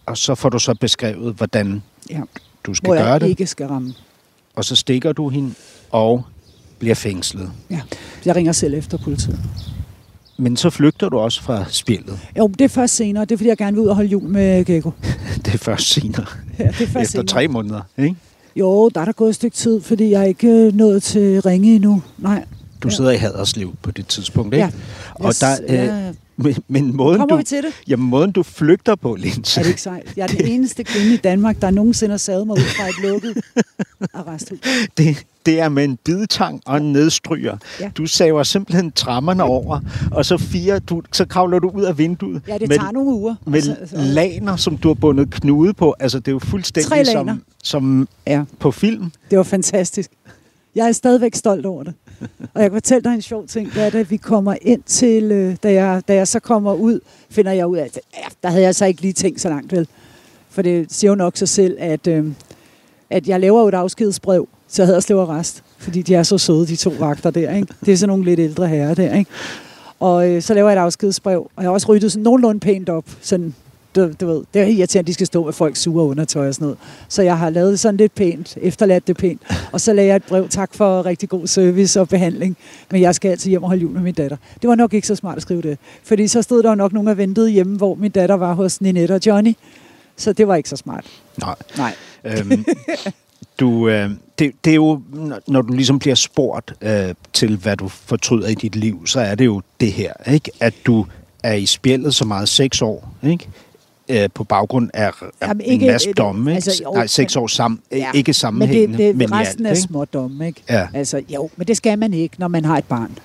og 0.07 0.17
så 0.19 0.35
får 0.35 0.49
du 0.49 0.59
så 0.59 0.75
beskrevet, 0.75 1.35
hvordan 1.35 1.83
Ja. 2.11 2.21
du 2.65 2.75
skal 2.75 2.87
hvor 2.87 2.95
gøre 2.97 3.07
jeg 3.07 3.21
det. 3.21 3.27
ikke 3.29 3.47
skal 3.47 3.67
ramme. 3.67 3.95
Og 4.57 4.65
så 4.65 4.77
stikker 4.77 5.13
du 5.13 5.29
hende 5.29 5.55
og 5.91 6.23
bliver 6.79 6.95
fængslet. 6.95 7.51
Ja. 7.71 7.81
Jeg 8.25 8.37
ringer 8.37 8.53
selv 8.53 8.75
efter 8.75 8.99
politiet. 8.99 9.41
Men 10.39 10.57
så 10.57 10.71
flygter 10.71 11.09
du 11.09 11.19
også 11.19 11.43
fra 11.43 11.65
spillet. 11.69 12.19
Jo, 12.39 12.47
det 12.47 12.61
er 12.61 12.69
først 12.69 12.95
senere. 12.97 13.25
Det 13.25 13.33
er, 13.33 13.37
fordi 13.37 13.49
jeg 13.49 13.57
gerne 13.57 13.75
vil 13.77 13.83
ud 13.83 13.89
og 13.89 13.95
holde 13.95 14.09
jul 14.11 14.23
med 14.23 14.65
Gekko. 14.65 14.91
Det 15.45 15.55
er 15.55 15.59
først 15.59 15.89
senere. 15.91 16.27
Ja, 16.59 16.65
det 16.65 16.69
er 16.69 16.75
først 16.75 16.89
Efter 16.97 17.05
senere. 17.07 17.27
tre 17.27 17.49
måneder, 17.49 17.81
ikke? 17.99 18.17
Jo, 18.57 18.89
der 18.89 19.01
er 19.01 19.05
der 19.05 19.13
gået 19.13 19.29
et 19.29 19.35
stykke 19.35 19.57
tid, 19.57 19.81
fordi 19.81 20.11
jeg 20.11 20.21
er 20.21 20.25
ikke 20.25 20.49
øh, 20.49 20.75
nået 20.75 21.03
til 21.03 21.41
ringe 21.43 21.75
endnu. 21.75 22.03
Nej. 22.19 22.45
Du 22.83 22.89
Ja. 22.89 22.95
sidder 22.95 23.11
i 23.11 23.17
Haderslev 23.17 23.75
på 23.83 23.91
det 23.91 24.07
tidspunkt, 24.07 24.55
ikke? 24.55 24.65
Ja. 24.67 24.71
Og 25.15 25.35
der, 25.41 25.57
øh, 25.69 25.75
ja. 25.75 26.13
Men, 26.37 26.55
men 26.69 26.97
måden, 26.97 27.19
Kommer 27.19 27.35
du, 27.35 27.39
vi 27.39 27.45
til 27.45 27.63
det? 27.63 27.73
jamen, 27.89 28.09
måden 28.11 28.33
du 28.33 28.43
flygter 28.43 28.95
på, 28.95 29.15
Linse, 29.15 29.61
Er 29.61 29.63
det 29.65 29.71
ikke 29.71 29.83
sejt? 29.83 30.13
Jeg 30.17 30.23
er 30.23 30.27
den 30.27 30.47
eneste 30.47 30.85
kvinde 30.85 31.15
i 31.15 31.17
Danmark, 31.17 31.61
der 31.63 31.71
nogensinde 31.71 32.13
har 32.13 32.19
savet 32.19 32.47
mig 32.47 32.55
ud 32.57 32.63
fra 32.77 32.89
et 32.89 32.95
lukket 33.11 33.43
arresthus. 34.15 34.59
det, 34.99 35.17
det 35.47 35.61
er 35.61 35.69
med 35.69 35.85
en 35.85 35.99
bidetang 36.05 36.61
og 36.67 36.77
en 36.77 36.93
nedstryger. 36.93 37.57
Ja. 37.81 37.91
Du 37.97 38.07
saver 38.07 38.43
simpelthen 38.43 38.93
trammerne 38.93 39.43
over, 39.45 39.81
og 40.13 40.25
så, 40.27 40.39
fire, 40.39 40.79
du, 40.79 41.03
så 41.13 41.25
kravler 41.25 41.59
du 41.59 41.69
ud 41.71 41.83
af 41.83 41.99
vinduet 41.99 42.43
Ja, 42.49 42.59
det 42.59 42.69
med, 42.69 42.79
tager 42.79 42.93
nogle 42.93 43.11
uger. 43.15 43.35
med 43.47 43.55
Altså, 43.55 43.73
altså, 43.81 43.97
laner, 43.97 44.57
som 44.57 44.77
du 44.77 44.89
har 44.89 44.95
bundet 44.95 45.31
knude 45.31 45.73
på. 45.75 45.95
Altså, 46.01 46.19
det 46.19 46.29
er 46.29 46.33
jo 46.33 46.39
fuldstændig 46.39 46.89
Tre 46.91 47.03
laner. 47.05 47.33
som, 47.35 47.43
som 47.63 48.09
Ja, 48.27 48.45
på 48.59 48.71
film. 48.71 49.13
det 49.31 49.39
var 49.39 49.45
fantastisk. 49.45 50.11
Jeg 50.75 50.89
er 50.89 50.93
stadigvæk 50.93 51.35
stolt 51.35 51.67
over 51.67 51.83
det. 51.83 51.95
Og 52.55 52.63
jeg 52.63 52.71
kan 52.71 52.77
fortælle 52.77 53.05
dig 53.05 53.15
en 53.15 53.23
sjov 53.23 53.47
ting, 53.47 53.75
det 53.75 53.83
er, 53.83 54.01
at 54.01 54.11
vi 54.11 54.17
kommer 54.17 54.57
ind 54.63 54.83
til, 54.83 55.33
øh, 55.33 55.57
da 55.63 55.73
jeg, 55.73 56.03
da 56.09 56.15
jeg 56.15 56.29
så 56.29 56.41
kommer 56.41 56.75
ud, 56.75 57.01
finder 57.31 57.53
jeg 57.53 57.67
ud 57.67 57.77
af, 57.77 57.85
at 57.85 57.99
ja, 58.17 58.27
der 58.43 58.49
havde 58.49 58.63
jeg 58.63 58.75
så 58.75 58.85
ikke 58.85 59.03
lige 59.03 59.13
tænkt 59.13 59.41
så 59.41 59.49
langt 59.49 59.73
vel. 59.73 59.89
For 60.51 60.63
det 60.63 60.93
siger 60.93 61.11
jo 61.11 61.15
nok 61.15 61.37
sig 61.37 61.49
selv, 61.49 61.77
at, 61.81 62.07
øh, 62.07 62.27
at 63.11 63.29
jeg 63.29 63.41
laver 63.41 63.61
jo 63.61 63.69
et 63.69 63.75
afskedsbrev 63.75 64.49
til 64.69 64.85
Haderslev 64.87 65.19
rest, 65.19 65.63
fordi 65.79 66.03
de 66.03 66.15
er 66.15 66.23
så 66.23 66.39
søde, 66.39 66.67
de 66.67 66.77
to 66.77 66.93
vagter 66.99 67.31
der. 67.31 67.55
Ikke? 67.55 67.75
Det 67.87 67.93
er 67.93 67.97
sådan 67.97 68.09
nogle 68.09 68.25
lidt 68.25 68.41
ældre 68.41 68.69
herrer 68.69 68.95
der. 68.95 69.15
Ikke? 69.15 69.31
Og 70.01 70.31
øh, 70.31 70.43
så 70.43 70.55
laver 70.55 70.71
jeg 70.71 70.79
et 70.79 70.83
afskedsbrev, 70.83 71.51
og 71.57 71.63
jeg 71.63 71.69
har 71.69 71.73
også 71.73 71.89
ryddet 71.89 72.13
sådan 72.13 72.23
nogenlunde 72.23 72.61
pænt 72.61 72.89
op, 72.89 73.05
sådan 73.21 73.55
du, 73.95 74.13
du 74.21 74.27
ved, 74.27 74.43
det 74.55 74.63
er 74.63 74.67
irriterende, 74.67 75.05
at 75.05 75.07
de 75.07 75.15
skal 75.15 75.27
stå 75.27 75.45
med 75.45 75.53
folk 75.53 75.77
sure 75.77 76.05
undertøj 76.05 76.49
og 76.49 76.55
sådan 76.55 76.65
noget. 76.65 76.79
Så 77.09 77.23
jeg 77.23 77.39
har 77.39 77.51
lavet 77.51 77.71
det 77.71 77.81
sådan 77.81 77.97
lidt 77.97 78.15
pænt, 78.15 78.59
efterladt 78.63 79.07
det 79.07 79.17
pænt. 79.17 79.43
Og 79.73 79.81
så 79.81 79.93
lagde 79.93 80.09
jeg 80.09 80.17
et 80.17 80.23
brev, 80.25 80.49
tak 80.49 80.75
for 80.75 81.07
rigtig 81.07 81.29
god 81.29 81.47
service 81.47 82.01
og 82.01 82.09
behandling, 82.09 82.57
men 82.91 83.01
jeg 83.01 83.15
skal 83.15 83.31
altid 83.31 83.51
hjem 83.51 83.63
og 83.63 83.69
holde 83.69 83.83
jul 83.83 83.91
med 83.93 84.01
min 84.03 84.15
datter. 84.15 84.37
Det 84.63 84.69
var 84.69 84.75
nok 84.75 84.95
ikke 84.95 85.07
så 85.07 85.15
smart 85.17 85.37
at 85.37 85.43
skrive 85.43 85.63
det, 85.63 85.79
fordi 86.05 86.29
så 86.29 86.43
stod 86.43 86.63
der 86.63 86.75
nok 86.75 86.93
nogen 86.93 87.09
og 87.09 87.17
ventede 87.19 87.51
hjemme, 87.51 87.77
hvor 87.77 87.95
min 87.95 88.11
datter 88.11 88.35
var 88.35 88.53
hos 88.55 88.81
Ninette 88.81 89.13
og 89.15 89.21
Johnny. 89.27 89.53
Så 90.17 90.33
det 90.33 90.49
var 90.49 90.55
ikke 90.55 90.69
så 90.69 90.77
smart. 90.77 91.05
Nej. 91.41 91.55
Nej. 91.79 91.95
Øhm, 92.25 92.65
du, 93.61 93.89
øh, 93.89 94.11
det, 94.39 94.53
det 94.65 94.71
er 94.71 94.75
jo, 94.75 95.01
når- 95.13 95.41
når 95.49 95.63
du 95.63 95.73
ligesom 95.73 95.99
bliver 95.99 96.15
spurgt 96.15 96.75
øh, 96.81 97.15
til, 97.33 97.57
hvad 97.57 97.77
du 97.77 97.89
fortryder 97.89 98.49
i 98.49 98.55
dit 98.55 98.77
liv, 98.77 99.07
så 99.07 99.21
er 99.21 99.35
det 99.35 99.45
jo 99.45 99.63
det 99.81 99.93
her, 99.93 100.13
ikke? 100.33 100.51
At 100.61 100.75
du 100.87 101.07
er 101.43 101.55
i 101.55 101.67
spjældet 101.67 102.15
så 102.15 102.25
meget 102.25 102.49
seks 102.49 102.83
år, 102.83 103.15
ikke? 103.23 103.49
Øh, 104.09 104.29
på 104.35 104.45
baggrund 104.45 104.91
af, 104.95 105.07
af 105.07 105.49
Jamen, 105.49 105.61
en 105.61 105.73
ikke- 105.73 105.87
masse 105.87 106.09
øh, 106.09 106.15
domme, 106.17 106.55
altså, 106.55 106.83
jo, 106.85 106.91
Nej, 106.93 107.07
seks 107.07 107.35
men- 107.37 107.43
år 107.43 107.47
sammen, 107.47 107.81
Ja, 107.93 108.11
ikke 108.15 108.29
Men 108.29 108.35
sammenhængende, 108.35 108.99
det, 108.99 109.07
det, 109.09 109.17
men 109.17 109.33
resten 109.33 109.67
alt, 109.67 109.71
er 109.73 109.75
ikke? 109.77 109.83
smådomme, 109.83 110.47
ikke? 110.47 110.63
Ja. 110.71 110.89
Altså, 110.95 111.23
jo, 111.29 111.51
men 111.57 111.67
det 111.67 111.77
skal 111.77 111.99
man 111.99 112.15
ikke, 112.15 112.37
når 112.39 112.49
man 112.49 112.65
har 112.65 112.79
et 112.79 112.85
barn. 112.85 113.19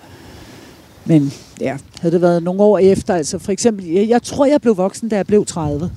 Men 1.06 1.34
ja, 1.62 1.78
havde 2.02 2.14
det 2.14 2.22
været 2.22 2.44
nogle 2.44 2.62
år 2.64 2.78
efter, 2.78 3.16
altså 3.16 3.40
for 3.40 3.52
eksempel, 3.52 3.86
jeg, 3.86 4.10
jeg 4.10 4.24
tror, 4.24 4.46
jeg 4.46 4.62
blev 4.62 4.78
voksen, 4.78 5.10
da 5.10 5.16
jeg 5.16 5.28
blev 5.28 5.46
30. 5.46 5.92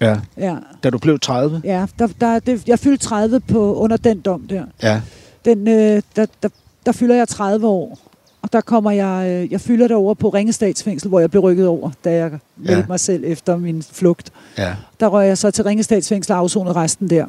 Ja. 0.00 0.16
Ja, 0.38 0.56
Da 0.82 0.90
du 0.90 0.98
blev 0.98 1.18
30? 1.20 1.60
ja 1.64 1.86
der, 1.98 2.06
der, 2.20 2.38
det, 2.38 2.68
jeg 2.68 2.78
fyldte 2.78 3.04
30 3.06 3.40
på, 3.40 3.74
under 3.74 3.96
den 3.96 4.20
dom 4.20 4.40
der. 4.50 4.64
Ja. 4.82 5.00
Den, 5.44 5.68
øh, 5.68 6.02
der, 6.16 6.26
der, 6.42 6.48
der 6.86 6.92
fylder 6.92 7.14
jeg 7.14 7.28
30 7.28 7.66
år, 7.66 7.98
der 8.52 8.60
kommer 8.60 8.90
jeg, 8.90 9.28
øh, 9.30 9.52
jeg 9.52 9.60
fylder 9.60 9.88
det 9.88 9.96
over 9.96 10.14
på 10.14 10.28
Ringestatsfængsel, 10.28 11.08
hvor 11.08 11.20
jeg 11.20 11.30
blev 11.30 11.42
rykket 11.42 11.66
over, 11.66 11.90
da 12.04 12.12
jeg 12.12 12.30
meldte 12.56 12.74
Ja. 12.78 12.84
mig 12.88 13.00
selv 13.00 13.22
efter 13.26 13.56
min 13.56 13.82
flugt. 13.92 14.32
Ja. 14.58 14.74
Der 15.00 15.06
røg 15.06 15.26
jeg 15.28 15.38
så 15.38 15.50
til 15.50 15.64
Ringestatsfængsel 15.64 16.32
og 16.32 16.38
afsonede 16.38 16.74
resten 16.74 17.10
der. 17.10 17.26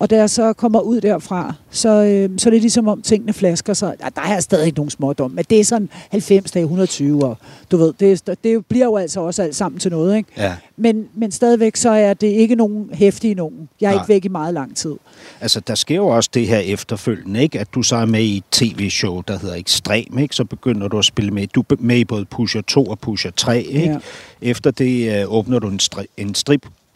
Og 0.00 0.10
da 0.10 0.16
jeg 0.16 0.30
så 0.30 0.52
kommer 0.52 0.80
ud 0.80 1.00
derfra, 1.00 1.54
så, 1.70 1.88
øh, 1.88 2.30
så 2.38 2.48
er 2.48 2.50
det 2.50 2.60
ligesom 2.60 2.88
om 2.88 3.02
tingene 3.02 3.32
flasker 3.32 3.74
sig. 3.74 3.94
Ja, 4.04 4.08
der 4.16 4.22
er 4.22 4.40
stadig 4.40 4.72
nogen 4.76 4.90
smådom, 4.90 5.30
men 5.30 5.44
det 5.50 5.60
er 5.60 5.64
sådan 5.64 5.88
90 6.10 6.50
dage, 6.50 6.62
120, 6.62 7.24
og 7.24 7.36
du 7.70 7.76
ved, 7.76 7.92
det, 8.00 8.38
det 8.44 8.66
bliver 8.66 8.84
jo 8.84 8.96
altså 8.96 9.20
også 9.20 9.42
alt 9.42 9.56
sammen 9.56 9.78
til 9.78 9.90
noget, 9.90 10.16
ikke? 10.16 10.30
ja. 10.36 10.54
Men, 10.76 11.08
men 11.14 11.32
stadigvæk 11.32 11.76
så 11.76 11.90
er 11.90 12.14
det 12.14 12.26
ikke 12.26 12.54
nogen 12.54 12.90
hæftige 12.92 13.34
nogen. 13.34 13.68
Jeg 13.80 13.86
er 13.88 13.92
Nej. 13.94 14.02
ikke 14.02 14.08
væk 14.08 14.24
i 14.24 14.28
meget 14.28 14.54
lang 14.54 14.76
tid. 14.76 14.94
Altså, 15.40 15.60
der 15.60 15.74
sker 15.74 15.96
jo 15.96 16.06
også 16.08 16.30
det 16.34 16.46
her 16.46 16.58
efterfølgende, 16.58 17.42
ikke? 17.42 17.60
At 17.60 17.68
du 17.74 17.82
så 17.82 17.96
er 17.96 18.06
med 18.06 18.22
i 18.22 18.36
et 18.36 18.44
tv-show, 18.50 19.20
der 19.28 19.38
hedder 19.38 19.54
Ekstrem, 19.54 20.18
ikke? 20.18 20.34
Så 20.36 20.44
begynder 20.44 20.88
du 20.88 20.98
at 20.98 21.04
spille 21.04 21.30
med. 21.30 21.46
Du 21.46 21.60
er 21.70 21.74
med 21.78 21.96
i 21.98 22.04
både 22.04 22.24
Pusher 22.24 22.60
2 22.62 22.84
og 22.86 22.98
Pusher 22.98 23.30
3, 23.30 23.62
ikke? 23.62 23.88
Ja. 23.90 23.98
Efter 24.42 24.70
det 24.70 25.20
øh, 25.20 25.32
åbner 25.34 25.58
du 25.58 25.68
en, 25.68 25.80
stri- 25.82 26.14
en 26.16 26.34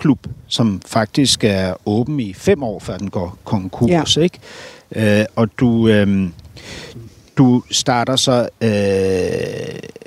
stripklub, 0.03 0.26
som 0.48 0.80
faktisk 0.86 1.44
er 1.44 1.74
åben 1.86 2.20
i 2.20 2.32
fem 2.32 2.62
år, 2.62 2.78
før 2.78 2.98
den 2.98 3.11
går 3.11 3.38
konkurs, 3.44 4.16
ikke? 4.16 4.38
Øh, 4.96 5.24
og 5.36 5.48
du, 5.59 5.88
øh, 5.88 6.28
du 7.38 7.62
starter 7.70 8.16
så 8.16 8.48
øh, 8.62 8.68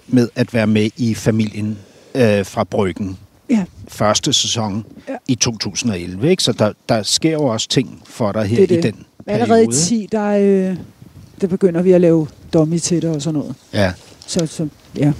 med 0.08 0.30
at 0.36 0.54
være 0.54 0.68
med 0.68 0.90
i 0.98 1.14
familien 1.14 1.78
øh, 2.16 2.46
fra 2.46 2.64
Bryggen 2.64 3.18
Ja, 3.50 3.66
første 3.88 4.34
sæson 4.34 4.86
Ja. 5.08 5.14
ja. 5.14 5.18
i 5.28 5.36
2011, 5.36 6.30
ikke? 6.30 6.44
Så 6.44 6.52
der, 6.52 6.74
der 6.90 7.04
sker 7.04 7.32
jo 7.32 7.44
også 7.44 7.68
ting 7.68 8.02
for 8.06 8.32
dig 8.32 8.44
her 8.46 8.56
Det 8.58 8.72
er 8.72 8.78
i 8.78 8.82
det. 8.82 8.84
den 8.94 9.06
allerede 9.28 9.64
i 9.64 9.66
periode. 9.66 9.78
10, 9.82 10.08
der, 10.12 10.30
øh, 10.72 10.78
der 11.42 11.48
begynder 11.48 11.82
vi 11.82 11.92
at 11.92 12.02
lave 12.02 12.28
dummy 12.54 12.78
til 12.78 13.02
det 13.02 13.10
og 13.16 13.22
sådan 13.22 13.40
noget. 13.40 13.56
Ja. 13.74 13.94
Så, 14.28 14.46
så 14.46 14.68
ja. 14.98 15.14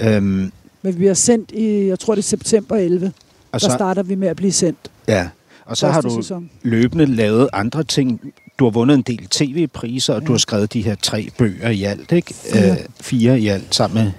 Øhm, 0.00 0.52
Men 0.82 0.92
vi 0.92 0.92
bliver 0.92 1.14
sendt 1.14 1.50
i, 1.50 1.86
jeg 1.86 1.98
tror 1.98 2.14
det 2.14 2.22
er 2.22 2.26
september 2.26 2.76
11, 2.76 3.12
og 3.52 3.60
der 3.60 3.68
så, 3.68 3.70
starter 3.74 4.02
vi 4.02 4.14
med 4.14 4.28
at 4.28 4.36
blive 4.36 4.52
sendt. 4.52 4.78
ja. 5.08 5.28
Og 5.66 5.76
så 5.76 5.88
har 5.88 6.00
du 6.00 6.22
sæson. 6.22 6.50
løbende 6.62 7.06
lavet 7.06 7.48
andre 7.52 7.84
ting. 7.84 8.20
Du 8.58 8.64
har 8.64 8.70
vundet 8.70 8.94
en 8.94 9.02
del 9.02 9.26
tv-priser, 9.26 10.14
og 10.14 10.20
Ja. 10.20 10.26
du 10.26 10.32
har 10.32 10.38
skrevet 10.38 10.72
de 10.72 10.82
her 10.82 10.94
tre 11.02 11.28
bøger 11.38 11.68
i 11.68 11.82
alt, 11.82 12.12
ikke? 12.12 12.34
Fire. 12.34 12.70
Øh, 12.70 12.76
fire 13.00 13.40
i 13.40 13.48
alt, 13.48 13.74
sammen 13.74 14.04
med 14.04 14.12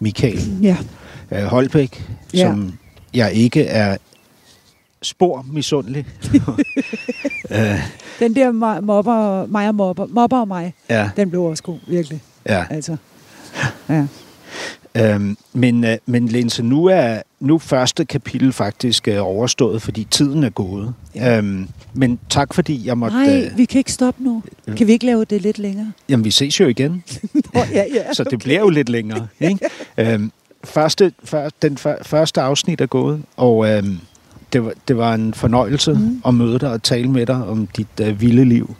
Michael 0.00 0.58
Ja, 0.62 0.76
øh, 1.32 1.42
Holbæk, 1.44 2.08
Ja. 2.34 2.46
som 2.46 2.72
jeg 3.14 3.32
ikke 3.32 3.64
er 3.64 3.96
spor 5.02 5.46
misundelig. 5.52 6.06
øh, 7.50 7.80
den 8.18 8.36
der 8.36 8.48
mo- 8.52 8.80
mobber, 8.80 9.46
mig 9.46 9.68
og 9.68 9.74
mobber, 9.74 10.06
mobber 10.06 10.40
og 10.40 10.48
mig, 10.48 10.74
ja, 10.90 11.10
den 11.16 11.30
blev 11.30 11.42
også 11.42 11.62
god, 11.62 11.78
virkelig. 11.88 12.22
ja. 12.48 12.64
Altså, 12.70 12.96
ja. 13.88 14.06
Øhm, 14.94 15.36
men, 15.52 15.84
øh, 15.84 15.96
men 16.06 16.28
Linse, 16.28 16.62
nu 16.62 16.84
er 16.86 17.22
nu 17.40 17.58
første 17.58 18.04
kapitel 18.04 18.52
faktisk 18.52 19.08
øh, 19.08 19.26
overstået, 19.26 19.82
fordi 19.82 20.06
tiden 20.10 20.44
er 20.44 20.50
gået. 20.50 20.94
Ja. 21.14 21.38
Øhm, 21.38 21.68
men 21.94 22.18
tak 22.28 22.54
fordi 22.54 22.86
jeg 22.86 22.98
måtte... 22.98 23.16
Nej, 23.16 23.44
Øh, 23.52 23.58
vi 23.58 23.64
kan 23.64 23.78
ikke 23.78 23.92
stoppe 23.92 24.24
nu. 24.24 24.42
Kan 24.76 24.86
vi 24.86 24.92
ikke 24.92 25.06
lave 25.06 25.24
det 25.24 25.42
lidt 25.42 25.58
længere? 25.58 25.92
jamen, 26.08 26.24
vi 26.24 26.30
ses 26.30 26.60
jo 26.60 26.66
igen, 26.66 27.04
Nå, 27.54 27.60
ja, 27.72 27.84
ja. 27.94 28.12
så 28.12 28.24
det 28.24 28.38
bliver 28.38 28.60
jo 28.60 28.68
lidt 28.68 28.88
længere. 28.88 29.28
Ikke? 29.40 29.58
øhm, 29.98 30.32
første, 30.64 31.12
før, 31.24 31.48
den 31.62 31.78
før, 31.78 31.96
første 32.02 32.40
afsnit 32.40 32.80
er 32.80 32.86
gået, 32.86 33.22
og 33.36 33.68
øhm, 33.70 33.98
det, 34.52 34.64
var, 34.64 34.72
det 34.88 34.96
var 34.96 35.14
en 35.14 35.34
fornøjelse 35.34 35.92
mm. 35.92 36.22
at 36.26 36.34
møde 36.34 36.58
dig 36.58 36.72
og 36.72 36.82
tale 36.82 37.10
med 37.10 37.26
dig 37.26 37.44
om 37.44 37.66
dit 37.76 37.86
øh, 38.02 38.20
vilde 38.20 38.44
liv. 38.44 38.76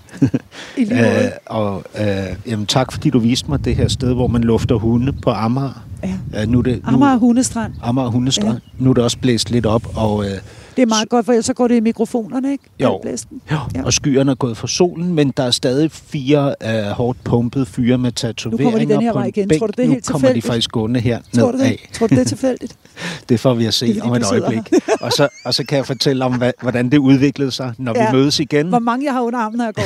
I 0.76 0.84
lige 0.84 0.94
måde. 0.94 1.06
Øh, 1.24 1.30
og 1.46 1.84
øh, 2.00 2.06
jamen, 2.46 2.66
tak 2.66 2.92
fordi 2.92 3.10
du 3.10 3.18
viste 3.18 3.50
mig 3.50 3.64
det 3.64 3.76
her 3.76 3.88
sted, 3.88 4.14
hvor 4.14 4.26
man 4.26 4.44
lufter 4.44 4.74
hunde 4.74 5.12
på 5.12 5.30
Amager. 5.30 5.82
Ja. 6.02 6.42
Øh, 6.42 6.48
nu 6.48 6.60
det, 6.60 6.82
nu, 6.86 6.94
Amager 6.94 7.16
Hundestrand. 7.16 7.72
Amager 7.82 8.08
Hundestrand. 8.08 8.58
Ja. 8.78 8.84
Nu 8.84 8.90
er 8.90 8.94
det 8.94 9.04
også 9.04 9.18
blæst 9.18 9.50
lidt 9.50 9.66
op, 9.66 9.96
og 9.96 10.24
øh, 10.24 10.30
Det 10.76 10.82
er 10.82 10.86
meget 10.86 11.08
godt, 11.08 11.26
for 11.26 11.32
ellers 11.32 11.46
så 11.46 11.54
går 11.54 11.68
det 11.68 11.76
i 11.76 11.80
mikrofonerne, 11.80 12.52
ikke? 12.52 12.64
Jo. 12.80 12.98
Blæsten. 13.02 13.40
Ja. 13.50 13.82
Og 13.84 13.92
skyerne 13.92 14.30
er 14.30 14.34
gået 14.34 14.56
for 14.56 14.66
solen, 14.66 15.14
men 15.14 15.30
der 15.36 15.42
er 15.42 15.50
stadig 15.50 15.90
fire 15.92 16.54
uh, 16.64 16.90
hårdt 16.90 17.24
pumpede 17.24 17.66
fyre 17.66 17.98
med 17.98 18.12
tatoveringer 18.12 18.64
kommer 18.70 18.86
de 18.86 18.94
den 18.94 19.02
her 19.02 19.12
på 19.12 19.18
vej 19.18 19.24
en 19.24 19.28
igen. 19.28 19.48
bænk. 19.48 19.60
Tror 19.60 19.66
du, 19.66 19.72
det 19.76 19.82
er 19.82 19.86
nu 19.86 19.92
helt 19.92 20.06
kommer 20.06 20.20
de 20.28 20.34
tilfældigt? 20.34 20.46
faktisk 20.46 20.70
gående 20.70 21.00
her 21.00 21.18
Tror 21.34 21.52
du 21.52 21.58
det? 21.58 21.76
Tror 21.92 22.06
du, 22.06 22.14
det 22.14 22.20
er 22.20 22.24
tilfældigt? 22.24 22.76
Det 23.28 23.40
får 23.40 23.54
vi 23.54 23.64
at 23.66 23.74
se 23.74 23.98
om 24.02 24.14
et 24.14 24.22
øjeblik. 24.32 24.60
og, 25.00 25.12
så, 25.12 25.28
og 25.44 25.54
så 25.54 25.64
kan 25.64 25.78
jeg 25.78 25.86
fortælle 25.86 26.24
om, 26.24 26.34
hvad, 26.38 26.52
hvordan 26.62 26.90
det 26.90 26.98
udviklede 26.98 27.50
sig, 27.50 27.72
når 27.78 27.92
Ja. 27.96 28.10
vi 28.10 28.16
mødes 28.16 28.40
igen. 28.40 28.68
Hvor 28.68 28.78
mange 28.78 29.04
jeg 29.06 29.12
har 29.12 29.20
under 29.20 29.38
armen, 29.38 29.58
når 29.58 29.64
jeg 29.64 29.74
går. 29.74 29.84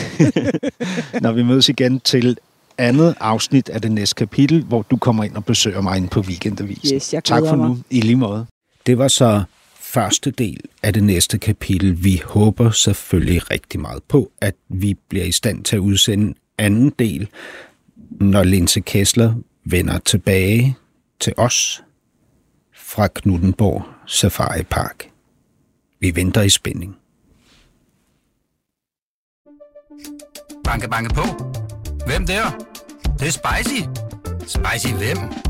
når 1.24 1.32
vi 1.32 1.42
mødes 1.42 1.68
igen 1.68 2.00
til 2.00 2.36
andet 2.78 3.14
afsnit 3.20 3.68
af 3.68 3.82
det 3.82 3.92
næste 3.92 4.14
kapitel, 4.14 4.62
hvor 4.64 4.82
du 4.90 4.96
kommer 4.96 5.24
ind 5.24 5.34
og 5.36 5.44
besøger 5.44 5.80
mig 5.80 5.96
inde 5.96 6.08
på 6.08 6.20
Weekendavisen. 6.20 6.96
Yes, 6.96 7.14
jeg 7.14 7.24
tak 7.24 7.42
for 7.48 7.56
mig. 7.56 7.68
nu, 7.68 7.78
i 7.90 8.00
lige 8.00 8.16
måde. 8.16 8.46
Det 8.86 8.98
var 8.98 9.08
så 9.08 9.42
første 9.92 10.30
del 10.30 10.60
af 10.82 10.92
det 10.92 11.04
næste 11.04 11.38
kapitel. 11.38 12.04
Vi 12.04 12.22
håber 12.24 12.70
selvfølgelig 12.70 13.50
rigtig 13.50 13.80
meget 13.80 14.02
på, 14.02 14.32
at 14.40 14.54
vi 14.68 14.94
bliver 15.08 15.24
i 15.24 15.32
stand 15.32 15.64
til 15.64 15.76
at 15.76 15.80
udsende 15.80 16.34
anden 16.58 16.90
del, 16.98 17.28
når 18.10 18.42
Linse 18.42 18.80
Kessler 18.80 19.34
vender 19.64 19.98
tilbage 19.98 20.76
til 21.20 21.32
os 21.36 21.82
fra 22.74 23.08
Knuttenborg 23.08 23.84
Safari 24.06 24.62
Park. 24.62 25.10
Vi 26.00 26.16
venter 26.16 26.42
i 26.42 26.48
spænding. 26.48 26.96
Banke, 30.64 30.88
banke 30.88 31.14
på. 31.14 31.22
Hvem 32.06 32.26
der? 32.26 32.50
Det, 33.02 33.20
det 33.20 33.28
er 33.28 33.32
spicy. 33.32 33.82
Spicy 34.46 34.94
hvem? 34.94 35.49